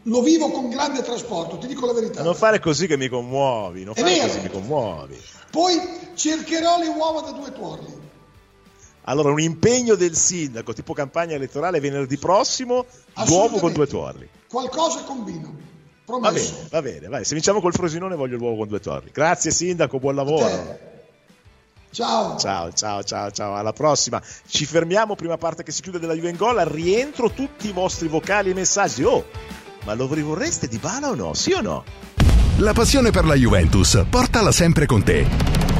lo, 0.04 0.22
vivo 0.22 0.52
con 0.52 0.70
grande 0.70 1.02
trasporto, 1.02 1.58
ti 1.58 1.66
dico 1.66 1.88
la 1.88 1.94
verità. 1.94 2.22
Non 2.22 2.36
fare 2.36 2.60
così 2.60 2.86
che 2.86 2.96
mi 2.96 3.10
commuovi, 3.10 3.84
non 3.84 3.96
fare 3.96 4.20
così 4.20 4.38
che 4.38 4.44
mi 4.44 4.52
commuovi. 4.52 5.20
Poi 5.50 5.82
cercherò 6.14 6.78
le 6.78 6.90
uova 6.90 7.22
da 7.22 7.32
due 7.32 7.52
tuorli. 7.52 8.05
Allora, 9.08 9.32
un 9.32 9.40
impegno 9.40 9.96
del 9.96 10.16
sindaco, 10.16 10.74
tipo 10.74 10.94
campagna 10.94 11.36
elettorale 11.36 11.80
venerdì 11.80 12.18
prossimo, 12.18 12.86
l'uovo 13.28 13.60
con 13.60 13.72
due 13.72 13.88
torri. 13.88 14.28
Qualcosa 14.48 15.04
combino. 15.04 15.74
Promesso. 16.06 16.54
Va 16.54 16.58
bene, 16.60 16.68
va 16.70 16.82
bene, 16.82 17.08
vai. 17.08 17.26
Se 17.26 17.34
vinciamo 17.34 17.62
col 17.62 17.74
Frosinone 17.74 18.16
voglio 18.16 18.38
l'uovo 18.38 18.58
con 18.58 18.68
due 18.68 18.80
torri. 18.80 19.12
Grazie 19.12 19.52
sindaco, 19.52 20.00
buon 20.00 20.16
lavoro. 20.16 20.94
Ciao. 21.92 22.38
Ciao, 22.38 22.74
ciao, 22.74 23.04
ciao, 23.04 23.32
ciao. 23.32 23.56
Alla 23.56 23.74
prossima. 23.74 24.22
Ci 24.48 24.66
fermiamo, 24.66 25.16
prima 25.16 25.38
parte 25.38 25.64
che 25.64 25.72
si 25.72 25.82
chiude 25.82 26.00
della 26.00 26.14
Juve 26.14 26.30
in 26.30 26.36
gol. 26.36 26.58
Rientro 26.58 27.30
tutti 27.30 27.68
i 27.70 27.72
vostri 27.72 28.08
vocali 28.08 28.50
e 28.50 28.54
messaggi. 28.54 29.04
Oh, 29.04 29.26
ma 29.86 29.94
lo 29.94 30.12
rivorreste 30.12 30.68
di 30.68 30.78
bala 30.78 31.10
o 31.10 31.16
no? 31.16 31.34
Sì 31.34 31.54
o 31.54 31.62
no? 31.62 31.84
La 32.58 32.74
passione 32.74 33.12
per 33.12 33.26
la 33.26 33.36
Juventus, 33.36 34.04
portala 34.10 34.52
sempre 34.52 34.86
con 34.86 35.04
te. 35.04 35.75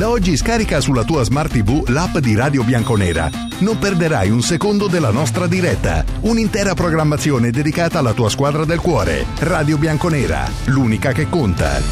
Da 0.00 0.08
oggi 0.08 0.34
scarica 0.34 0.80
sulla 0.80 1.04
tua 1.04 1.24
Smart 1.24 1.52
TV 1.52 1.86
l'app 1.90 2.16
di 2.16 2.34
Radio 2.34 2.64
Bianconera. 2.64 3.28
Non 3.58 3.76
perderai 3.78 4.30
un 4.30 4.40
secondo 4.40 4.86
della 4.86 5.10
nostra 5.10 5.46
diretta. 5.46 6.02
Un'intera 6.20 6.72
programmazione 6.72 7.50
dedicata 7.50 7.98
alla 7.98 8.14
tua 8.14 8.30
squadra 8.30 8.64
del 8.64 8.80
cuore. 8.80 9.26
Radio 9.40 9.76
Bianconera, 9.76 10.50
l'unica 10.68 11.12
che 11.12 11.28
conta. 11.28 11.82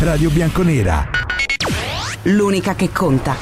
Radio 0.00 0.28
Bianconera. 0.28 1.08
L'unica 2.24 2.74
che 2.74 2.90
conta. 2.90 3.34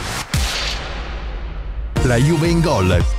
La 2.03 2.17
Juve 2.17 2.47
in 2.47 2.61
gol 2.61 3.19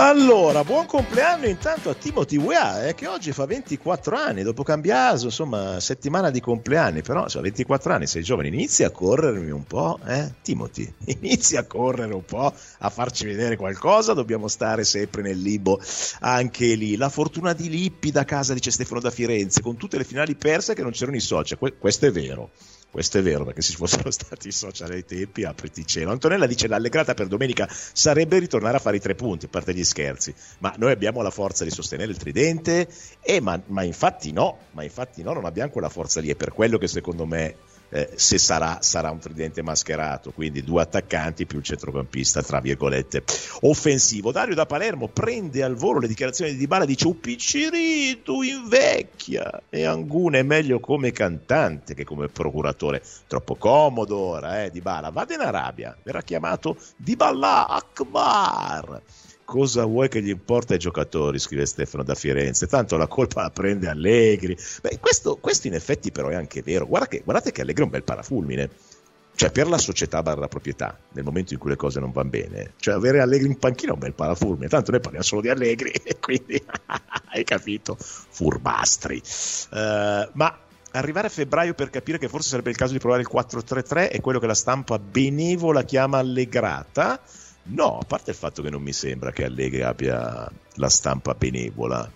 Allora, 0.00 0.62
buon 0.62 0.86
compleanno 0.86 1.46
intanto 1.46 1.90
a 1.90 1.94
Timothy 1.94 2.36
Weah, 2.36 2.86
eh, 2.86 2.94
che 2.94 3.08
oggi 3.08 3.32
fa 3.32 3.46
24 3.46 4.16
anni, 4.16 4.44
dopo 4.44 4.62
Cambiaso, 4.62 5.24
insomma, 5.24 5.80
settimana 5.80 6.30
di 6.30 6.40
compleanni, 6.40 7.02
però 7.02 7.24
a 7.24 7.40
24 7.40 7.92
anni 7.92 8.06
sei 8.06 8.22
giovane, 8.22 8.46
inizia 8.46 8.86
a 8.86 8.90
corrermi 8.92 9.50
un 9.50 9.64
po', 9.64 9.98
eh? 10.06 10.34
Timothy, 10.40 10.88
inizia 11.20 11.60
a 11.60 11.64
correre 11.64 12.14
un 12.14 12.24
po', 12.24 12.54
a 12.78 12.90
farci 12.90 13.26
vedere 13.26 13.56
qualcosa, 13.56 14.12
dobbiamo 14.12 14.46
stare 14.46 14.84
sempre 14.84 15.20
nel 15.22 15.40
limbo 15.40 15.80
anche 16.20 16.76
lì. 16.76 16.96
La 16.96 17.08
fortuna 17.08 17.52
di 17.52 17.68
Lippi 17.68 18.12
da 18.12 18.24
casa, 18.24 18.54
dice 18.54 18.70
Stefano 18.70 19.00
da 19.00 19.10
Firenze, 19.10 19.62
con 19.62 19.76
tutte 19.76 19.98
le 19.98 20.04
finali 20.04 20.36
perse 20.36 20.74
che 20.74 20.82
non 20.82 20.92
c'erano 20.92 21.16
i 21.16 21.20
social, 21.20 21.58
que- 21.58 21.76
questo 21.76 22.06
è 22.06 22.12
vero. 22.12 22.50
Questo 22.90 23.18
è 23.18 23.22
vero, 23.22 23.44
perché 23.44 23.60
se 23.60 23.72
ci 23.72 23.76
fossero 23.76 24.10
stati 24.12 24.48
i 24.48 24.52
social 24.52 24.90
ai 24.90 25.04
tempi, 25.04 25.44
apriti 25.44 25.86
cielo. 25.86 26.10
Antonella 26.10 26.46
dice 26.46 26.68
l'allegrata 26.68 27.14
per 27.14 27.26
domenica 27.26 27.68
sarebbe 27.68 28.38
ritornare 28.38 28.76
a 28.78 28.80
fare 28.80 28.96
i 28.96 29.00
tre 29.00 29.14
punti, 29.14 29.44
a 29.44 29.48
parte 29.48 29.74
gli 29.74 29.84
scherzi. 29.84 30.34
Ma 30.58 30.74
noi 30.78 30.92
abbiamo 30.92 31.20
la 31.20 31.30
forza 31.30 31.64
di 31.64 31.70
sostenere 31.70 32.10
il 32.10 32.16
tridente? 32.16 32.88
Eh, 33.20 33.40
ma, 33.40 33.60
ma 33.66 33.82
infatti 33.82 34.32
no, 34.32 34.58
ma 34.72 34.82
infatti 34.82 35.22
no, 35.22 35.34
non 35.34 35.44
abbiamo 35.44 35.70
quella 35.70 35.90
forza 35.90 36.20
lì. 36.20 36.30
È 36.30 36.34
per 36.34 36.52
quello 36.52 36.78
che 36.78 36.88
secondo 36.88 37.26
me 37.26 37.56
eh, 37.90 38.10
se 38.14 38.38
sarà, 38.38 38.78
sarà 38.80 39.10
un 39.10 39.18
tridente 39.18 39.62
mascherato, 39.62 40.30
quindi 40.32 40.62
due 40.62 40.82
attaccanti 40.82 41.46
più 41.46 41.58
il 41.58 41.64
centrocampista, 41.64 42.42
tra 42.42 42.60
virgolette, 42.60 43.24
offensivo. 43.62 44.32
Dario 44.32 44.54
da 44.54 44.66
Palermo 44.66 45.08
prende 45.08 45.62
al 45.62 45.74
volo 45.74 46.00
le 46.00 46.08
dichiarazioni 46.08 46.52
di 46.52 46.58
Dybala, 46.58 46.84
dice 46.84 47.06
un 47.06 47.20
piccirito 47.20 48.42
invecchia 48.42 49.62
e 49.68 49.84
Anguna 49.84 50.38
è 50.38 50.42
meglio 50.42 50.80
come 50.80 51.12
cantante 51.12 51.94
che 51.94 52.04
come 52.04 52.28
procuratore, 52.28 53.02
troppo 53.26 53.56
comodo 53.56 54.16
ora, 54.16 54.64
eh, 54.64 54.70
Dybala, 54.70 55.10
vada 55.10 55.34
in 55.34 55.40
Arabia, 55.40 55.96
verrà 56.02 56.22
chiamato 56.22 56.76
Dybala 56.96 57.68
Akbar 57.68 59.02
cosa 59.48 59.86
vuoi 59.86 60.10
che 60.10 60.20
gli 60.20 60.28
importa 60.28 60.74
ai 60.74 60.78
giocatori, 60.78 61.38
scrive 61.38 61.64
Stefano 61.64 62.02
da 62.02 62.14
Firenze, 62.14 62.66
tanto 62.66 62.98
la 62.98 63.06
colpa 63.06 63.40
la 63.40 63.50
prende 63.50 63.88
Allegri. 63.88 64.54
Beh, 64.82 64.98
questo, 65.00 65.38
questo 65.38 65.68
in 65.68 65.72
effetti 65.72 66.12
però 66.12 66.28
è 66.28 66.34
anche 66.34 66.60
vero, 66.60 66.86
Guarda 66.86 67.08
che, 67.08 67.22
guardate 67.24 67.50
che 67.50 67.62
Allegri 67.62 67.80
è 67.80 67.84
un 67.86 67.90
bel 67.90 68.02
parafulmine, 68.02 68.68
cioè 69.34 69.50
per 69.50 69.66
la 69.66 69.78
società 69.78 70.22
barra 70.22 70.48
proprietà, 70.48 70.98
nel 71.12 71.24
momento 71.24 71.54
in 71.54 71.58
cui 71.58 71.70
le 71.70 71.76
cose 71.76 71.98
non 71.98 72.12
vanno 72.12 72.28
bene, 72.28 72.74
cioè 72.76 72.92
avere 72.92 73.22
Allegri 73.22 73.46
in 73.46 73.56
panchina 73.56 73.92
è 73.92 73.94
un 73.94 74.00
bel 74.00 74.12
parafulmine, 74.12 74.68
tanto 74.68 74.90
noi 74.90 75.00
parliamo 75.00 75.24
solo 75.24 75.40
di 75.40 75.48
Allegri, 75.48 75.94
quindi 76.20 76.62
hai 77.32 77.44
capito, 77.44 77.96
furbastri. 77.98 79.16
Uh, 79.70 80.28
ma 80.34 80.58
arrivare 80.90 81.28
a 81.28 81.30
febbraio 81.30 81.72
per 81.72 81.88
capire 81.88 82.18
che 82.18 82.28
forse 82.28 82.50
sarebbe 82.50 82.68
il 82.68 82.76
caso 82.76 82.92
di 82.92 82.98
provare 82.98 83.22
il 83.22 83.30
4-3-3 83.32 84.10
è 84.10 84.20
quello 84.20 84.40
che 84.40 84.46
la 84.46 84.52
stampa 84.52 84.98
benevola 84.98 85.84
chiama 85.84 86.18
allegrata 86.18 87.18
No, 87.70 87.98
a 87.98 88.04
parte 88.04 88.30
il 88.30 88.36
fatto 88.36 88.62
che 88.62 88.70
non 88.70 88.82
mi 88.82 88.92
sembra 88.92 89.30
che 89.30 89.44
Allegri 89.44 89.82
abbia 89.82 90.50
la 90.74 90.88
stampa 90.88 91.34
benevola, 91.34 92.10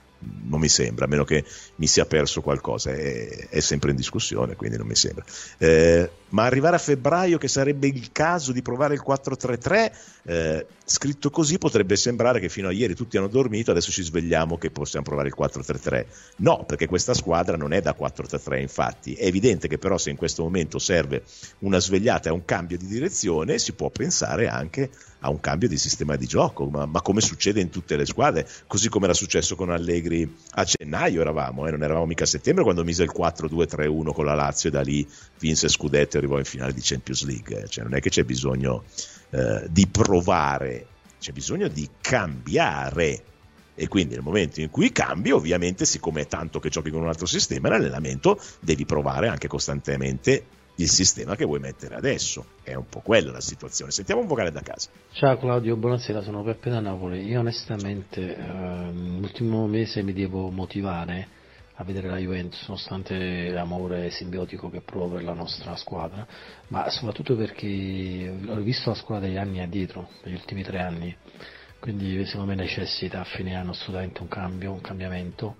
non 0.44 0.60
mi 0.60 0.68
sembra, 0.68 1.06
a 1.06 1.08
meno 1.08 1.24
che 1.24 1.44
mi 1.76 1.86
sia 1.86 2.04
perso 2.04 2.40
qualcosa, 2.42 2.90
è, 2.90 3.48
è 3.48 3.60
sempre 3.60 3.90
in 3.90 3.96
discussione, 3.96 4.56
quindi 4.56 4.76
non 4.76 4.86
mi 4.86 4.94
sembra. 4.94 5.24
Eh, 5.58 6.10
ma 6.30 6.44
arrivare 6.44 6.76
a 6.76 6.78
febbraio, 6.78 7.38
che 7.38 7.48
sarebbe 7.48 7.86
il 7.88 8.10
caso 8.12 8.52
di 8.52 8.62
provare 8.62 8.94
il 8.94 9.02
4-3-3, 9.06 9.92
eh, 10.24 10.66
scritto 10.84 11.30
così 11.30 11.58
potrebbe 11.58 11.96
sembrare 11.96 12.40
che 12.40 12.48
fino 12.48 12.68
a 12.68 12.72
ieri 12.72 12.94
tutti 12.94 13.16
hanno 13.16 13.28
dormito, 13.28 13.70
adesso 13.70 13.90
ci 13.90 14.02
svegliamo 14.02 14.58
che 14.58 14.70
possiamo 14.70 15.04
provare 15.04 15.28
il 15.28 15.34
4-3-3. 15.38 16.06
No, 16.36 16.64
perché 16.64 16.86
questa 16.86 17.14
squadra 17.14 17.56
non 17.56 17.72
è 17.72 17.80
da 17.80 17.96
4-3-3, 17.98 18.60
infatti. 18.60 19.14
È 19.14 19.26
evidente 19.26 19.68
che 19.68 19.78
però 19.78 19.98
se 19.98 20.10
in 20.10 20.16
questo 20.16 20.42
momento 20.42 20.78
serve 20.78 21.24
una 21.60 21.78
svegliata 21.78 22.28
e 22.28 22.32
un 22.32 22.44
cambio 22.44 22.78
di 22.78 22.86
direzione, 22.86 23.58
si 23.58 23.72
può 23.72 23.90
pensare 23.90 24.48
anche 24.48 24.90
a 25.24 25.30
un 25.30 25.40
cambio 25.40 25.68
di 25.68 25.78
sistema 25.78 26.16
di 26.16 26.26
gioco, 26.26 26.66
ma, 26.66 26.86
ma, 26.86 27.00
come 27.00 27.20
succede 27.20 27.60
in 27.60 27.70
tutte 27.70 27.96
le 27.96 28.06
squadre, 28.06 28.48
così 28.66 28.88
come 28.88 29.04
era 29.04 29.14
successo 29.14 29.54
con 29.54 29.70
Allegri 29.70 30.11
a 30.54 30.64
gennaio 30.64 31.20
eravamo, 31.20 31.66
eh, 31.66 31.70
non 31.70 31.82
eravamo 31.82 32.06
mica 32.06 32.24
a 32.24 32.26
settembre 32.26 32.62
quando 32.64 32.84
mise 32.84 33.02
il 33.02 33.12
4-2-3-1 33.16 34.12
con 34.12 34.24
la 34.24 34.34
Lazio 34.34 34.68
e 34.68 34.72
da 34.72 34.82
lì 34.82 35.06
vinse 35.38 35.68
Scudetto 35.68 36.16
e 36.16 36.18
arrivò 36.18 36.38
in 36.38 36.44
finale 36.44 36.72
di 36.72 36.80
Champions 36.82 37.24
League, 37.24 37.66
cioè 37.68 37.84
non 37.84 37.94
è 37.94 38.00
che 38.00 38.10
c'è 38.10 38.24
bisogno 38.24 38.84
eh, 39.30 39.66
di 39.68 39.86
provare, 39.86 40.86
c'è 41.18 41.32
bisogno 41.32 41.68
di 41.68 41.88
cambiare. 42.00 43.22
E 43.74 43.88
quindi 43.88 44.14
nel 44.14 44.22
momento 44.22 44.60
in 44.60 44.68
cui 44.68 44.92
cambi 44.92 45.30
ovviamente 45.30 45.86
siccome 45.86 46.22
è 46.22 46.26
tanto 46.26 46.60
che 46.60 46.68
giochi 46.68 46.90
con 46.90 47.00
un 47.00 47.08
altro 47.08 47.24
sistema 47.24 47.70
nell'allenamento 47.70 48.38
devi 48.60 48.84
provare 48.84 49.28
anche 49.28 49.48
costantemente 49.48 50.44
il 50.76 50.88
sistema 50.88 51.36
che 51.36 51.44
vuoi 51.44 51.60
mettere 51.60 51.94
adesso. 51.94 52.44
È 52.62 52.74
un 52.74 52.86
po' 52.88 53.00
quella 53.00 53.32
la 53.32 53.40
situazione. 53.40 53.90
Sentiamo 53.90 54.20
un 54.20 54.26
vocale 54.26 54.50
da 54.50 54.60
casa. 54.60 54.90
Ciao 55.12 55.36
Claudio, 55.38 55.76
buonasera, 55.76 56.22
sono 56.22 56.42
Peppe 56.42 56.70
da 56.70 56.80
Napoli. 56.80 57.24
Io 57.26 57.40
onestamente 57.40 58.36
eh, 58.36 58.90
l'ultimo 58.92 59.66
mese 59.66 60.02
mi 60.02 60.12
devo 60.12 60.50
motivare 60.50 61.40
a 61.76 61.84
vedere 61.84 62.08
la 62.08 62.18
Juventus, 62.18 62.66
nonostante 62.68 63.48
l'amore 63.50 64.10
simbiotico 64.10 64.70
che 64.70 64.82
provo 64.82 65.14
per 65.14 65.24
la 65.24 65.32
nostra 65.32 65.74
squadra, 65.76 66.26
ma 66.68 66.88
soprattutto 66.90 67.34
perché 67.34 68.32
ho 68.46 68.60
visto 68.60 68.90
la 68.90 68.96
squadra 68.96 69.26
degli 69.26 69.38
anni 69.38 69.60
addietro, 69.60 70.08
degli 70.22 70.34
ultimi 70.34 70.62
tre 70.62 70.80
anni, 70.80 71.16
quindi 71.80 72.24
secondo 72.26 72.46
me 72.46 72.54
necessita 72.54 73.20
a 73.20 73.24
fine 73.24 73.56
anno 73.56 73.70
assolutamente 73.70 74.20
un 74.20 74.28
cambio, 74.28 74.72
un 74.72 74.80
cambiamento 74.80 75.56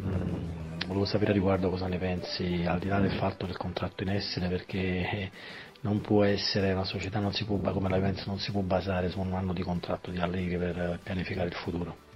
Mm, 0.00 0.80
volevo 0.86 1.04
sapere 1.04 1.30
a 1.32 1.34
riguardo 1.34 1.70
cosa 1.70 1.88
ne 1.88 1.98
pensi, 1.98 2.64
al 2.66 2.78
di 2.78 2.88
là 2.88 3.00
del 3.00 3.10
fatto 3.12 3.46
del 3.46 3.56
contratto 3.56 4.02
in 4.02 4.10
essere, 4.10 4.48
perché 4.48 5.30
non 5.82 6.00
può 6.00 6.24
essere 6.24 6.72
una 6.72 6.84
società 6.84 7.18
non 7.18 7.32
si 7.32 7.44
può, 7.44 7.56
come 7.58 7.88
la 7.88 7.96
Juventus 7.96 8.26
non 8.26 8.38
si 8.38 8.50
può 8.52 8.60
basare 8.62 9.08
su 9.10 9.20
un 9.20 9.32
anno 9.34 9.52
di 9.52 9.62
contratto 9.62 10.10
di 10.10 10.18
Allegri 10.18 10.56
per 10.56 11.00
pianificare 11.02 11.48
il 11.48 11.54
futuro. 11.54 12.07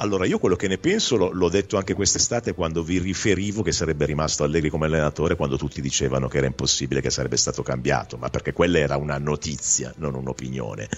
Allora, 0.00 0.26
io 0.26 0.38
quello 0.38 0.54
che 0.54 0.68
ne 0.68 0.78
penso 0.78 1.16
lo, 1.16 1.30
l'ho 1.32 1.48
detto 1.48 1.76
anche 1.76 1.94
quest'estate 1.94 2.54
quando 2.54 2.84
vi 2.84 2.98
riferivo 2.98 3.62
che 3.62 3.72
sarebbe 3.72 4.06
rimasto 4.06 4.44
Allegri 4.44 4.70
come 4.70 4.86
allenatore 4.86 5.34
quando 5.34 5.56
tutti 5.56 5.80
dicevano 5.80 6.28
che 6.28 6.36
era 6.36 6.46
impossibile 6.46 7.00
che 7.00 7.10
sarebbe 7.10 7.36
stato 7.36 7.64
cambiato, 7.64 8.16
ma 8.16 8.30
perché 8.30 8.52
quella 8.52 8.78
era 8.78 8.96
una 8.96 9.18
notizia, 9.18 9.92
non 9.96 10.14
un'opinione. 10.14 10.88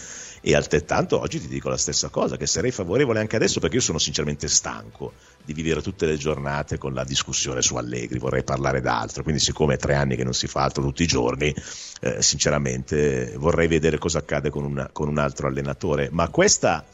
E 0.43 0.55
altrettanto 0.55 1.19
oggi 1.19 1.41
ti 1.41 1.49
dico 1.49 1.71
la 1.71 1.79
stessa 1.79 2.11
cosa, 2.11 2.37
che 2.37 2.47
sarei 2.47 2.73
favorevole 2.73 3.21
anche 3.21 3.37
adesso 3.37 3.59
perché 3.59 3.77
io 3.77 3.83
sono 3.83 3.99
sinceramente 3.99 4.49
stanco 4.49 5.15
di 5.43 5.55
vivere 5.55 5.81
tutte 5.81 6.05
le 6.05 6.19
giornate 6.19 6.77
con 6.77 6.93
la 6.93 7.05
discussione 7.05 7.63
su 7.63 7.77
Allegri, 7.77 8.19
vorrei 8.19 8.45
parlare 8.45 8.83
d'altro, 8.83 9.23
quindi 9.23 9.41
siccome 9.41 9.75
è 9.75 9.79
tre 9.79 9.95
anni 9.95 10.15
che 10.15 10.25
non 10.25 10.35
si 10.35 10.47
fa 10.47 10.65
altro 10.65 10.83
tutti 10.83 11.05
i 11.05 11.07
giorni, 11.07 11.55
eh, 12.03 12.21
sinceramente 12.21 13.33
vorrei 13.39 13.67
vedere 13.67 13.97
cosa 13.97 14.19
accade 14.19 14.51
con, 14.51 14.65
una, 14.65 14.91
con 14.93 15.09
un 15.09 15.17
altro 15.17 15.47
allenatore, 15.47 16.11
ma 16.13 16.29
questa 16.29 16.85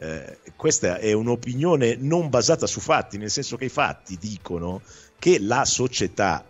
eh, 0.00 0.38
questa 0.54 0.98
è 0.98 1.12
un'opinione 1.12 1.96
non 1.98 2.28
basata 2.28 2.66
su 2.66 2.80
fatti, 2.80 3.18
nel 3.18 3.30
senso 3.30 3.56
che 3.56 3.64
i 3.64 3.70
fatti 3.70 4.16
dicono 4.18 4.80
che 5.18 5.38
la 5.40 5.64
società 5.64 6.44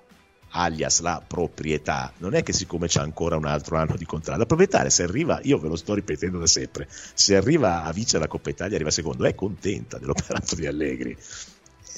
alias 0.51 1.01
la 1.01 1.23
proprietà, 1.27 2.13
non 2.19 2.35
è 2.35 2.43
che 2.43 2.53
siccome 2.53 2.87
c'è 2.87 3.01
ancora 3.01 3.37
un 3.37 3.47
altro 3.47 3.77
anno 3.77 3.97
di 3.97 4.05
contratto, 4.05 4.39
la 4.39 4.47
proprietaria 4.47 4.91
se 4.91 5.03
arriva, 5.03 5.41
io 5.43 5.59
ve 5.59 5.69
lo 5.69 5.77
sto 5.77 5.95
ripetendo 5.95 6.39
da 6.39 6.47
sempre, 6.47 6.89
se 6.89 7.37
arriva 7.37 7.85
a 7.85 7.93
vincere 7.93 8.21
la 8.21 8.29
Coppa 8.29 8.51
Italia, 8.51 8.75
arriva 8.75 8.91
secondo, 8.91 9.25
è 9.25 9.35
contenta 9.35 9.99
dell'operato 9.99 10.55
di 10.55 10.67
Allegri, 10.67 11.17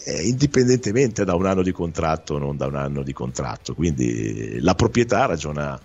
eh, 0.04 0.22
indipendentemente 0.26 1.24
da 1.24 1.34
un 1.34 1.46
anno 1.46 1.62
di 1.62 1.72
contratto 1.72 2.34
o 2.34 2.38
non 2.38 2.56
da 2.56 2.66
un 2.66 2.76
anno 2.76 3.02
di 3.02 3.12
contratto, 3.12 3.74
quindi 3.74 4.58
la 4.60 4.74
proprietà 4.74 5.26
ragiona 5.26 5.80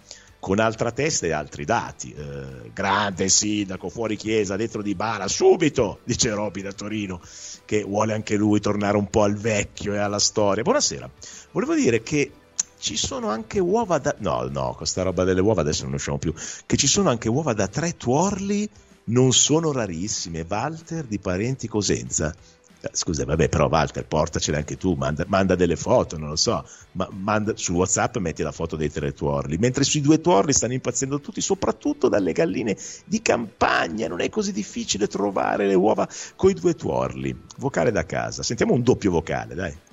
con 0.45 0.59
altra 0.59 0.91
testa 0.91 1.25
e 1.25 1.31
altri 1.31 1.65
dati. 1.65 2.13
Eh, 2.13 2.69
grande 2.71 3.29
sindaco, 3.29 3.89
fuori 3.89 4.15
chiesa, 4.15 4.55
dentro 4.55 4.83
di 4.83 4.93
bara, 4.93 5.27
subito, 5.27 6.01
dice 6.03 6.29
Roby 6.29 6.61
da 6.61 6.71
Torino, 6.71 7.19
che 7.65 7.81
vuole 7.81 8.13
anche 8.13 8.35
lui 8.35 8.59
tornare 8.59 8.95
un 8.95 9.09
po' 9.09 9.23
al 9.23 9.33
vecchio 9.33 9.95
e 9.95 9.97
alla 9.97 10.19
storia. 10.19 10.61
Buonasera, 10.61 11.09
volevo 11.49 11.73
dire 11.73 12.03
che 12.03 12.31
ci 12.77 12.95
sono 12.95 13.29
anche 13.29 13.57
uova 13.57 13.97
da... 13.97 14.13
No, 14.19 14.47
no, 14.47 14.75
questa 14.75 15.01
roba 15.01 15.23
delle 15.23 15.41
uova 15.41 15.61
adesso 15.61 15.83
non 15.85 15.93
usciamo 15.93 16.19
più. 16.19 16.31
Che 16.63 16.77
ci 16.77 16.85
sono 16.85 17.09
anche 17.09 17.27
uova 17.27 17.53
da 17.53 17.67
tre 17.67 17.97
tuorli 17.97 18.69
non 19.05 19.33
sono 19.33 19.71
rarissime. 19.71 20.45
Walter 20.47 21.05
di 21.05 21.17
Parenti 21.17 21.67
Cosenza 21.67 22.35
scusa, 22.91 23.25
vabbè, 23.25 23.49
però 23.49 23.67
Walter, 23.67 24.05
portacene 24.05 24.57
anche 24.57 24.77
tu, 24.77 24.93
manda, 24.93 25.23
manda 25.27 25.55
delle 25.55 25.75
foto, 25.75 26.17
non 26.17 26.29
lo 26.29 26.35
so, 26.35 26.67
ma 26.93 27.07
manda, 27.11 27.53
su 27.55 27.73
WhatsApp 27.73 28.17
metti 28.17 28.43
la 28.43 28.51
foto 28.51 28.75
dei 28.75 28.89
tre 28.89 29.13
tuorli, 29.13 29.57
mentre 29.57 29.83
sui 29.83 30.01
due 30.01 30.21
tuorli 30.21 30.53
stanno 30.53 30.73
impazzendo 30.73 31.19
tutti, 31.19 31.41
soprattutto 31.41 32.09
dalle 32.09 32.31
galline 32.31 32.77
di 33.05 33.21
campagna, 33.21 34.07
non 34.07 34.21
è 34.21 34.29
così 34.29 34.51
difficile 34.51 35.07
trovare 35.07 35.67
le 35.67 35.75
uova 35.75 36.07
coi 36.35 36.53
due 36.53 36.75
tuorli. 36.75 37.35
Vocale 37.57 37.91
da 37.91 38.05
casa, 38.05 38.43
sentiamo 38.43 38.73
un 38.73 38.83
doppio 38.83 39.11
vocale, 39.11 39.55
dai. 39.55 39.84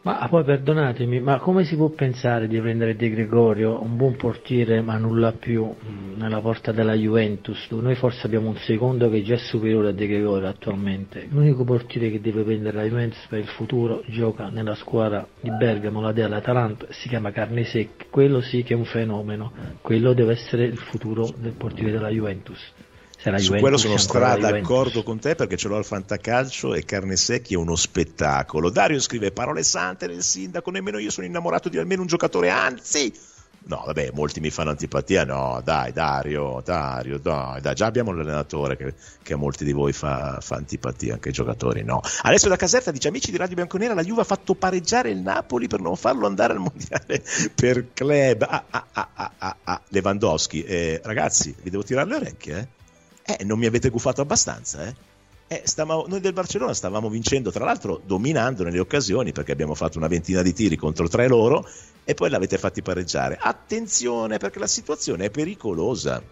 Ma 0.00 0.24
poi 0.30 0.44
perdonatemi, 0.44 1.18
ma 1.18 1.38
come 1.38 1.64
si 1.64 1.74
può 1.74 1.88
pensare 1.88 2.46
di 2.46 2.60
prendere 2.60 2.94
De 2.94 3.10
Gregorio, 3.10 3.82
un 3.82 3.96
buon 3.96 4.14
portiere 4.14 4.80
ma 4.80 4.96
nulla 4.96 5.32
più, 5.32 5.64
mm, 5.64 6.16
nella 6.16 6.40
porta 6.40 6.70
della 6.70 6.94
Juventus? 6.94 7.68
Noi 7.72 7.96
forse 7.96 8.24
abbiamo 8.24 8.48
un 8.48 8.56
secondo 8.58 9.10
che 9.10 9.18
è 9.18 9.22
già 9.22 9.36
superiore 9.36 9.88
a 9.88 9.92
De 9.92 10.06
Gregorio 10.06 10.46
attualmente. 10.46 11.26
L'unico 11.28 11.64
portiere 11.64 12.10
che 12.12 12.20
deve 12.20 12.44
prendere 12.44 12.76
la 12.76 12.84
Juventus 12.84 13.26
per 13.28 13.40
il 13.40 13.48
futuro 13.48 14.04
gioca 14.06 14.48
nella 14.50 14.76
squadra 14.76 15.26
di 15.40 15.50
Bergamo, 15.50 16.00
la 16.00 16.12
Dea 16.12 16.28
l'Atalanta, 16.28 16.86
si 16.90 17.08
chiama 17.08 17.32
Carne 17.32 17.64
Secca. 17.64 18.04
Quello 18.08 18.40
sì 18.40 18.62
che 18.62 18.74
è 18.74 18.76
un 18.76 18.84
fenomeno, 18.84 19.52
quello 19.82 20.12
deve 20.12 20.32
essere 20.32 20.64
il 20.64 20.78
futuro 20.78 21.28
del 21.36 21.54
portiere 21.54 21.90
della 21.90 22.08
Juventus. 22.08 22.72
Su 23.38 23.56
quello 23.56 23.76
sono 23.76 23.96
stra 23.96 24.36
d'accordo 24.36 25.02
con 25.02 25.18
te 25.18 25.34
perché 25.34 25.56
ce 25.56 25.66
l'ho 25.66 25.76
al 25.76 25.84
fantacalcio 25.84 26.74
e 26.74 26.84
carne 26.84 27.16
secchi 27.16 27.54
è 27.54 27.56
uno 27.56 27.74
spettacolo. 27.74 28.70
Dario 28.70 29.00
scrive 29.00 29.32
parole 29.32 29.64
sante 29.64 30.06
del 30.06 30.22
sindaco, 30.22 30.70
nemmeno 30.70 30.98
io 30.98 31.10
sono 31.10 31.26
innamorato 31.26 31.68
di 31.68 31.78
almeno 31.78 32.02
un 32.02 32.06
giocatore, 32.06 32.48
anzi... 32.50 33.12
No, 33.60 33.82
vabbè, 33.84 34.12
molti 34.14 34.40
mi 34.40 34.48
fanno 34.50 34.70
antipatia. 34.70 35.24
No, 35.24 35.60
dai, 35.62 35.92
Dario, 35.92 36.62
Dario, 36.64 37.18
dai, 37.18 37.60
dai. 37.60 37.74
già 37.74 37.86
abbiamo 37.86 38.12
l'allenatore 38.12 38.76
che, 38.76 38.94
che 39.22 39.34
a 39.34 39.36
molti 39.36 39.64
di 39.64 39.72
voi 39.72 39.92
fa, 39.92 40.38
fa, 40.40 40.54
antipatia, 40.54 41.14
anche 41.14 41.28
ai 41.28 41.34
giocatori, 41.34 41.82
no. 41.82 42.00
Alessio 42.22 42.48
da 42.48 42.56
Caserta 42.56 42.90
dice: 42.92 43.08
Amici 43.08 43.30
di 43.30 43.36
Radio 43.36 43.56
Bianconera, 43.56 43.92
la 43.92 44.02
Juve 44.02 44.22
ha 44.22 44.24
fatto 44.24 44.54
pareggiare 44.54 45.10
il 45.10 45.18
Napoli 45.18 45.66
per 45.66 45.80
non 45.80 45.96
farlo 45.96 46.26
andare 46.26 46.54
al 46.54 46.60
mondiale 46.60 47.22
per 47.54 47.92
club. 47.92 48.46
Ah, 48.48 48.64
ah, 48.70 48.86
ah, 48.90 49.08
ah, 49.12 49.32
ah, 49.36 49.56
ah. 49.64 49.82
Lewandowski, 49.88 50.62
eh, 50.62 51.00
ragazzi, 51.04 51.54
vi 51.60 51.68
devo 51.68 51.82
tirare 51.82 52.08
le 52.08 52.16
orecchie, 52.16 52.58
eh? 52.58 52.77
Eh, 53.30 53.44
non 53.44 53.58
mi 53.58 53.66
avete 53.66 53.90
gufato 53.90 54.22
abbastanza, 54.22 54.86
eh? 54.86 54.94
Eh, 55.48 55.62
stavamo, 55.64 56.06
noi 56.08 56.20
del 56.20 56.32
Barcellona 56.32 56.72
stavamo 56.72 57.10
vincendo, 57.10 57.50
tra 57.50 57.66
l'altro 57.66 58.00
dominando 58.02 58.62
nelle 58.62 58.78
occasioni 58.78 59.32
perché 59.32 59.52
abbiamo 59.52 59.74
fatto 59.74 59.98
una 59.98 60.06
ventina 60.06 60.40
di 60.40 60.54
tiri 60.54 60.76
contro 60.76 61.08
tre 61.08 61.28
loro 61.28 61.66
e 62.04 62.14
poi 62.14 62.30
l'avete 62.30 62.56
fatti 62.56 62.80
pareggiare. 62.80 63.36
Attenzione 63.38 64.38
perché 64.38 64.58
la 64.58 64.66
situazione 64.66 65.26
è 65.26 65.30
pericolosa. 65.30 66.22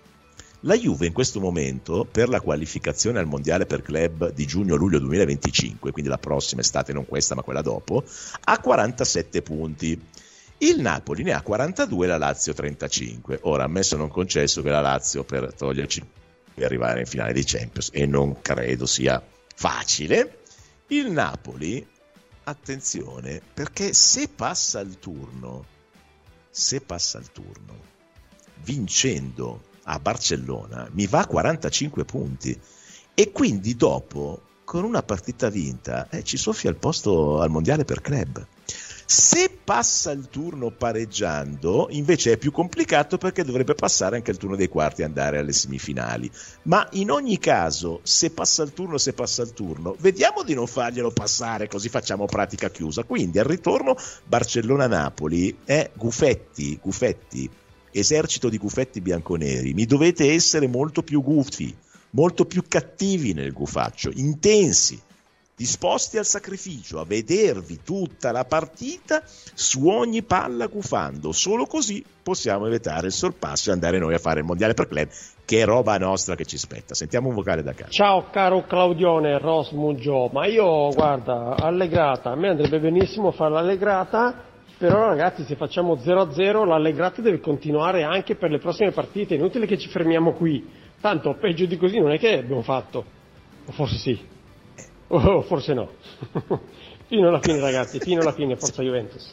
La 0.60 0.74
Juve 0.74 1.06
in 1.06 1.12
questo 1.12 1.38
momento, 1.38 2.06
per 2.10 2.30
la 2.30 2.40
qualificazione 2.40 3.18
al 3.18 3.26
Mondiale 3.26 3.66
per 3.66 3.82
Club 3.82 4.32
di 4.32 4.46
giugno-luglio 4.46 4.98
2025, 4.98 5.92
quindi 5.92 6.10
la 6.10 6.16
prossima 6.16 6.62
estate, 6.62 6.94
non 6.94 7.04
questa 7.04 7.34
ma 7.34 7.42
quella 7.42 7.60
dopo, 7.60 8.04
ha 8.44 8.58
47 8.58 9.42
punti. 9.42 10.00
Il 10.58 10.80
Napoli 10.80 11.24
ne 11.24 11.32
ha 11.32 11.42
42 11.42 12.06
e 12.06 12.08
la 12.08 12.16
Lazio 12.16 12.54
35. 12.54 13.40
Ora, 13.42 13.64
ammesso 13.64 13.98
non 13.98 14.08
concesso 14.08 14.62
che 14.62 14.70
la 14.70 14.80
Lazio, 14.80 15.24
per 15.24 15.52
toglierci 15.52 16.02
e 16.56 16.64
arrivare 16.64 17.00
in 17.00 17.06
finale 17.06 17.34
di 17.34 17.44
Champions 17.44 17.90
e 17.92 18.06
non 18.06 18.40
credo 18.40 18.86
sia 18.86 19.22
facile. 19.54 20.40
Il 20.88 21.10
Napoli, 21.10 21.86
attenzione, 22.44 23.40
perché 23.52 23.92
se 23.92 24.28
passa 24.28 24.80
il 24.80 24.98
turno, 24.98 25.66
se 26.50 26.80
passa 26.80 27.18
il 27.18 27.30
turno, 27.30 27.94
vincendo 28.62 29.62
a 29.84 29.98
Barcellona, 29.98 30.88
mi 30.92 31.06
va 31.06 31.20
a 31.20 31.26
45 31.26 32.04
punti 32.04 32.58
e 33.14 33.32
quindi 33.32 33.76
dopo, 33.76 34.42
con 34.64 34.84
una 34.84 35.02
partita 35.02 35.50
vinta, 35.50 36.08
eh, 36.08 36.24
ci 36.24 36.36
soffia 36.36 36.70
il 36.70 36.76
posto 36.76 37.40
al 37.40 37.50
mondiale 37.50 37.84
per 37.84 38.00
club. 38.00 38.46
Se 39.08 39.60
passa 39.62 40.10
il 40.10 40.26
turno 40.30 40.72
pareggiando, 40.72 41.86
invece 41.90 42.32
è 42.32 42.36
più 42.36 42.50
complicato 42.50 43.18
perché 43.18 43.44
dovrebbe 43.44 43.76
passare 43.76 44.16
anche 44.16 44.32
il 44.32 44.36
turno 44.36 44.56
dei 44.56 44.68
quarti 44.68 45.02
e 45.02 45.04
andare 45.04 45.38
alle 45.38 45.52
semifinali. 45.52 46.28
Ma 46.62 46.88
in 46.94 47.12
ogni 47.12 47.38
caso, 47.38 48.00
se 48.02 48.30
passa 48.30 48.64
il 48.64 48.72
turno, 48.72 48.98
se 48.98 49.12
passa 49.12 49.42
il 49.42 49.52
turno, 49.52 49.94
vediamo 50.00 50.42
di 50.42 50.54
non 50.54 50.66
farglielo 50.66 51.12
passare, 51.12 51.68
così 51.68 51.88
facciamo 51.88 52.26
pratica 52.26 52.68
chiusa. 52.68 53.04
Quindi 53.04 53.38
al 53.38 53.44
ritorno 53.44 53.96
Barcellona-Napoli 54.24 55.58
è 55.64 55.88
Gufetti, 55.94 56.76
Gufetti, 56.82 57.48
esercito 57.92 58.48
di 58.48 58.58
Gufetti 58.58 59.00
bianconeri. 59.00 59.72
Mi 59.72 59.86
dovete 59.86 60.32
essere 60.32 60.66
molto 60.66 61.04
più 61.04 61.22
gufi, 61.22 61.72
molto 62.10 62.44
più 62.44 62.64
cattivi 62.66 63.34
nel 63.34 63.52
gufaccio, 63.52 64.10
intensi 64.12 65.00
disposti 65.56 66.18
al 66.18 66.26
sacrificio, 66.26 67.00
a 67.00 67.06
vedervi 67.06 67.80
tutta 67.82 68.30
la 68.30 68.44
partita 68.44 69.22
su 69.24 69.88
ogni 69.88 70.22
palla 70.22 70.66
gufando. 70.66 71.32
Solo 71.32 71.64
così 71.64 72.04
possiamo 72.22 72.66
evitare 72.66 73.06
il 73.06 73.12
sorpasso 73.14 73.70
e 73.70 73.72
andare 73.72 73.98
noi 73.98 74.12
a 74.12 74.18
fare 74.18 74.40
il 74.40 74.44
mondiale 74.44 74.74
per 74.74 74.86
club, 74.86 75.08
che 75.46 75.62
è 75.62 75.64
roba 75.64 75.96
nostra 75.96 76.34
che 76.34 76.44
ci 76.44 76.58
spetta. 76.58 76.94
Sentiamo 76.94 77.28
un 77.28 77.34
vocale 77.34 77.62
da 77.62 77.72
casa. 77.72 77.90
Ciao 77.90 78.28
caro 78.30 78.66
Claudione 78.66 79.38
Rosmugio, 79.38 80.28
ma 80.30 80.44
io 80.46 80.90
guarda, 80.90 81.56
allegrata, 81.56 82.32
a 82.32 82.36
me 82.36 82.50
andrebbe 82.50 82.78
benissimo 82.78 83.30
fare 83.30 83.52
l'allegrata. 83.52 84.44
Però 84.78 85.08
ragazzi 85.08 85.42
se 85.44 85.56
facciamo 85.56 85.94
0-0 85.94 86.66
l'allegrata 86.66 87.22
deve 87.22 87.40
continuare 87.40 88.02
anche 88.02 88.34
per 88.34 88.50
le 88.50 88.58
prossime 88.58 88.90
partite, 88.90 89.34
inutile 89.34 89.64
che 89.64 89.78
ci 89.78 89.88
fermiamo 89.88 90.34
qui, 90.34 90.68
tanto 91.00 91.34
peggio 91.40 91.64
di 91.64 91.78
così 91.78 91.98
non 91.98 92.12
è 92.12 92.18
che 92.18 92.40
abbiamo 92.40 92.60
fatto, 92.60 93.02
o 93.64 93.72
forse 93.72 93.96
sì. 93.96 94.34
Oh, 95.08 95.42
forse 95.42 95.72
no. 95.74 95.90
fino 97.06 97.28
alla 97.28 97.40
fine, 97.40 97.60
ragazzi, 97.60 97.98
fino 98.00 98.20
alla 98.20 98.32
fine, 98.32 98.56
forza 98.56 98.82
Juventus. 98.82 99.32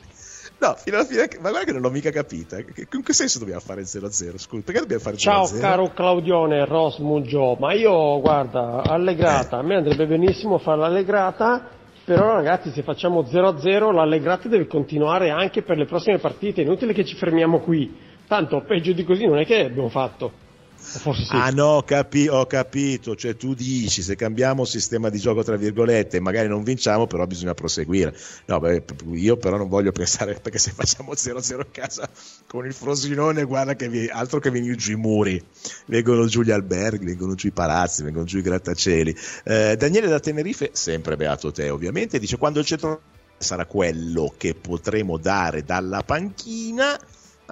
No, 0.60 0.76
fino 0.76 0.98
alla 0.98 1.06
fine, 1.06 1.28
ma 1.42 1.50
guarda 1.50 1.66
che 1.66 1.72
non 1.72 1.82
l'ho 1.82 1.90
mica 1.90 2.12
capita. 2.12 2.58
In 2.58 3.04
che 3.04 3.14
senso 3.14 3.40
dobbiamo 3.40 3.60
fare 3.60 3.82
il 3.82 3.88
0-0? 3.88 4.38
Scusa, 4.38 4.62
perché 4.64 4.82
dobbiamo 4.82 5.02
fare 5.02 5.16
il 5.16 5.22
0-0? 5.22 5.24
Ciao 5.24 5.60
caro 5.60 5.92
Claudione 5.94 6.66
Rosmugio, 6.66 7.56
ma 7.60 7.74
io 7.74 8.22
guarda, 8.22 8.84
allegrata, 8.84 9.58
a 9.58 9.64
me 9.64 9.76
andrebbe 9.76 10.06
benissimo 10.06 10.60
fare 10.60 10.80
l'allegrata, 10.80 11.70
però 12.06 12.36
ragazzi 12.36 12.70
se 12.72 12.84
facciamo 12.84 13.24
0-0 13.24 13.94
l'allegrata 13.94 14.48
deve 14.48 14.68
continuare 14.68 15.32
anche 15.32 15.64
per 15.64 15.78
le 15.78 15.86
prossime 15.86 16.20
partite, 16.20 16.62
è 16.62 16.66
inutile 16.66 16.94
che 16.94 17.04
ci 17.04 17.16
fermiamo 17.16 17.60
qui, 17.60 17.98
tanto 18.28 18.62
peggio 18.62 18.94
di 18.94 19.04
così 19.04 19.26
non 19.26 19.40
è 19.40 19.46
che 19.46 19.66
abbiamo 19.66 19.90
fatto. 19.90 20.43
Forse 20.84 21.24
sì. 21.24 21.30
Ah 21.32 21.50
no, 21.50 21.82
capi- 21.86 22.28
ho 22.28 22.46
capito, 22.46 23.16
cioè 23.16 23.36
tu 23.36 23.54
dici 23.54 24.02
se 24.02 24.16
cambiamo 24.16 24.66
sistema 24.66 25.10
di 25.10 25.18
gioco 25.18 25.44
tra 25.44 25.56
virgolette 25.56 26.20
magari 26.20 26.48
non 26.48 26.64
vinciamo 26.64 27.08
però 27.08 27.26
bisogna 27.26 27.54
proseguire. 27.54 28.16
No, 28.46 28.60
beh, 28.60 28.84
io 29.14 29.38
però 29.38 29.58
non 29.58 29.70
voglio 29.70 29.92
pensare 29.92 30.34
perché 30.42 30.60
se 30.60 30.72
facciamo 30.72 31.14
0-0 31.14 31.60
a 31.60 31.68
casa 31.72 32.10
con 32.48 32.66
il 32.66 32.74
Frosinone 32.74 33.44
guarda 33.46 33.76
che 33.76 33.88
vi, 33.88 34.08
altro 34.08 34.40
che 34.40 34.50
vengono 34.50 34.76
giù 34.76 34.92
i 34.92 34.96
muri, 34.96 35.44
vengono 35.88 36.26
giù 36.28 36.42
gli 36.42 36.52
alberghi, 36.52 37.06
vengono 37.06 37.34
giù 37.36 37.48
i 37.48 37.52
palazzi, 37.52 38.04
vengono 38.04 38.26
giù 38.26 38.38
i 38.38 38.42
grattacieli. 38.42 39.16
Eh, 39.46 39.76
Daniele 39.78 40.08
da 40.08 40.20
Tenerife, 40.20 40.72
sempre 40.74 41.16
beato 41.16 41.52
te 41.52 41.70
ovviamente, 41.70 42.20
dice 42.20 42.38
quando 42.38 42.60
il 42.60 42.66
centro 42.66 43.02
sarà 43.38 43.66
quello 43.66 44.34
che 44.38 44.56
potremo 44.56 45.18
dare 45.18 45.64
dalla 45.64 46.04
panchina 46.04 46.98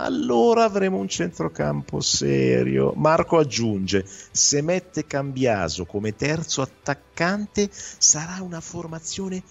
allora 0.02 0.64
avremo 0.64 0.98
un 0.98 1.08
centrocampo 1.08 2.02
serio. 2.02 2.94
Marco 2.96 3.38
aggiunge: 3.38 4.04
se 4.32 4.62
mette 4.62 5.06
Cambiaso 5.06 5.86
come 5.86 6.16
terzo 6.16 6.62
attaccante, 6.62 7.70
sarà 7.72 8.42
una 8.42 8.62
formazione 8.62 9.44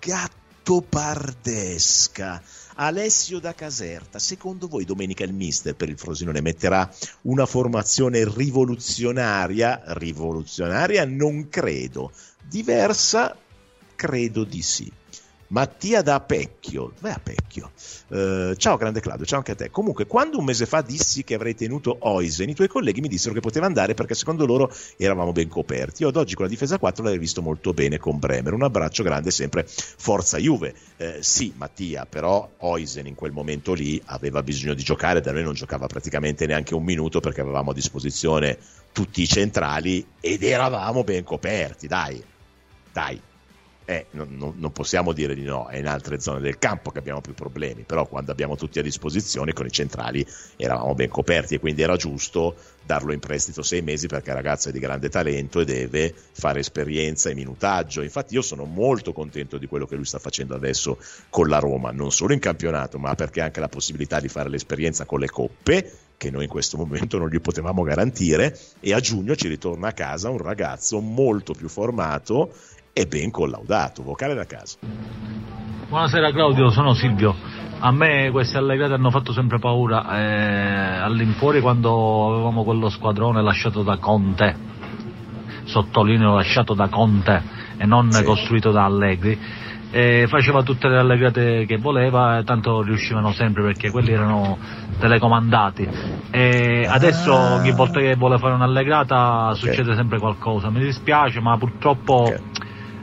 gattopardesca. 0.00 2.42
Alessio 2.78 3.38
da 3.38 3.54
Caserta, 3.54 4.18
secondo 4.18 4.68
voi 4.68 4.84
domenica 4.84 5.24
il 5.24 5.32
mister 5.32 5.74
per 5.74 5.88
il 5.88 5.98
Frosinone 5.98 6.42
metterà 6.42 6.86
una 7.22 7.46
formazione 7.46 8.28
rivoluzionaria? 8.28 9.82
Rivoluzionaria 9.86 11.06
non 11.06 11.48
credo, 11.48 12.12
diversa 12.46 13.34
credo 13.94 14.44
di 14.44 14.60
sì. 14.60 14.92
Mattia 15.48 16.02
da 16.02 16.20
Pecchio, 16.20 16.92
vai 17.00 17.12
a 17.12 17.20
Pecchio. 17.22 17.70
Uh, 18.08 18.54
ciao 18.56 18.76
grande 18.76 19.00
Claudio, 19.00 19.24
ciao 19.24 19.38
anche 19.38 19.52
a 19.52 19.54
te. 19.54 19.70
Comunque, 19.70 20.06
quando 20.06 20.38
un 20.38 20.44
mese 20.44 20.66
fa 20.66 20.80
dissi 20.80 21.22
che 21.22 21.34
avrei 21.34 21.54
tenuto 21.54 21.96
Oisen, 22.00 22.48
i 22.48 22.54
tuoi 22.54 22.66
colleghi 22.66 23.00
mi 23.00 23.08
dissero 23.08 23.32
che 23.32 23.40
poteva 23.40 23.66
andare 23.66 23.94
perché 23.94 24.14
secondo 24.14 24.44
loro 24.44 24.72
eravamo 24.96 25.30
ben 25.30 25.48
coperti. 25.48 26.02
Io 26.02 26.08
ad 26.08 26.16
oggi 26.16 26.34
con 26.34 26.46
la 26.46 26.50
difesa 26.50 26.78
4 26.78 27.02
l'avrei 27.04 27.20
visto 27.20 27.42
molto 27.42 27.72
bene 27.72 27.98
con 27.98 28.18
Bremer. 28.18 28.54
Un 28.54 28.64
abbraccio 28.64 29.04
grande 29.04 29.30
sempre, 29.30 29.64
forza 29.66 30.36
Juve. 30.38 30.74
Uh, 30.96 31.04
sì, 31.20 31.52
Mattia, 31.56 32.06
però 32.06 32.48
Oisen 32.58 33.06
in 33.06 33.14
quel 33.14 33.32
momento 33.32 33.72
lì 33.72 34.02
aveva 34.06 34.42
bisogno 34.42 34.74
di 34.74 34.82
giocare, 34.82 35.20
da 35.20 35.30
noi 35.30 35.44
non 35.44 35.54
giocava 35.54 35.86
praticamente 35.86 36.46
neanche 36.46 36.74
un 36.74 36.82
minuto 36.82 37.20
perché 37.20 37.40
avevamo 37.40 37.70
a 37.70 37.74
disposizione 37.74 38.58
tutti 38.90 39.22
i 39.22 39.28
centrali 39.28 40.04
ed 40.20 40.42
eravamo 40.42 41.04
ben 41.04 41.22
coperti, 41.22 41.86
dai. 41.86 42.22
Dai, 42.92 43.20
eh, 43.86 44.06
non, 44.10 44.54
non, 44.56 44.72
possiamo 44.72 45.12
dire 45.12 45.34
di 45.34 45.44
no, 45.44 45.68
è 45.68 45.78
in 45.78 45.86
altre 45.86 46.20
zone 46.20 46.40
del 46.40 46.58
campo 46.58 46.90
che 46.90 46.98
abbiamo 46.98 47.20
più 47.20 47.34
problemi, 47.34 47.84
però 47.84 48.04
quando 48.06 48.32
abbiamo 48.32 48.56
tutti 48.56 48.80
a 48.80 48.82
disposizione 48.82 49.52
con 49.52 49.64
i 49.64 49.70
centrali 49.70 50.26
eravamo 50.56 50.94
ben 50.94 51.08
coperti 51.08 51.54
e 51.54 51.60
quindi 51.60 51.82
era 51.82 51.94
giusto 51.96 52.56
darlo 52.84 53.12
in 53.12 53.20
prestito 53.20 53.62
sei 53.62 53.82
mesi 53.82 54.08
perché 54.08 54.30
il 54.30 54.36
ragazzo 54.36 54.68
è 54.68 54.72
di 54.72 54.80
grande 54.80 55.08
talento 55.08 55.60
e 55.60 55.64
deve 55.64 56.12
fare 56.32 56.60
esperienza 56.60 57.30
e 57.30 57.34
minutaggio. 57.34 58.02
Infatti 58.02 58.34
io 58.34 58.42
sono 58.42 58.64
molto 58.64 59.12
contento 59.12 59.56
di 59.56 59.66
quello 59.66 59.86
che 59.86 59.94
lui 59.94 60.04
sta 60.04 60.18
facendo 60.18 60.56
adesso 60.56 60.98
con 61.30 61.48
la 61.48 61.60
Roma, 61.60 61.92
non 61.92 62.10
solo 62.10 62.32
in 62.32 62.40
campionato, 62.40 62.98
ma 62.98 63.14
perché 63.14 63.40
ha 63.40 63.44
anche 63.44 63.60
la 63.60 63.68
possibilità 63.68 64.18
di 64.18 64.28
fare 64.28 64.48
l'esperienza 64.48 65.04
con 65.04 65.20
le 65.20 65.30
coppe 65.30 65.92
che 66.16 66.30
noi 66.30 66.44
in 66.44 66.48
questo 66.48 66.76
momento 66.76 67.18
non 67.18 67.28
gli 67.28 67.40
potevamo 67.40 67.82
garantire 67.82 68.58
e 68.80 68.94
a 68.94 69.00
giugno 69.00 69.36
ci 69.36 69.48
ritorna 69.48 69.88
a 69.88 69.92
casa 69.92 70.30
un 70.30 70.38
ragazzo 70.38 71.00
molto 71.00 71.52
più 71.52 71.68
formato 71.68 72.52
e 72.98 73.04
ben 73.04 73.30
collaudato. 73.30 74.02
Vocale 74.02 74.32
da 74.32 74.46
casa. 74.46 74.78
Buonasera 75.86 76.32
Claudio, 76.32 76.70
sono 76.70 76.94
Silvio. 76.94 77.34
A 77.78 77.92
me 77.92 78.30
queste 78.30 78.56
allegate 78.56 78.94
hanno 78.94 79.10
fatto 79.10 79.34
sempre 79.34 79.58
paura 79.58 80.18
eh, 80.18 80.96
all'infuori 81.02 81.60
quando 81.60 82.32
avevamo 82.32 82.64
quello 82.64 82.88
squadrone 82.88 83.42
lasciato 83.42 83.82
da 83.82 83.98
Conte, 83.98 84.56
sottolineo 85.64 86.36
lasciato 86.36 86.72
da 86.72 86.88
Conte 86.88 87.42
e 87.76 87.84
non 87.84 88.10
sì. 88.10 88.24
costruito 88.24 88.70
da 88.70 88.84
Allegri. 88.84 89.38
E 89.90 90.24
faceva 90.26 90.62
tutte 90.62 90.88
le 90.88 90.96
allegate 90.96 91.66
che 91.66 91.76
voleva, 91.76 92.42
tanto 92.44 92.80
riuscivano 92.80 93.32
sempre 93.32 93.62
perché 93.62 93.90
quelli 93.90 94.12
erano 94.12 94.56
telecomandati. 94.98 95.86
E 96.30 96.86
adesso 96.88 97.34
ah. 97.34 97.54
ogni 97.56 97.72
volta 97.72 98.00
che 98.00 98.14
vuole 98.16 98.38
fare 98.38 98.54
un'allegrata 98.54 99.48
okay. 99.48 99.56
succede 99.56 99.94
sempre 99.94 100.18
qualcosa. 100.18 100.70
Mi 100.70 100.80
dispiace, 100.80 101.40
ma 101.40 101.58
purtroppo 101.58 102.14
okay 102.22 102.55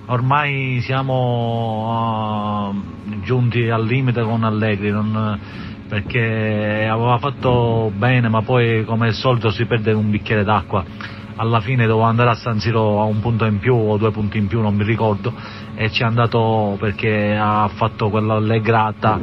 ormai 0.08 0.82
siamo 0.82 2.72
uh, 2.72 3.22
giunti 3.22 3.70
al 3.70 3.86
limite 3.86 4.22
con 4.22 4.44
Allegri 4.44 4.90
non, 4.92 5.40
perché 5.88 6.88
aveva 6.90 7.18
fatto 7.18 7.92
bene 7.96 8.30
ma 8.30 8.42
poi 8.42 8.84
come 8.86 9.08
al 9.08 9.14
solito 9.14 9.52
si 9.52 9.66
perde 9.66 9.94
un 9.94 10.10
bicchiere 10.10 10.44
d'acqua. 10.44 10.84
Alla 11.36 11.62
fine 11.62 11.88
doveva 11.88 12.10
andare 12.10 12.30
a 12.30 12.36
San 12.36 12.60
Siro 12.60 13.02
a 13.02 13.06
un 13.06 13.20
punto 13.20 13.46
in 13.46 13.60
più 13.60 13.76
o 13.76 13.98
due 13.98 14.12
punti 14.12 14.38
in 14.38 14.48
più 14.48 14.62
non 14.62 14.76
mi 14.76 14.84
ricordo 14.84 15.34
e 15.76 15.90
ci 15.90 16.04
è 16.04 16.06
andato 16.06 16.78
perché 16.80 17.36
ha 17.36 17.68
fatto 17.74 18.10
quell'allegrata 18.10 19.20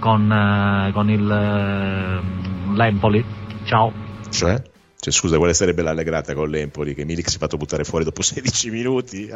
con, 0.00 0.28
uh, 0.28 0.92
con 0.92 1.08
il 1.08 1.22
uh, 1.22 2.74
l'Empoli. 2.74 3.24
Ciao. 3.64 3.92
Cioè? 4.28 4.70
Cioè, 5.02 5.12
scusa, 5.12 5.36
quale 5.36 5.52
sarebbe 5.52 5.82
l'allegrata 5.82 6.32
con 6.32 6.48
l'Empoli 6.48 6.94
che 6.94 7.04
Milik 7.04 7.28
si 7.28 7.34
è 7.34 7.38
fatto 7.40 7.56
buttare 7.56 7.82
fuori 7.82 8.04
dopo 8.04 8.22
16 8.22 8.70
minuti? 8.70 9.28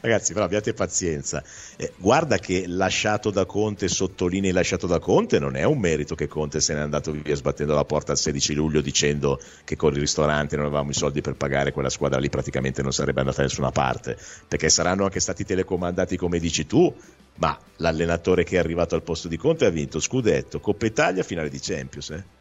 Ragazzi, 0.00 0.32
però 0.32 0.46
abbiate 0.46 0.72
pazienza. 0.72 1.44
Eh, 1.76 1.92
guarda 1.98 2.38
che 2.38 2.64
lasciato 2.66 3.30
da 3.30 3.44
Conte, 3.44 3.86
sottolinei 3.88 4.50
lasciato 4.50 4.86
da 4.86 4.98
Conte, 4.98 5.38
non 5.38 5.56
è 5.56 5.64
un 5.64 5.78
merito 5.78 6.14
che 6.14 6.26
Conte 6.26 6.62
se 6.62 6.72
n'è 6.72 6.80
andato 6.80 7.12
via 7.12 7.34
sbattendo 7.34 7.74
la 7.74 7.84
porta 7.84 8.12
il 8.12 8.18
16 8.18 8.54
luglio 8.54 8.80
dicendo 8.80 9.38
che 9.62 9.76
con 9.76 9.94
i 9.94 9.98
ristoranti 9.98 10.56
non 10.56 10.64
avevamo 10.64 10.88
i 10.88 10.94
soldi 10.94 11.20
per 11.20 11.34
pagare 11.34 11.72
quella 11.72 11.90
squadra 11.90 12.18
lì, 12.18 12.30
praticamente 12.30 12.80
non 12.80 12.94
sarebbe 12.94 13.20
andata 13.20 13.42
da 13.42 13.42
nessuna 13.42 13.70
parte. 13.70 14.16
Perché 14.48 14.70
saranno 14.70 15.04
anche 15.04 15.20
stati 15.20 15.44
telecomandati 15.44 16.16
come 16.16 16.38
dici 16.38 16.64
tu, 16.66 16.90
ma 17.34 17.58
l'allenatore 17.76 18.42
che 18.42 18.56
è 18.56 18.58
arrivato 18.58 18.94
al 18.94 19.02
posto 19.02 19.28
di 19.28 19.36
Conte 19.36 19.66
ha 19.66 19.70
vinto 19.70 20.00
Scudetto, 20.00 20.60
Coppa 20.60 20.86
Italia, 20.86 21.22
finale 21.22 21.50
di 21.50 21.58
Champions. 21.60 22.08
Eh? 22.08 22.39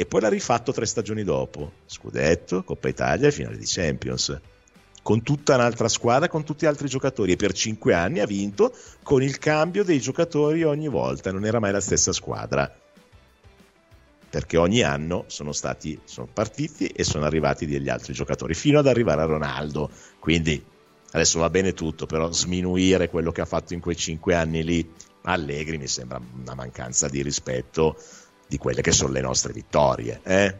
E 0.00 0.06
poi 0.06 0.20
l'ha 0.20 0.28
rifatto 0.28 0.70
tre 0.70 0.86
stagioni 0.86 1.24
dopo, 1.24 1.72
scudetto, 1.86 2.62
Coppa 2.62 2.86
Italia 2.86 3.26
e 3.26 3.32
finale 3.32 3.56
di 3.58 3.64
Champions, 3.66 4.40
con 5.02 5.24
tutta 5.24 5.56
un'altra 5.56 5.88
squadra, 5.88 6.28
con 6.28 6.44
tutti 6.44 6.64
gli 6.64 6.68
altri 6.68 6.86
giocatori. 6.86 7.32
E 7.32 7.36
per 7.36 7.52
cinque 7.52 7.94
anni 7.94 8.20
ha 8.20 8.24
vinto 8.24 8.72
con 9.02 9.24
il 9.24 9.38
cambio 9.38 9.82
dei 9.82 9.98
giocatori 9.98 10.62
ogni 10.62 10.86
volta, 10.86 11.32
non 11.32 11.44
era 11.44 11.58
mai 11.58 11.72
la 11.72 11.80
stessa 11.80 12.12
squadra, 12.12 12.72
perché 14.30 14.56
ogni 14.56 14.82
anno 14.82 15.24
sono, 15.26 15.50
stati, 15.50 15.98
sono 16.04 16.28
partiti 16.32 16.86
e 16.86 17.02
sono 17.02 17.24
arrivati 17.24 17.66
degli 17.66 17.88
altri 17.88 18.12
giocatori, 18.12 18.54
fino 18.54 18.78
ad 18.78 18.86
arrivare 18.86 19.22
a 19.22 19.26
Ronaldo, 19.26 19.90
quindi 20.20 20.64
adesso 21.10 21.40
va 21.40 21.50
bene 21.50 21.74
tutto, 21.74 22.06
però 22.06 22.30
sminuire 22.30 23.08
quello 23.08 23.32
che 23.32 23.40
ha 23.40 23.46
fatto 23.46 23.74
in 23.74 23.80
quei 23.80 23.96
cinque 23.96 24.36
anni 24.36 24.62
lì, 24.62 24.88
Allegri 25.22 25.76
mi 25.76 25.88
sembra 25.88 26.20
una 26.40 26.54
mancanza 26.54 27.08
di 27.08 27.20
rispetto 27.20 27.96
di 28.48 28.56
quelle 28.58 28.80
che 28.80 28.92
sono 28.92 29.12
le 29.12 29.20
nostre 29.20 29.52
vittorie. 29.52 30.20
Eh? 30.24 30.54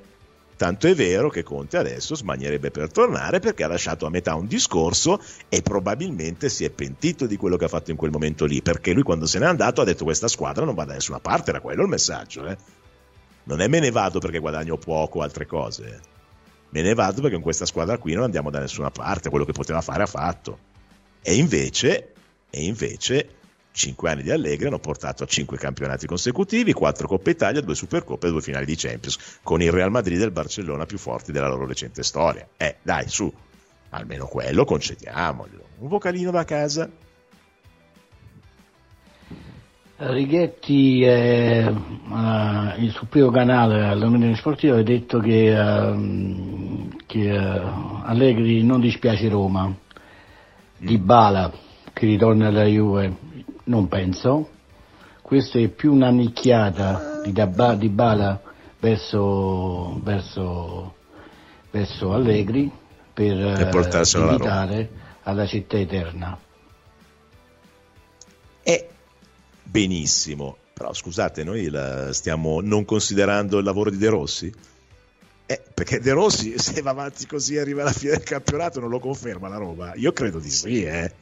Tanto 0.58 0.88
è 0.88 0.94
vero 0.94 1.30
che 1.30 1.44
Conte 1.44 1.76
adesso 1.76 2.16
smagnerebbe 2.16 2.72
per 2.72 2.90
tornare 2.90 3.38
perché 3.38 3.62
ha 3.62 3.68
lasciato 3.68 4.06
a 4.06 4.10
metà 4.10 4.34
un 4.34 4.48
discorso 4.48 5.22
e 5.48 5.62
probabilmente 5.62 6.48
si 6.48 6.64
è 6.64 6.70
pentito 6.70 7.26
di 7.26 7.36
quello 7.36 7.56
che 7.56 7.66
ha 7.66 7.68
fatto 7.68 7.92
in 7.92 7.96
quel 7.96 8.10
momento 8.10 8.44
lì, 8.44 8.60
perché 8.60 8.92
lui 8.92 9.04
quando 9.04 9.24
se 9.24 9.38
n'è 9.38 9.46
andato 9.46 9.80
ha 9.80 9.84
detto 9.84 10.02
questa 10.02 10.26
squadra 10.26 10.64
non 10.64 10.74
va 10.74 10.84
da 10.84 10.94
nessuna 10.94 11.20
parte, 11.20 11.50
era 11.50 11.60
quello 11.60 11.82
il 11.82 11.88
messaggio. 11.88 12.44
Eh? 12.46 12.56
Non 13.44 13.60
è 13.60 13.68
me 13.68 13.78
ne 13.78 13.92
vado 13.92 14.18
perché 14.18 14.40
guadagno 14.40 14.76
poco 14.76 15.20
o 15.20 15.22
altre 15.22 15.46
cose, 15.46 15.86
eh? 15.86 16.00
me 16.70 16.82
ne 16.82 16.92
vado 16.92 17.20
perché 17.20 17.36
in 17.36 17.42
questa 17.42 17.64
squadra 17.64 17.96
qui 17.96 18.14
non 18.14 18.24
andiamo 18.24 18.50
da 18.50 18.58
nessuna 18.58 18.90
parte, 18.90 19.30
quello 19.30 19.44
che 19.44 19.52
poteva 19.52 19.80
fare 19.80 20.02
ha 20.02 20.06
fatto. 20.06 20.58
E 21.22 21.36
invece, 21.36 22.14
e 22.50 22.64
invece 22.64 23.37
5 23.78 24.10
anni 24.10 24.22
di 24.22 24.32
Allegri 24.32 24.66
hanno 24.66 24.80
portato 24.80 25.22
a 25.22 25.26
5 25.26 25.56
campionati 25.56 26.06
consecutivi, 26.06 26.72
4 26.72 27.06
Coppe 27.06 27.30
Italia, 27.30 27.60
2 27.60 27.74
Supercoppe 27.74 28.26
e 28.26 28.30
2 28.30 28.40
finali 28.42 28.66
di 28.66 28.74
Champions, 28.74 29.38
con 29.44 29.62
il 29.62 29.70
Real 29.70 29.92
Madrid 29.92 30.20
e 30.20 30.24
il 30.24 30.32
Barcellona 30.32 30.84
più 30.84 30.98
forti 30.98 31.30
della 31.30 31.46
loro 31.46 31.64
recente 31.64 32.02
storia. 32.02 32.46
Eh, 32.56 32.76
dai, 32.82 33.08
su, 33.08 33.32
almeno 33.90 34.26
quello 34.26 34.64
concediamoglielo. 34.64 35.64
Un 35.78 35.88
vocalino 35.88 36.32
da 36.32 36.44
casa. 36.44 36.90
Righetti 40.00 41.02
eh, 41.02 41.66
uh, 41.66 42.90
sul 42.90 43.08
primo 43.08 43.30
canale 43.30 43.84
all'Unione 43.84 44.36
Sportiva 44.36 44.78
ha 44.78 44.82
detto 44.82 45.18
che, 45.18 45.52
uh, 45.52 46.88
che 47.06 47.30
uh, 47.30 48.02
Allegri 48.04 48.62
non 48.62 48.80
dispiace 48.80 49.28
Roma, 49.28 49.72
Di 50.76 50.98
Bala 50.98 51.52
che 51.92 52.06
ritorna 52.06 52.46
alla 52.46 52.64
Juve 52.64 53.27
non 53.68 53.88
penso. 53.88 54.50
Questa 55.22 55.58
è 55.58 55.68
più 55.68 55.92
una 55.92 56.10
nicchiata 56.10 57.20
di, 57.22 57.32
Dabba, 57.32 57.74
di 57.74 57.88
Bala 57.88 58.40
verso, 58.80 60.00
verso, 60.02 60.94
verso 61.70 62.12
Allegri 62.12 62.70
per 63.12 63.38
eh, 63.38 63.70
invitare 64.18 64.90
alla 65.22 65.46
città 65.46 65.78
eterna. 65.78 66.38
E 68.62 68.88
benissimo, 69.62 70.56
però 70.72 70.92
scusate, 70.92 71.44
noi 71.44 71.70
stiamo 72.12 72.60
non 72.60 72.84
considerando 72.84 73.58
il 73.58 73.64
lavoro 73.64 73.90
di 73.90 73.98
De 73.98 74.08
Rossi? 74.08 74.52
Eh, 75.44 75.62
perché 75.74 76.00
De 76.00 76.12
Rossi 76.12 76.58
se 76.58 76.80
va 76.80 76.90
avanti 76.90 77.26
così 77.26 77.56
e 77.56 77.60
arriva 77.60 77.82
alla 77.82 77.92
fine 77.92 78.12
del 78.12 78.22
campionato 78.22 78.80
non 78.80 78.88
lo 78.88 78.98
conferma 78.98 79.48
la 79.48 79.56
Roma? 79.56 79.92
Io 79.96 80.12
credo 80.12 80.38
di 80.38 80.50
sì, 80.50 80.84
eh. 80.84 81.12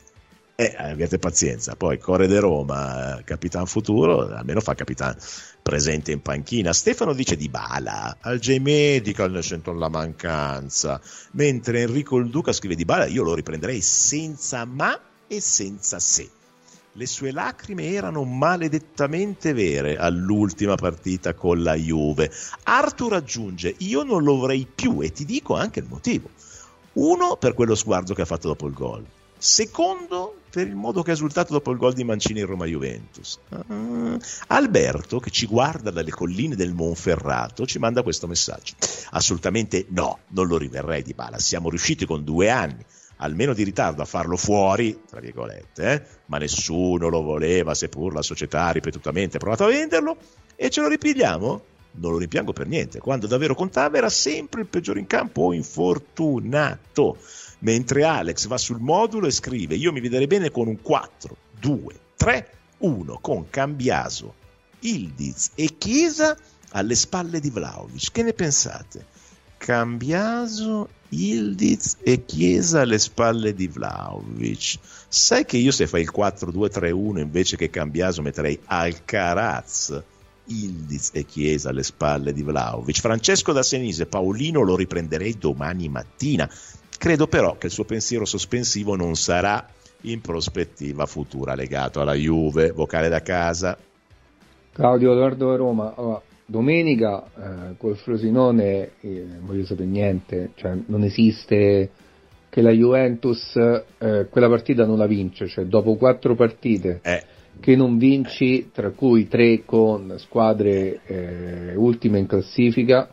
Eh, 0.58 0.74
abbiate 0.74 1.18
pazienza, 1.18 1.76
poi 1.76 1.98
Core 1.98 2.26
de 2.26 2.40
Roma, 2.40 3.20
Capitan 3.24 3.66
Futuro, 3.66 4.34
almeno 4.34 4.62
fa 4.62 4.74
Capitan 4.74 5.14
presente 5.60 6.12
in 6.12 6.22
panchina. 6.22 6.72
Stefano 6.72 7.12
dice 7.12 7.36
di 7.36 7.50
Bala, 7.50 8.16
al 8.22 8.38
J-Medical 8.38 9.32
ne 9.32 9.42
sento 9.42 9.74
la 9.74 9.90
mancanza, 9.90 10.98
mentre 11.32 11.82
Enrico 11.82 12.16
il 12.16 12.30
Duca 12.30 12.54
scrive 12.54 12.74
di 12.74 12.86
Bala, 12.86 13.04
io 13.04 13.22
lo 13.22 13.34
riprenderei 13.34 13.82
senza 13.82 14.64
ma 14.64 14.98
e 15.26 15.40
senza 15.42 15.98
se. 15.98 16.30
Le 16.92 17.04
sue 17.04 17.32
lacrime 17.32 17.92
erano 17.92 18.24
maledettamente 18.24 19.52
vere 19.52 19.98
all'ultima 19.98 20.76
partita 20.76 21.34
con 21.34 21.62
la 21.62 21.74
Juve. 21.74 22.32
Arthur 22.62 23.12
aggiunge, 23.12 23.74
io 23.80 24.04
non 24.04 24.22
lo 24.22 24.38
avrei 24.38 24.66
più 24.74 25.02
e 25.02 25.12
ti 25.12 25.26
dico 25.26 25.54
anche 25.54 25.80
il 25.80 25.86
motivo. 25.86 26.30
Uno, 26.94 27.36
per 27.36 27.52
quello 27.52 27.74
sguardo 27.74 28.14
che 28.14 28.22
ha 28.22 28.24
fatto 28.24 28.48
dopo 28.48 28.66
il 28.66 28.72
gol. 28.72 29.04
Secondo, 29.36 30.36
per 30.56 30.68
il 30.68 30.74
modo 30.74 31.02
che 31.02 31.10
ha 31.10 31.12
esultato 31.12 31.52
dopo 31.52 31.70
il 31.70 31.76
gol 31.76 31.92
di 31.92 32.02
Mancini 32.02 32.40
in 32.40 32.46
Roma 32.46 32.64
Juventus. 32.64 33.38
Uh, 33.50 34.18
Alberto, 34.46 35.20
che 35.20 35.28
ci 35.28 35.44
guarda 35.44 35.90
dalle 35.90 36.08
colline 36.10 36.56
del 36.56 36.72
Monferrato, 36.72 37.66
ci 37.66 37.78
manda 37.78 38.02
questo 38.02 38.26
messaggio. 38.26 38.72
Assolutamente 39.10 39.84
no, 39.90 40.20
non 40.28 40.46
lo 40.46 40.56
riverrei 40.56 41.02
di 41.02 41.12
Bala. 41.12 41.38
Siamo 41.38 41.68
riusciti 41.68 42.06
con 42.06 42.24
due 42.24 42.48
anni 42.48 42.82
almeno 43.16 43.52
di 43.52 43.64
ritardo 43.64 44.00
a 44.00 44.06
farlo 44.06 44.38
fuori, 44.38 44.98
tra 45.06 45.20
virgolette, 45.20 45.92
eh? 45.92 46.02
ma 46.26 46.38
nessuno 46.38 47.08
lo 47.08 47.20
voleva, 47.20 47.74
seppur 47.74 48.14
la 48.14 48.22
società 48.22 48.64
ha 48.64 48.70
ripetutamente 48.70 49.36
provato 49.36 49.64
a 49.64 49.68
venderlo, 49.68 50.16
e 50.54 50.70
ce 50.70 50.80
lo 50.80 50.88
ripigliamo? 50.88 51.64
Non 51.98 52.12
lo 52.12 52.18
rimpiango 52.18 52.54
per 52.54 52.66
niente, 52.66 52.98
quando 52.98 53.26
davvero 53.26 53.54
contava 53.54 53.98
era 53.98 54.08
sempre 54.08 54.62
il 54.62 54.68
peggiore 54.68 55.00
in 55.00 55.06
campo 55.06 55.42
o 55.42 55.52
infortunato 55.54 57.18
mentre 57.60 58.04
Alex 58.04 58.46
va 58.46 58.58
sul 58.58 58.80
modulo 58.80 59.26
e 59.26 59.30
scrive 59.30 59.74
io 59.74 59.92
mi 59.92 60.00
vedrei 60.00 60.26
bene 60.26 60.50
con 60.50 60.68
un 60.68 60.80
4, 60.80 61.36
2, 61.58 62.00
3, 62.16 62.50
1 62.78 63.18
con 63.20 63.48
Cambiaso, 63.48 64.34
Ildiz 64.80 65.50
e 65.54 65.76
Chiesa 65.78 66.36
alle 66.70 66.94
spalle 66.94 67.40
di 67.40 67.50
Vlaovic. 67.50 68.10
Che 68.12 68.22
ne 68.22 68.32
pensate? 68.32 69.06
Cambiaso, 69.56 70.88
Ildiz 71.08 71.96
e 72.02 72.24
Chiesa 72.24 72.82
alle 72.82 72.98
spalle 72.98 73.54
di 73.54 73.66
Vlaovic. 73.68 74.78
Sai 75.08 75.44
che 75.44 75.56
io 75.56 75.70
se 75.70 75.86
fai 75.86 76.02
il 76.02 76.12
4-2-3-1 76.14 77.18
invece 77.18 77.56
che 77.56 77.70
Cambiaso 77.70 78.22
metterei 78.22 78.58
Alcaraz, 78.66 80.02
Ildiz 80.46 81.10
e 81.12 81.24
Chiesa 81.24 81.70
alle 81.70 81.82
spalle 81.82 82.32
di 82.32 82.42
Vlaovic. 82.42 83.00
Francesco 83.00 83.52
da 83.52 83.62
Senise, 83.62 84.06
Paolino 84.06 84.62
lo 84.62 84.76
riprenderei 84.76 85.36
domani 85.38 85.88
mattina. 85.88 86.48
Credo 86.98 87.26
però 87.26 87.56
che 87.56 87.66
il 87.66 87.72
suo 87.72 87.84
pensiero 87.84 88.24
sospensivo 88.24 88.96
non 88.96 89.14
sarà 89.14 89.66
in 90.02 90.20
prospettiva 90.20 91.06
futura 91.06 91.54
legato 91.54 92.00
alla 92.00 92.14
Juve, 92.14 92.72
vocale 92.72 93.08
da 93.08 93.22
casa. 93.22 93.76
Claudio 94.72 95.12
Edoardo 95.12 95.56
Roma, 95.56 95.94
allora, 95.96 96.22
domenica 96.44 97.24
eh, 97.24 97.76
col 97.76 97.96
Frosinone 97.96 98.90
eh, 99.00 99.24
non 99.26 99.46
voglio 99.46 99.64
sapere 99.64 99.88
niente, 99.88 100.50
cioè 100.54 100.76
non 100.86 101.02
esiste 101.02 101.90
che 102.48 102.62
la 102.62 102.70
Juventus 102.70 103.54
eh, 103.56 104.26
quella 104.30 104.48
partita 104.48 104.86
non 104.86 104.98
la 104.98 105.06
vince, 105.06 105.46
cioè 105.48 105.64
dopo 105.64 105.96
quattro 105.96 106.34
partite 106.34 107.00
eh. 107.02 107.22
che 107.60 107.74
non 107.74 107.98
vinci, 107.98 108.70
tra 108.72 108.90
cui 108.90 109.28
tre 109.28 109.64
con 109.64 110.14
squadre 110.18 111.00
eh, 111.04 111.74
ultime 111.74 112.18
in 112.18 112.26
classifica, 112.26 113.12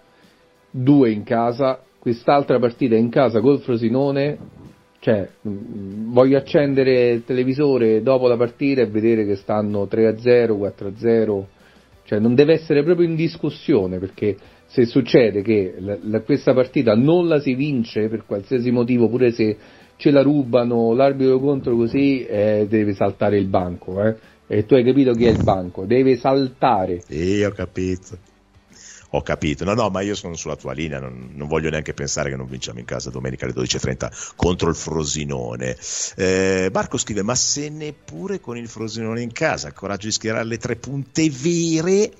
due 0.70 1.12
in 1.12 1.24
casa, 1.24 1.82
quest'altra 2.04 2.60
partita 2.60 2.97
in 2.97 3.08
casa 3.08 3.39
col 3.39 3.62
Frosinone, 3.62 4.38
cioè 4.99 5.26
mh, 5.39 5.49
mm, 5.49 6.12
voglio 6.12 6.38
accendere 6.38 7.12
il 7.12 7.24
televisore 7.24 8.01
dopo 8.01 8.28
la 8.28 8.36
partita 8.36 8.82
e 8.82 8.88
vedere 8.88 9.26
che 9.26 9.38
stanno 9.38 9.88
3-0, 9.89 10.51
4-0 10.51 11.45
cioè 12.04 12.20
non 12.20 12.36
deve 12.36 12.56
essere 12.56 12.84
proprio 12.84 13.08
in 13.08 13.16
discussione 13.16 13.99
perché 13.99 14.36
se 14.66 14.86
succede 14.86 15.41
che 15.41 15.76
la, 15.80 15.97
la, 16.01 16.20
questa 16.20 16.54
partita 16.54 16.93
non 16.93 17.30
la 17.30 17.39
si 17.39 17.54
vince 17.54 18.10
per 18.10 18.26
qualsiasi 18.26 18.70
motivo, 18.70 19.08
pure 19.08 19.32
se 19.32 19.56
ce 19.95 20.12
la 20.12 20.22
rubano, 20.22 20.93
l'arbitro 20.93 21.39
contro 21.39 21.78
così, 21.78 22.26
eh, 22.26 22.66
deve 22.68 22.93
saltare 22.93 23.38
il 23.38 23.47
banco. 23.47 24.04
Eh? 24.04 24.16
E 24.47 24.66
tu 24.66 24.74
hai 24.74 24.84
capito 24.84 25.14
chi 25.14 25.26
è 25.26 25.30
il 25.30 25.41
banco? 25.41 25.86
Deve 25.86 26.18
saltare. 26.18 26.99
Sì, 27.08 27.41
ho 27.43 27.51
capito. 27.51 28.18
Ho 29.16 29.22
capito, 29.22 29.64
no, 29.64 29.76
no, 29.76 29.89
ma 29.89 30.01
io 30.01 30.16
sono 30.16 30.34
sulla 30.36 30.55
tua 30.55 30.74
linea, 30.74 30.99
non, 30.99 31.34
non 31.34 31.47
voglio 31.47 31.70
neanche 31.70 31.93
pensare 31.93 32.32
che 32.32 32.36
non 32.36 32.47
vinciamo 32.47 32.80
in 32.80 32.86
casa 32.86 33.11
domenica 33.11 33.45
alle 33.45 33.53
12.30 33.53 34.34
contro 34.36 34.70
il 34.70 34.76
Frosinone. 34.76 35.78
Eh, 36.16 36.72
Marco 36.74 36.97
scrive, 36.97 37.22
ma 37.22 37.36
se 37.36 37.70
neppure 37.70 38.39
con 38.39 38.57
il 38.57 38.68
Frosinone 38.68 39.22
in 39.22 39.32
casa, 39.32 39.72
coraggio 39.72 40.07
di 40.07 40.14
schierare 40.14 40.45
le 40.45 40.57
tre 40.57 40.78
punte 40.78 41.30
vere. 41.30 42.11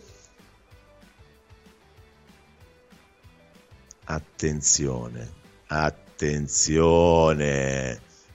Attenzione, 4.03 5.31
attenzione 5.65 6.81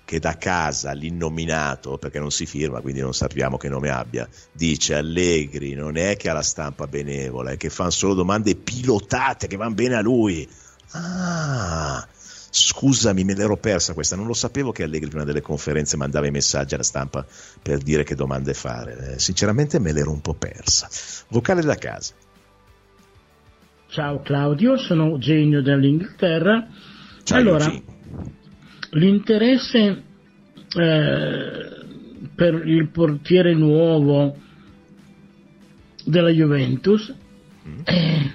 che 0.09 0.21
da 0.21 0.39
casa 0.39 0.93
l'innominato, 0.93 1.99
perché 1.99 2.19
non 2.19 2.31
si 2.31 2.47
firma, 2.47 2.81
quindi 2.81 3.03
non 3.03 3.13
sappiamo 3.13 3.59
che 3.59 3.69
nome 3.69 3.91
abbia, 3.91 4.27
dice 4.53 4.95
Allegri 4.95 5.75
non 5.75 5.99
è 5.99 6.17
che 6.17 6.31
ha 6.31 6.33
la 6.33 6.41
stampa 6.41 6.87
benevola, 6.87 7.51
è 7.51 7.59
che 7.59 7.69
fanno 7.69 7.91
solo 7.91 8.15
domande 8.15 8.55
pilotate 8.55 9.49
che 9.49 9.59
vanno 9.59 9.75
bene 9.75 9.97
a 9.97 10.01
lui. 10.01 10.49
Ah, 10.93 12.09
scusami, 12.49 13.23
me 13.23 13.35
l'ero 13.35 13.59
persa 13.59 13.93
questa, 13.93 14.17
non 14.17 14.27
lo 14.27 14.33
sapevo 14.33 14.73
che 14.73 14.83
Allegri 14.83 15.11
prima 15.11 15.25
delle 15.25 15.43
conferenze 15.43 15.99
mandava 15.99 16.27
i 16.27 16.31
messaggi 16.31 16.73
alla 16.73 16.85
stampa 16.85 17.27
per 17.61 17.77
dire 17.81 18.03
che 18.03 18.15
domande 18.15 18.55
fare. 18.55 19.13
Eh, 19.13 19.19
sinceramente 19.19 19.79
me 19.79 19.93
l'ero 19.93 20.11
un 20.11 20.23
po' 20.23 20.33
persa. 20.33 20.89
Vocale 21.29 21.61
da 21.61 21.75
casa. 21.75 22.15
Ciao 23.89 24.23
Claudio, 24.23 24.79
sono 24.79 25.19
Genio 25.19 25.61
dall'Inghilterra. 25.61 26.67
Ciao, 27.25 27.37
allora, 27.37 27.65
Eugene 27.67 27.98
l'interesse 28.91 30.03
eh, 30.77 31.69
per 32.35 32.63
il 32.67 32.89
portiere 32.91 33.55
nuovo 33.55 34.37
della 36.05 36.31
Juventus 36.31 37.15
eh, 37.85 38.33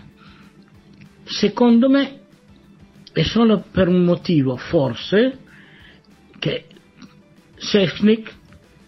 secondo 1.24 1.90
me 1.90 2.20
è 3.12 3.24
solo 3.24 3.64
per 3.72 3.88
un 3.88 4.04
motivo 4.04 4.56
forse 4.58 5.40
che 6.40 6.66
Sefnik 7.56 8.34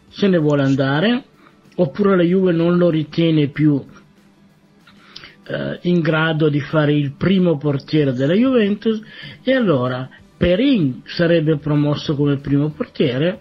se 0.09 0.27
ne 0.27 0.37
vuole 0.37 0.63
andare 0.63 1.23
oppure 1.75 2.15
la 2.15 2.23
Juve 2.23 2.51
non 2.51 2.77
lo 2.77 2.89
ritiene 2.89 3.49
più 3.49 3.83
eh, 5.47 5.79
in 5.83 6.01
grado 6.01 6.49
di 6.49 6.59
fare 6.59 6.93
il 6.93 7.13
primo 7.15 7.57
portiere 7.57 8.13
della 8.13 8.33
Juventus 8.33 9.01
e 9.43 9.53
allora 9.53 10.09
Perin 10.37 11.01
sarebbe 11.05 11.57
promosso 11.57 12.15
come 12.15 12.37
primo 12.37 12.69
portiere 12.69 13.39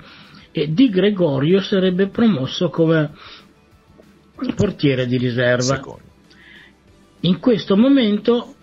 e 0.53 0.73
Di 0.73 0.89
Gregorio 0.89 1.61
sarebbe 1.61 2.07
promosso 2.07 2.71
come 2.71 3.11
portiere 4.55 5.07
di 5.07 5.17
riserva. 5.17 5.75
Secondo. 5.75 6.03
In 7.21 7.41
questo 7.41 7.77
momento, 7.77 8.55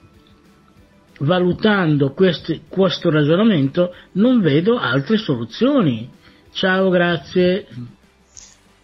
valutando 1.19 2.13
questi, 2.13 2.63
questo 2.69 3.09
ragionamento, 3.09 3.93
non 4.13 4.39
vedo 4.39 4.77
altre 4.77 5.17
soluzioni. 5.17 6.09
Ciao, 6.53 6.89
grazie. 6.89 7.67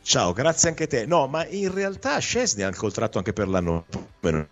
Ciao, 0.01 0.33
grazie 0.33 0.69
anche 0.69 0.83
a 0.83 0.87
te. 0.87 1.05
No, 1.05 1.27
ma 1.27 1.47
in 1.47 1.73
realtà 1.73 2.17
Scesni 2.19 2.63
ha 2.63 2.67
il 2.67 2.75
contratto 2.75 3.17
anche 3.19 3.33
per 3.33 3.47
l'anno 3.47 3.85
non 4.21 4.47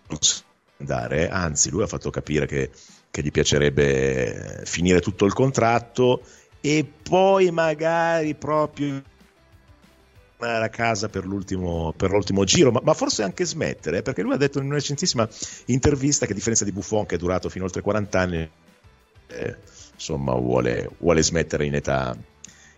andare, 0.78 1.28
anzi 1.28 1.70
lui 1.70 1.82
ha 1.82 1.86
fatto 1.86 2.10
capire 2.10 2.46
che 2.46 2.70
che 3.16 3.22
gli 3.22 3.30
piacerebbe 3.30 4.60
finire 4.66 5.00
tutto 5.00 5.24
il 5.24 5.32
contratto 5.32 6.22
e 6.60 6.84
poi 7.02 7.50
magari 7.50 8.34
proprio 8.34 9.02
a 10.38 10.68
casa 10.68 11.08
per 11.08 11.24
l'ultimo, 11.24 11.94
per 11.96 12.10
l'ultimo 12.10 12.44
giro, 12.44 12.70
ma, 12.70 12.82
ma, 12.84 12.92
forse 12.92 13.22
anche 13.22 13.46
smettere, 13.46 14.02
perché 14.02 14.20
lui 14.20 14.34
ha 14.34 14.36
detto 14.36 14.58
in 14.58 14.66
una 14.66 14.74
recentissima 14.74 15.26
intervista 15.66 16.26
che 16.26 16.32
a 16.32 16.34
differenza 16.34 16.66
di 16.66 16.72
Buffon 16.72 17.06
che 17.06 17.14
è 17.14 17.18
durato 17.18 17.48
fino 17.48 17.64
oltre 17.64 17.80
40 17.80 18.20
anni, 18.20 18.50
eh, 19.28 19.56
insomma 19.94 20.34
vuole, 20.34 20.90
vuole, 20.98 21.22
smettere 21.22 21.64
in 21.64 21.74
età, 21.74 22.14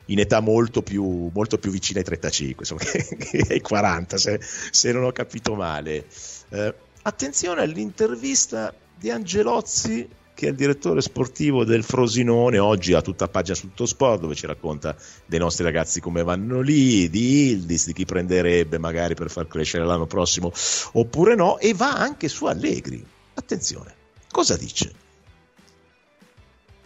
in 0.05 0.21
età 0.21 0.39
molto, 0.39 0.83
più, 0.83 1.33
molto 1.35 1.59
più 1.59 1.73
vicina 1.73 1.99
ai 1.99 2.05
35, 2.05 2.65
insomma, 2.65 2.83
che 3.19 3.45
ai 3.55 3.61
40, 3.61 4.17
se, 4.17 4.39
se, 4.41 4.93
non 4.93 5.03
ho 5.03 5.11
capito 5.11 5.57
male. 5.57 6.07
Eh, 6.51 6.75
attenzione 7.03 7.63
all'intervista 7.63 8.73
di 8.97 9.11
Angelozzi 9.11 10.09
che 10.39 10.47
è 10.47 10.51
il 10.51 10.55
direttore 10.55 11.01
sportivo 11.01 11.65
del 11.65 11.83
Frosinone, 11.83 12.61
oggi 12.61 12.93
ha 12.93 13.03
tutta 13.03 13.27
pagina 13.27 13.57
su 13.57 13.63
tutto 13.63 13.87
sport 13.87 14.21
dove 14.21 14.37
ci 14.37 14.47
racconta 14.47 14.95
dei 15.27 15.41
nostri 15.41 15.65
ragazzi 15.65 15.99
come 15.99 16.23
vanno 16.23 16.61
lì, 16.61 17.11
di 17.11 17.49
Ildis, 17.49 17.87
di 17.87 17.93
chi 17.93 18.05
prenderebbe 18.05 18.79
magari 18.79 19.15
per 19.15 19.33
far 19.33 19.49
crescere 19.49 19.85
l'anno 19.85 20.07
prossimo 20.07 20.53
oppure 20.93 21.35
no, 21.35 21.59
e 21.59 21.75
va 21.75 21.93
anche 21.93 22.29
su 22.29 22.45
Allegri. 22.45 23.05
Attenzione, 23.35 23.93
cosa 24.31 24.57
dice? 24.57 24.93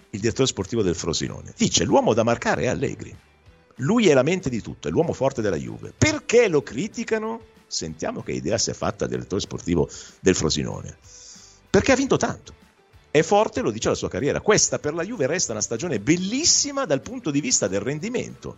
Il 0.08 0.20
direttore 0.20 0.48
sportivo 0.48 0.80
del 0.80 0.94
Frosinone 0.94 1.52
dice 1.54 1.84
l'uomo 1.84 2.14
da 2.14 2.22
marcare 2.22 2.62
è 2.62 2.68
Allegri. 2.68 3.14
Lui 3.76 4.08
è 4.08 4.14
la 4.14 4.22
mente 4.22 4.48
di 4.48 4.62
tutto, 4.62 4.88
è 4.88 4.90
l'uomo 4.90 5.12
forte 5.12 5.42
della 5.42 5.56
Juve. 5.56 5.92
Perché 5.94 6.48
lo 6.48 6.62
criticano? 6.62 7.42
Sentiamo 7.66 8.22
che 8.22 8.32
idea 8.32 8.56
si 8.56 8.70
è 8.70 8.72
fatta 8.72 9.04
il 9.04 9.10
direttore 9.10 9.42
sportivo 9.42 9.90
del 10.20 10.36
Frosinone. 10.36 10.96
Perché 11.68 11.92
ha 11.92 11.96
vinto 11.96 12.16
tanto 12.16 12.60
è 13.12 13.20
forte, 13.20 13.60
lo 13.60 13.70
dice 13.70 13.90
la 13.90 13.94
sua 13.94 14.08
carriera. 14.08 14.40
Questa 14.40 14.78
per 14.78 14.94
la 14.94 15.04
Juve 15.04 15.26
resta 15.26 15.52
una 15.52 15.60
stagione 15.60 16.00
bellissima 16.00 16.86
dal 16.86 17.02
punto 17.02 17.30
di 17.30 17.42
vista 17.42 17.68
del 17.68 17.80
rendimento. 17.80 18.56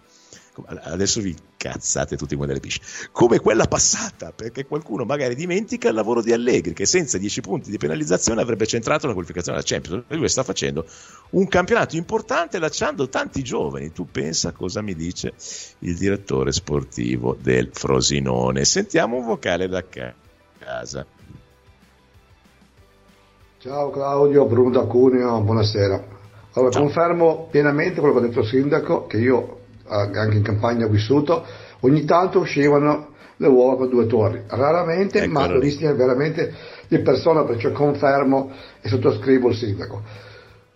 Adesso 0.67 1.21
vi 1.21 1.35
cazzate 1.57 2.17
tutti 2.17 2.37
come 2.37 2.47
delle 2.47 2.61
pisce. 2.61 2.81
Come 3.11 3.41
quella 3.41 3.67
passata, 3.67 4.31
perché 4.31 4.65
qualcuno 4.65 5.05
magari 5.05 5.35
dimentica 5.35 5.89
il 5.89 5.97
lavoro 5.97 6.23
di 6.23 6.33
Allegri, 6.33 6.73
che 6.73 6.87
senza 6.87 7.19
10 7.19 7.41
punti 7.41 7.71
di 7.73 7.79
penalizzazione 7.79 8.41
avrebbe 8.41 8.65
centrato 8.65 9.09
la 9.09 9.13
qualificazione 9.15 9.59
alla 9.59 9.67
Champions. 9.67 10.05
La 10.07 10.15
Juve 10.15 10.29
sta 10.29 10.45
facendo 10.45 10.87
un 11.31 11.49
campionato 11.49 11.97
importante 11.97 12.61
lasciando 12.61 13.09
tanti 13.09 13.43
giovani. 13.43 13.91
Tu 13.91 14.09
pensa 14.09 14.53
cosa 14.53 14.81
mi 14.83 14.95
dice 14.95 15.33
il 15.81 15.97
direttore 15.97 16.53
sportivo 16.53 17.37
del 17.41 17.71
Frosinone. 17.73 18.65
Sentiamo 18.65 19.17
un 19.17 19.25
vocale 19.25 19.67
da 19.67 19.85
casa. 19.85 21.05
Ciao 23.65 23.89
Claudio, 23.89 24.45
Bruno 24.45 24.69
da 24.69 24.83
Cuneo, 24.83 25.41
buonasera. 25.41 26.05
Allora, 26.53 26.71
Ciao. 26.71 26.83
confermo 26.83 27.49
pienamente 27.51 27.99
quello 27.99 28.13
che 28.13 28.21
ha 28.21 28.29
detto 28.29 28.41
il 28.41 28.47
sindaco, 28.47 29.07
che 29.07 29.17
io 29.17 29.61
anche 29.89 30.37
in 30.37 30.43
campagna 30.43 30.85
ho 30.85 30.91
vissuto, 30.91 31.43
ogni 31.81 32.05
tanto 32.05 32.41
uscivano 32.41 33.15
le 33.39 33.47
uova 33.47 33.79
con 33.79 33.89
due 33.89 34.05
torri, 34.05 34.43
raramente, 34.49 35.23
ecco 35.23 35.31
ma 35.31 35.49
lo 35.49 35.59
rischia 35.59 35.95
veramente 35.95 36.53
di 36.89 36.99
persona, 36.99 37.45
perciò 37.45 37.71
confermo 37.71 38.53
e 38.83 38.89
sottoscrivo 38.91 39.49
il 39.49 39.57
sindaco. 39.57 40.03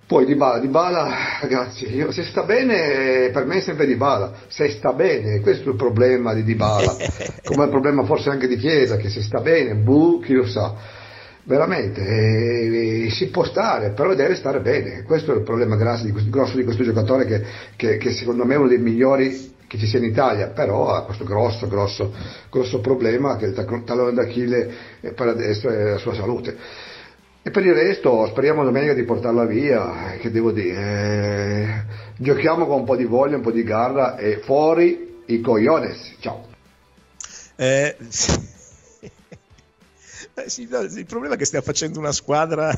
Poi 0.07 0.25
Di 0.25 0.35
Bala, 0.35 0.59
Di 0.59 0.69
Bala, 0.69 1.11
ragazzi, 1.43 1.95
io, 1.95 2.11
se 2.11 2.23
sta 2.23 2.45
bene, 2.45 3.29
per 3.31 3.45
me 3.45 3.57
è 3.57 3.61
sempre 3.61 3.85
Di 3.85 3.97
Bala, 3.97 4.33
se 4.47 4.71
sta 4.71 4.95
bene, 4.95 5.41
questo 5.41 5.69
è 5.69 5.73
il 5.73 5.77
problema 5.77 6.33
di 6.33 6.43
Di 6.43 6.55
Bala, 6.55 6.97
come 7.45 7.65
il 7.65 7.71
problema 7.71 8.03
forse 8.05 8.31
anche 8.31 8.49
di 8.49 8.57
Chiesa, 8.57 8.97
che 8.97 9.11
se 9.11 9.21
sta 9.21 9.41
bene, 9.41 9.75
buh, 9.75 10.23
chi 10.23 10.33
lo 10.33 10.47
sa 10.47 10.98
veramente 11.49 13.07
e 13.07 13.11
si 13.11 13.29
può 13.29 13.43
stare, 13.43 13.93
però 13.93 14.15
deve 14.15 14.37
stare 14.37 14.61
bene. 14.61 15.03
Questo 15.03 15.33
è 15.33 15.37
il 15.37 15.43
problema 15.43 15.77
grosso 15.77 16.05
di 16.05 16.13
questo, 16.13 16.29
grosso 16.29 16.57
di 16.57 16.63
questo 16.63 16.85
giocatore 16.85 17.25
che, 17.25 17.43
che, 17.75 17.97
che, 17.97 18.13
secondo 18.13 18.45
me 18.45 18.55
è 18.55 18.59
uno 18.59 18.69
dei 18.69 18.79
migliori 18.79 19.57
che 19.67 19.79
ci 19.79 19.87
sia 19.87 19.99
in 19.99 20.05
Italia, 20.05 20.49
però 20.49 20.91
ha 20.91 21.05
questo 21.05 21.25
grosso, 21.25 21.67
grosso, 21.67 22.13
grosso 22.51 22.81
problema 22.81 23.37
che 23.37 23.47
il 23.47 23.83
tallone 23.85 24.13
d'Achille 24.13 24.71
per 25.15 25.29
adesso 25.29 25.69
è 25.69 25.91
la 25.91 25.99
sua 25.99 26.15
salute. 26.15 26.57
E 27.43 27.51
per 27.51 27.65
il 27.65 27.73
resto 27.73 28.27
speriamo 28.27 28.63
domenica 28.63 28.93
di 28.93 29.05
portarla 29.05 29.47
via, 29.47 30.17
che 30.19 30.31
devo 30.31 30.53
dire, 30.53 30.77
eh, 30.77 31.83
giochiamo 32.19 32.67
con 32.67 32.81
un 32.81 32.85
po' 32.85 32.97
di 32.97 33.05
voglia, 33.05 33.37
un 33.37 33.43
po' 33.43 33.53
di 33.53 33.63
garra 33.63 34.17
e 34.17 34.41
fuori 34.43 35.23
i 35.27 35.41
cogliones. 35.41 36.17
Ciao. 36.21 36.47
Eh, 37.57 37.97
sì, 38.09 38.48
il 40.47 41.07
problema 41.07 41.35
è 41.35 41.37
che 41.39 41.45
stiamo 41.45 41.65
facendo 41.65 41.99
una 41.99 42.13
squadra 42.13 42.77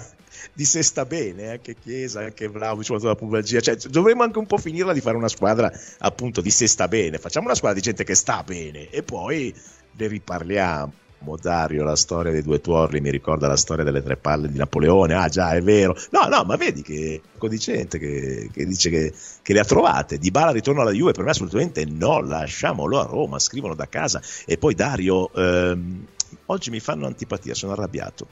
di 0.53 0.65
se 0.65 0.83
sta 0.83 1.05
bene, 1.05 1.51
anche 1.51 1.75
Chiesa, 1.75 2.21
anche 2.21 2.49
Vlaovic, 2.49 2.89
la 3.03 3.15
pubalgia, 3.15 3.61
cioè 3.61 3.77
dovremmo 3.77 4.23
anche 4.23 4.39
un 4.39 4.47
po' 4.47 4.59
finirla 4.59 4.93
di 4.93 5.01
fare 5.01 5.17
una 5.17 5.29
squadra 5.29 5.73
appunto 5.99 6.41
di 6.41 6.51
se 6.51 6.67
sta 6.67 6.89
bene, 6.89 7.19
facciamo 7.19 7.47
una 7.47 7.55
squadra 7.55 7.79
di 7.79 7.85
gente 7.85 8.05
che 8.05 8.15
sta 8.15 8.43
bene 8.43 8.89
e 8.91 9.03
poi 9.03 9.55
ne 9.97 10.07
riparliamo. 10.07 10.93
Dario, 11.39 11.85
la 11.85 11.97
storia 11.97 12.33
dei 12.33 12.41
due 12.41 12.63
tuorli 12.63 12.99
mi 13.03 13.11
ricorda 13.11 13.47
la 13.47 13.57
storia 13.57 13.85
delle 13.85 14.03
tre 14.03 14.17
palle 14.17 14.49
di 14.49 14.57
Napoleone. 14.57 15.13
Ah, 15.13 15.29
già, 15.29 15.53
è 15.53 15.61
vero. 15.61 15.95
No, 16.13 16.27
no, 16.29 16.45
ma 16.45 16.57
vedi 16.57 16.81
che 16.81 17.21
codicente 17.37 17.99
che, 17.99 18.49
che 18.51 18.65
dice 18.65 18.89
che, 18.89 19.13
che, 19.43 19.53
le 19.53 19.61
ha 19.61 19.65
trovate. 19.65 20.17
Di 20.17 20.31
Bala 20.31 20.51
ritorno 20.51 20.81
alla 20.81 20.93
Juve, 20.93 21.13
per 21.13 21.25
me 21.25 21.31
assolutamente 21.33 21.85
no. 21.85 22.21
Lasciamolo 22.23 22.99
a 22.99 23.05
Roma, 23.05 23.39
scrivono 23.39 23.75
da 23.75 23.87
casa. 23.87 24.23
E 24.47 24.57
poi 24.57 24.75
Dario, 24.75 25.31
ehm, 25.35 26.07
oggi 26.51 26.71
mi 26.71 26.81
fanno 26.81 27.07
antipatia, 27.07 27.55
sono 27.55 27.73
arrabbiato. 27.73 28.29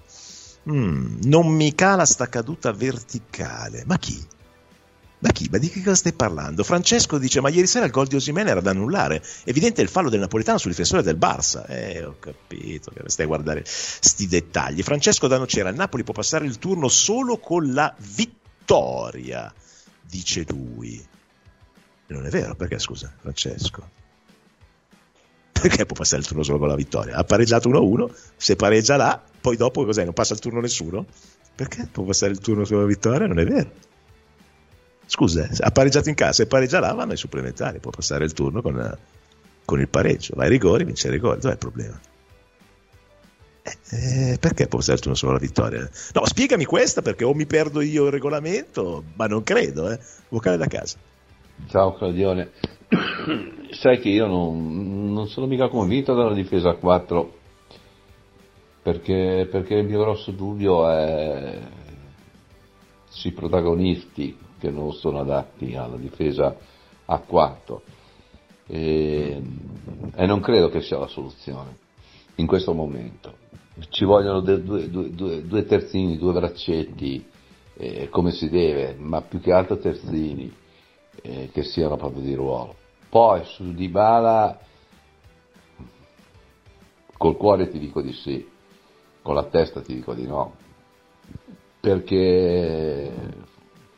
Mm, 0.70 1.20
non 1.22 1.46
mi 1.46 1.74
cala 1.74 2.04
sta 2.04 2.28
caduta 2.28 2.72
verticale. 2.72 3.84
Ma 3.86 3.96
chi? 3.98 4.22
Ma 5.20 5.30
chi? 5.30 5.48
Ma 5.50 5.58
di 5.58 5.68
che 5.68 5.82
cosa 5.82 5.96
stai 5.96 6.12
parlando? 6.12 6.62
Francesco 6.62 7.18
dice: 7.18 7.40
Ma 7.40 7.48
ieri 7.48 7.66
sera 7.66 7.86
il 7.86 7.90
gol 7.90 8.06
di 8.06 8.16
Osimene 8.16 8.50
era 8.50 8.60
da 8.60 8.70
annullare. 8.70 9.22
Evidente 9.44 9.82
il 9.82 9.88
fallo 9.88 10.10
del 10.10 10.20
Napolitano 10.20 10.58
sul 10.58 10.70
difensore 10.70 11.02
del 11.02 11.16
Barça. 11.16 11.64
Eh, 11.66 12.04
ho 12.04 12.16
capito 12.20 12.92
stai 13.06 13.24
a 13.24 13.28
guardare 13.28 13.62
sti 13.64 14.26
dettagli. 14.26 14.82
Francesco 14.82 15.26
da 15.26 15.38
Nocera: 15.38 15.70
il 15.70 15.76
Napoli 15.76 16.04
può 16.04 16.14
passare 16.14 16.44
il 16.44 16.58
turno 16.58 16.88
solo 16.88 17.38
con 17.38 17.72
la 17.72 17.92
vittoria, 18.14 19.52
dice 20.02 20.44
lui. 20.48 21.04
Non 22.08 22.24
è 22.24 22.30
vero, 22.30 22.54
perché 22.54 22.78
scusa, 22.78 23.12
Francesco? 23.20 23.97
Perché 25.60 25.86
può 25.86 25.96
passare 25.96 26.22
il 26.22 26.28
turno 26.28 26.42
solo 26.42 26.58
con 26.58 26.68
la 26.68 26.76
vittoria? 26.76 27.16
Ha 27.16 27.24
pareggiato 27.24 27.68
1-1, 27.68 28.10
se 28.36 28.56
pareggia 28.56 28.96
là, 28.96 29.20
poi 29.40 29.56
dopo 29.56 29.84
cos'è? 29.84 30.04
Non 30.04 30.12
passa 30.12 30.34
il 30.34 30.40
turno 30.40 30.60
nessuno? 30.60 31.06
Perché 31.54 31.88
può 31.90 32.04
passare 32.04 32.32
il 32.32 32.38
turno 32.38 32.64
solo 32.64 32.80
con 32.80 32.88
la 32.88 32.94
vittoria? 32.94 33.26
Non 33.26 33.38
è 33.38 33.44
vero. 33.44 33.70
Scusa, 35.06 35.48
eh, 35.48 35.56
ha 35.60 35.70
pareggiato 35.70 36.10
in 36.10 36.14
casa, 36.14 36.32
se 36.32 36.46
pareggia 36.46 36.80
là 36.80 36.92
vanno 36.92 37.12
ai 37.12 37.16
supplementari, 37.16 37.78
può 37.78 37.90
passare 37.90 38.24
il 38.24 38.34
turno 38.34 38.60
con, 38.60 38.98
con 39.64 39.80
il 39.80 39.88
pareggio, 39.88 40.34
va 40.36 40.44
ai 40.44 40.50
rigori, 40.50 40.84
vince 40.84 41.08
i 41.08 41.10
rigori, 41.10 41.40
dov'è 41.40 41.54
il 41.54 41.58
problema? 41.58 41.98
Eh, 43.62 44.32
eh, 44.32 44.38
perché 44.38 44.66
può 44.66 44.78
passare 44.78 44.96
il 44.96 45.02
turno 45.02 45.16
solo 45.16 45.32
la 45.32 45.38
vittoria? 45.38 45.88
No, 46.12 46.26
spiegami 46.26 46.66
questa 46.66 47.00
perché 47.00 47.24
o 47.24 47.32
mi 47.32 47.46
perdo 47.46 47.80
io 47.80 48.04
il 48.04 48.12
regolamento, 48.12 49.02
ma 49.14 49.26
non 49.26 49.42
credo, 49.42 49.90
eh. 49.90 49.98
Vocale 50.28 50.58
da 50.58 50.66
casa. 50.66 50.98
Ciao 51.66 51.94
Claudione, 51.94 52.50
sai 53.70 53.98
che 53.98 54.08
io 54.08 54.26
non, 54.26 55.12
non, 55.12 55.28
sono 55.28 55.46
mica 55.46 55.68
convinto 55.68 56.14
della 56.14 56.34
difesa 56.34 56.70
a 56.70 56.74
4 56.74 57.36
perché, 58.82 59.48
perché 59.50 59.74
il 59.74 59.86
mio 59.86 60.00
grosso 60.00 60.30
dubbio 60.30 60.88
è 60.88 61.58
sui 63.08 63.32
protagonisti 63.32 64.36
che 64.58 64.70
non 64.70 64.92
sono 64.92 65.20
adatti 65.20 65.74
alla 65.74 65.96
difesa 65.96 66.56
a 67.04 67.18
4 67.18 67.82
e, 68.66 69.42
e 70.14 70.26
non 70.26 70.40
credo 70.40 70.68
che 70.68 70.80
sia 70.80 70.98
la 70.98 71.06
soluzione 71.06 71.76
in 72.36 72.46
questo 72.46 72.72
momento. 72.72 73.46
Ci 73.90 74.04
vogliono 74.04 74.40
due, 74.40 74.62
due, 74.62 74.88
due, 74.88 75.46
due 75.46 75.64
terzini, 75.64 76.18
due 76.18 76.32
braccetti 76.32 77.24
eh, 77.76 78.08
come 78.08 78.32
si 78.32 78.48
deve, 78.48 78.96
ma 78.98 79.22
più 79.22 79.40
che 79.40 79.52
altro 79.52 79.78
terzini 79.78 80.52
eh, 81.22 81.50
che 81.52 81.62
siano 81.62 81.96
proprio 81.96 82.22
di 82.22 82.34
ruolo. 82.34 82.77
Poi 83.08 83.44
su 83.44 83.72
Dybala 83.72 84.58
col 87.16 87.36
cuore 87.36 87.68
ti 87.68 87.78
dico 87.78 88.02
di 88.02 88.12
sì, 88.12 88.46
con 89.22 89.34
la 89.34 89.44
testa 89.44 89.80
ti 89.80 89.94
dico 89.94 90.14
di 90.14 90.26
no, 90.26 90.54
perché 91.80 93.12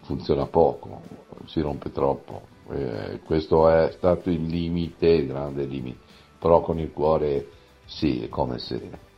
funziona 0.02 0.46
poco, 0.46 1.02
si 1.46 1.60
rompe 1.60 1.90
troppo. 1.90 2.42
Eh, 2.70 3.20
questo 3.24 3.68
è 3.68 3.90
stato 3.92 4.30
il 4.30 4.44
limite, 4.44 5.08
il 5.08 5.26
grande 5.26 5.64
limite, 5.64 5.98
però 6.38 6.60
con 6.60 6.78
il 6.78 6.92
cuore 6.92 7.48
sì, 7.86 8.22
è 8.22 8.28
come 8.28 8.58
se... 8.58 9.08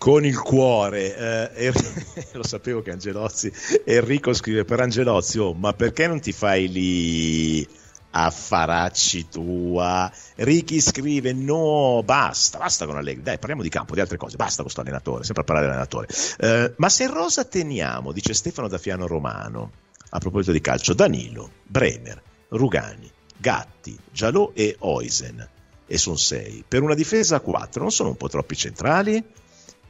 Con 0.00 0.24
il 0.24 0.40
cuore, 0.40 1.52
eh, 1.52 1.72
lo 2.32 2.42
sapevo 2.42 2.80
che 2.80 2.90
Angelozzi, 2.90 3.52
Enrico 3.84 4.32
scrive 4.32 4.64
per 4.64 4.80
Angelozzi, 4.80 5.38
oh, 5.38 5.52
ma 5.52 5.74
perché 5.74 6.06
non 6.06 6.20
ti 6.20 6.32
fai 6.32 6.72
lì 6.72 7.68
affaracci 8.12 9.28
tua. 9.28 10.10
Ricky 10.36 10.80
scrive: 10.80 11.34
No, 11.34 12.00
basta, 12.02 12.56
basta 12.56 12.86
con 12.86 12.96
Allegri. 12.96 13.20
Dai, 13.20 13.36
parliamo 13.36 13.60
di 13.60 13.68
campo, 13.68 13.92
di 13.92 14.00
altre 14.00 14.16
cose. 14.16 14.36
Basta 14.36 14.62
con 14.62 14.64
questo 14.64 14.80
allenatore, 14.80 15.22
sempre 15.24 15.42
a 15.42 15.44
parlare 15.44 15.66
dell'allenatore. 15.66 16.06
Eh, 16.38 16.72
ma 16.78 16.88
se 16.88 17.06
rosa 17.06 17.44
teniamo, 17.44 18.12
dice 18.12 18.32
Stefano 18.32 18.68
da 18.68 18.78
Fiano 18.78 19.06
Romano, 19.06 19.70
a 20.08 20.18
proposito 20.18 20.52
di 20.52 20.62
calcio, 20.62 20.94
Danilo, 20.94 21.50
Bremer, 21.66 22.22
Rugani, 22.48 23.12
Gatti, 23.36 23.98
Gialò 24.10 24.52
e 24.54 24.76
Oisen. 24.78 25.46
E 25.86 25.98
sono 25.98 26.16
sei. 26.16 26.64
Per 26.66 26.80
una 26.80 26.94
difesa 26.94 27.36
a 27.36 27.40
quattro, 27.40 27.82
non 27.82 27.92
sono 27.92 28.08
un 28.08 28.16
po' 28.16 28.28
troppi 28.28 28.56
centrali? 28.56 29.22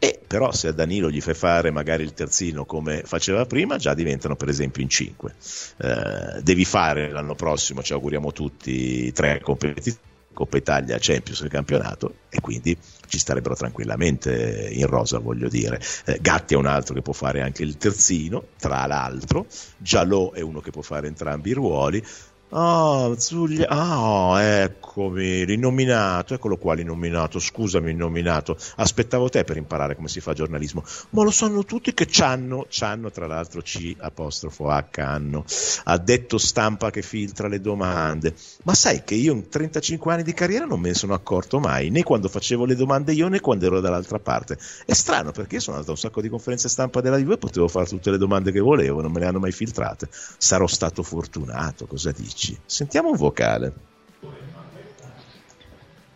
E 0.03 0.19
però 0.27 0.51
se 0.51 0.69
a 0.69 0.73
Danilo 0.73 1.11
gli 1.11 1.21
fai 1.21 1.35
fare 1.35 1.71
magari 1.71 2.05
il 2.05 2.15
terzino 2.15 2.65
come 2.65 3.03
faceva 3.05 3.45
prima, 3.45 3.77
già 3.77 3.93
diventano 3.93 4.35
per 4.35 4.49
esempio 4.49 4.83
in 4.83 4.89
5. 4.89 5.35
Eh, 5.77 6.41
devi 6.43 6.65
fare 6.65 7.11
l'anno 7.11 7.35
prossimo, 7.35 7.83
ci 7.83 7.93
auguriamo 7.93 8.33
tutti, 8.33 9.13
tre 9.13 9.41
competizioni. 9.41 10.09
Coppa 10.33 10.57
Italia, 10.57 10.97
Champions 10.99 11.43
e 11.43 11.49
campionato 11.49 12.15
e 12.31 12.41
quindi 12.41 12.75
ci 13.09 13.19
starebbero 13.19 13.55
tranquillamente 13.55 14.71
in 14.73 14.87
rosa, 14.87 15.19
voglio 15.19 15.49
dire. 15.49 15.79
Eh, 16.07 16.19
Gatti 16.23 16.55
è 16.55 16.57
un 16.57 16.65
altro 16.65 16.95
che 16.95 17.03
può 17.03 17.13
fare 17.13 17.43
anche 17.43 17.63
il 17.63 17.77
terzino, 17.77 18.45
tra 18.59 18.87
l'altro, 18.87 19.47
Giallo 19.77 20.33
è 20.33 20.41
uno 20.41 20.61
che 20.61 20.71
può 20.71 20.81
fare 20.81 21.09
entrambi 21.09 21.51
i 21.51 21.55
ruoli, 21.55 22.03
Ah, 22.53 23.15
Zuglia, 23.17 23.69
ah, 23.69 24.43
eccomi, 24.43 25.45
l'innominato, 25.47 26.35
eccolo 26.35 26.57
qua 26.57 26.75
l'innominato, 26.75 27.39
scusami 27.39 27.87
l'innominato, 27.93 28.57
aspettavo 28.75 29.29
te 29.29 29.45
per 29.45 29.57
imparare 29.57 29.95
come 29.95 30.09
si 30.09 30.21
fa 30.21 30.33
giornalismo, 30.33 30.83
ma 31.11 31.23
lo 31.23 31.31
sanno 31.31 31.65
tutti 31.65 31.95
che 31.95 32.07
c'hanno, 32.11 32.67
c'hanno 32.69 33.13
tra 33.13 33.29
l'altro 33.29 33.61
C 33.63 33.95
apostrofo 33.97 34.69
H 34.69 34.99
hanno, 34.99 35.45
ha 35.85 35.97
detto 35.99 36.39
stampa 36.39 36.91
che 36.91 37.03
filtra 37.03 37.47
le 37.47 37.61
domande, 37.61 38.35
ma 38.65 38.75
sai 38.75 39.05
che 39.05 39.15
io 39.15 39.33
in 39.33 39.49
35 39.49 40.13
anni 40.13 40.25
di 40.25 40.35
carriera 40.35 40.65
non 40.65 40.81
me 40.81 40.89
ne 40.89 40.95
sono 40.95 41.15
accorto 41.15 41.61
mai, 41.61 41.91
né 41.91 42.03
quando 42.03 42.29
facevo 42.29 42.65
le 42.65 42.75
domande 42.75 43.13
io 43.13 43.29
né 43.29 43.39
quando 43.39 43.67
ero 43.67 43.79
dall'altra 43.79 44.19
parte, 44.19 44.59
è 44.87 44.93
strano 44.93 45.31
perché 45.31 45.55
io 45.55 45.61
sono 45.61 45.77
andato 45.77 45.93
a 45.93 45.95
un 45.95 46.01
sacco 46.01 46.21
di 46.21 46.29
conferenze 46.29 46.69
stampa 46.69 47.01
della 47.01 47.17
TV 47.17 47.31
e 47.31 47.39
potevo 47.39 47.69
fare 47.69 47.87
tutte 47.87 48.11
le 48.11 48.19
domande 48.19 48.51
che 48.51 48.59
volevo, 48.59 49.01
non 49.01 49.13
me 49.13 49.21
le 49.21 49.27
hanno 49.27 49.39
mai 49.39 49.53
filtrate, 49.53 50.09
sarò 50.11 50.67
stato 50.67 51.05
fortunato, 51.05 51.87
cosa 51.87 52.11
dici? 52.11 52.40
Amici. 52.41 52.59
Sentiamo 52.65 53.11
un 53.11 53.17
vocale. 53.17 53.73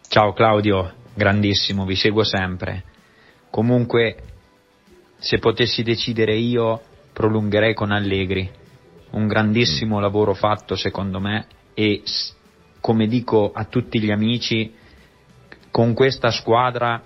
Ciao 0.09 0.33
Claudio, 0.33 0.93
grandissimo, 1.13 1.85
vi 1.85 1.97
seguo 1.97 2.25
sempre. 2.25 2.85
Comunque, 3.51 4.17
se 5.19 5.39
potessi 5.39 5.83
decidere 5.83 6.37
io, 6.37 6.81
prolungherei 7.13 7.75
con 7.75 7.91
Allegri. 7.91 8.51
Un 9.11 9.27
grandissimo 9.27 10.01
lavoro 10.01 10.35
fatto 10.35 10.77
secondo 10.77 11.21
me 11.21 11.47
e 11.75 12.03
come 12.81 13.07
dico 13.07 13.53
a 13.53 13.65
tutti 13.65 14.01
gli 14.01 14.11
amici, 14.11 14.75
con 15.71 15.95
questa 15.95 16.31
squadra 16.31 17.03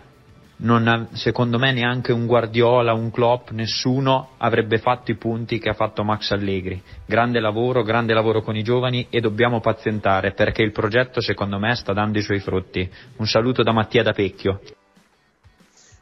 non, 0.58 1.08
secondo 1.12 1.58
me 1.58 1.72
neanche 1.72 2.12
un 2.12 2.26
Guardiola, 2.26 2.92
un 2.92 3.10
Klopp, 3.10 3.50
nessuno 3.50 4.30
avrebbe 4.38 4.78
fatto 4.78 5.10
i 5.10 5.16
punti 5.16 5.58
che 5.58 5.68
ha 5.68 5.74
fatto 5.74 6.02
Max 6.02 6.30
Allegri. 6.32 6.82
Grande 7.06 7.40
lavoro, 7.40 7.82
grande 7.82 8.14
lavoro 8.14 8.42
con 8.42 8.56
i 8.56 8.62
giovani 8.62 9.06
e 9.10 9.20
dobbiamo 9.20 9.60
pazientare 9.60 10.32
perché 10.32 10.62
il 10.62 10.72
progetto 10.72 11.20
secondo 11.20 11.58
me 11.58 11.74
sta 11.74 11.92
dando 11.92 12.18
i 12.18 12.22
suoi 12.22 12.40
frutti. 12.40 12.88
Un 13.16 13.26
saluto 13.26 13.62
da 13.62 13.72
Mattia 13.72 14.02
da 14.02 14.12
Pecchio. 14.12 14.60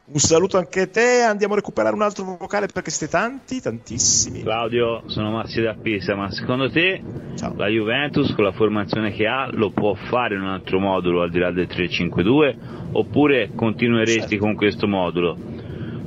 Un 0.09 0.19
saluto 0.19 0.57
anche 0.57 0.81
a 0.81 0.87
te, 0.87 1.21
andiamo 1.21 1.53
a 1.53 1.57
recuperare 1.57 1.93
un 1.93 2.01
altro 2.01 2.23
vocale 2.39 2.67
perché 2.67 2.91
siete 2.91 3.11
tanti, 3.11 3.59
tantissimi. 3.59 4.41
Claudio, 4.41 5.03
sono 5.07 5.31
Marzio 5.31 5.63
da 5.63 5.73
Pisa, 5.73 6.15
ma 6.15 6.31
secondo 6.31 6.71
te 6.71 7.03
Ciao. 7.35 7.53
la 7.57 7.67
Juventus 7.67 8.33
con 8.33 8.45
la 8.45 8.53
formazione 8.53 9.11
che 9.11 9.27
ha 9.27 9.49
lo 9.51 9.71
può 9.71 9.95
fare 9.95 10.35
in 10.35 10.41
un 10.43 10.47
altro 10.47 10.79
modulo 10.79 11.23
al 11.23 11.29
di 11.29 11.39
là 11.39 11.51
del 11.51 11.67
3-5-2 11.67 12.55
oppure 12.93 13.51
continueresti 13.53 14.29
certo. 14.29 14.37
con 14.37 14.55
questo 14.55 14.87
modulo? 14.87 15.37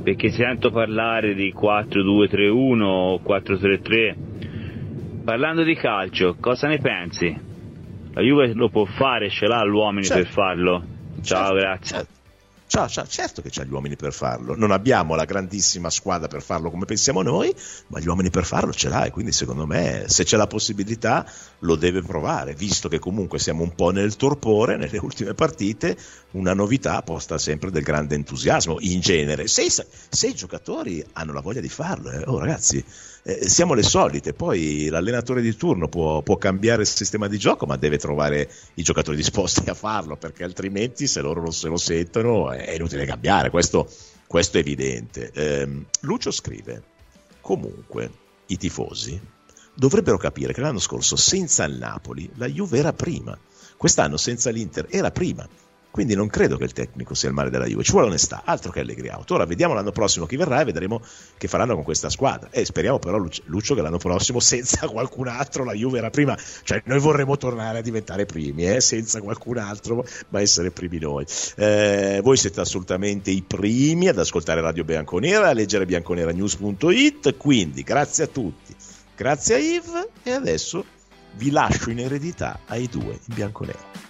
perché 0.02 0.30
sento 0.30 0.70
parlare 0.70 1.34
di 1.34 1.52
4-2-3-1 1.54 2.82
o 2.82 3.20
4-3-3. 3.20 4.14
Parlando 5.24 5.62
di 5.62 5.74
calcio, 5.74 6.36
cosa 6.40 6.68
ne 6.68 6.78
pensi? 6.78 7.38
La 8.14 8.22
Juve 8.22 8.54
lo 8.54 8.70
può 8.70 8.86
fare, 8.86 9.28
ce 9.28 9.46
l'ha 9.46 9.62
l'uomini 9.62 10.06
Certo. 10.06 10.22
per 10.22 10.32
farlo? 10.32 10.82
Ciao, 11.22 11.48
Certo, 11.48 11.54
grazie. 11.54 12.06
Ciao, 12.70 12.86
ciao, 12.88 13.04
certo 13.04 13.42
che 13.42 13.48
c'ha 13.50 13.64
gli 13.64 13.72
uomini 13.72 13.96
per 13.96 14.12
farlo. 14.12 14.54
Non 14.54 14.70
abbiamo 14.70 15.16
la 15.16 15.24
grandissima 15.24 15.90
squadra 15.90 16.28
per 16.28 16.40
farlo 16.40 16.70
come 16.70 16.84
pensiamo 16.84 17.20
noi, 17.20 17.52
ma 17.88 17.98
gli 17.98 18.06
uomini 18.06 18.30
per 18.30 18.44
farlo 18.44 18.72
ce 18.72 18.88
l'ha 18.88 19.06
e 19.06 19.10
quindi 19.10 19.32
secondo 19.32 19.66
me 19.66 20.04
se 20.06 20.22
c'è 20.22 20.36
la 20.36 20.46
possibilità 20.46 21.28
lo 21.58 21.74
deve 21.74 22.00
provare, 22.00 22.54
visto 22.54 22.88
che 22.88 23.00
comunque 23.00 23.40
siamo 23.40 23.64
un 23.64 23.74
po' 23.74 23.90
nel 23.90 24.14
torpore 24.14 24.76
nelle 24.76 24.98
ultime 24.98 25.34
partite, 25.34 25.98
una 26.30 26.54
novità 26.54 27.02
posta 27.02 27.38
sempre 27.38 27.72
del 27.72 27.82
grande 27.82 28.14
entusiasmo 28.14 28.76
in 28.78 29.00
genere. 29.00 29.48
Se, 29.48 29.68
se 29.68 30.28
i 30.28 30.34
giocatori 30.34 31.04
hanno 31.14 31.32
la 31.32 31.40
voglia 31.40 31.60
di 31.60 31.68
farlo, 31.68 32.12
eh, 32.12 32.22
oh 32.24 32.38
ragazzi, 32.38 32.84
eh, 33.30 33.48
siamo 33.48 33.74
le 33.74 33.84
solite, 33.84 34.32
poi 34.32 34.88
l'allenatore 34.88 35.40
di 35.40 35.54
turno 35.54 35.88
può, 35.88 36.20
può 36.22 36.36
cambiare 36.36 36.82
il 36.82 36.88
sistema 36.88 37.28
di 37.28 37.38
gioco, 37.38 37.64
ma 37.64 37.76
deve 37.76 37.96
trovare 37.96 38.50
i 38.74 38.82
giocatori 38.82 39.16
disposti 39.16 39.70
a 39.70 39.74
farlo, 39.74 40.16
perché 40.16 40.42
altrimenti 40.42 41.06
se 41.06 41.20
loro 41.20 41.40
non 41.40 41.52
se 41.52 41.68
lo 41.68 41.76
sentono 41.76 42.50
è 42.50 42.72
inutile 42.72 43.04
cambiare, 43.04 43.50
questo, 43.50 43.88
questo 44.26 44.56
è 44.56 44.60
evidente. 44.60 45.30
Ehm, 45.32 45.86
Lucio 46.00 46.32
scrive, 46.32 46.82
comunque 47.40 48.10
i 48.46 48.56
tifosi 48.56 49.20
dovrebbero 49.74 50.18
capire 50.18 50.52
che 50.52 50.60
l'anno 50.60 50.80
scorso 50.80 51.14
senza 51.14 51.64
il 51.64 51.76
Napoli 51.76 52.28
la 52.34 52.46
Juve 52.46 52.78
era 52.78 52.92
prima, 52.92 53.38
quest'anno 53.76 54.16
senza 54.16 54.50
l'Inter 54.50 54.86
era 54.90 55.12
prima. 55.12 55.48
Quindi 55.90 56.14
non 56.14 56.28
credo 56.28 56.56
che 56.56 56.64
il 56.64 56.72
tecnico 56.72 57.14
sia 57.14 57.28
il 57.28 57.34
male 57.34 57.50
della 57.50 57.66
Juve, 57.66 57.82
ci 57.82 57.90
vuole 57.92 58.06
onestà, 58.06 58.42
altro 58.44 58.70
che 58.70 58.80
Allegri 58.80 59.08
out. 59.08 59.30
Ora 59.32 59.44
vediamo 59.44 59.74
l'anno 59.74 59.90
prossimo 59.90 60.24
chi 60.26 60.36
verrà 60.36 60.60
e 60.60 60.64
vedremo 60.64 61.02
che 61.36 61.48
faranno 61.48 61.74
con 61.74 61.82
questa 61.82 62.08
squadra. 62.08 62.48
E 62.50 62.64
speriamo 62.64 62.98
però, 62.98 63.16
Lucio, 63.16 63.42
Lucio, 63.46 63.74
che 63.74 63.82
l'anno 63.82 63.98
prossimo 63.98 64.38
senza 64.38 64.86
qualcun 64.88 65.28
altro 65.28 65.64
la 65.64 65.72
Juve 65.72 65.98
era 65.98 66.10
prima. 66.10 66.38
Cioè 66.62 66.82
noi 66.86 67.00
vorremmo 67.00 67.36
tornare 67.36 67.78
a 67.78 67.82
diventare 67.82 68.24
primi, 68.24 68.68
eh, 68.68 68.80
senza 68.80 69.20
qualcun 69.20 69.58
altro, 69.58 70.04
ma 70.28 70.40
essere 70.40 70.70
primi 70.70 70.98
noi. 70.98 71.24
Eh, 71.56 72.20
voi 72.22 72.36
siete 72.36 72.60
assolutamente 72.60 73.30
i 73.30 73.42
primi 73.42 74.08
ad 74.08 74.18
ascoltare 74.18 74.60
Radio 74.60 74.84
Bianconera, 74.84 75.48
a 75.48 75.52
leggere 75.52 75.86
bianconeranews.it, 75.86 77.36
quindi 77.36 77.82
grazie 77.82 78.24
a 78.24 78.26
tutti, 78.28 78.74
grazie 79.16 79.54
a 79.54 79.58
Yves 79.58 80.08
e 80.22 80.30
adesso 80.30 80.84
vi 81.34 81.50
lascio 81.50 81.90
in 81.90 82.00
eredità 82.00 82.60
ai 82.66 82.86
due 82.88 83.18
in 83.26 83.34
bianconero. 83.34 84.09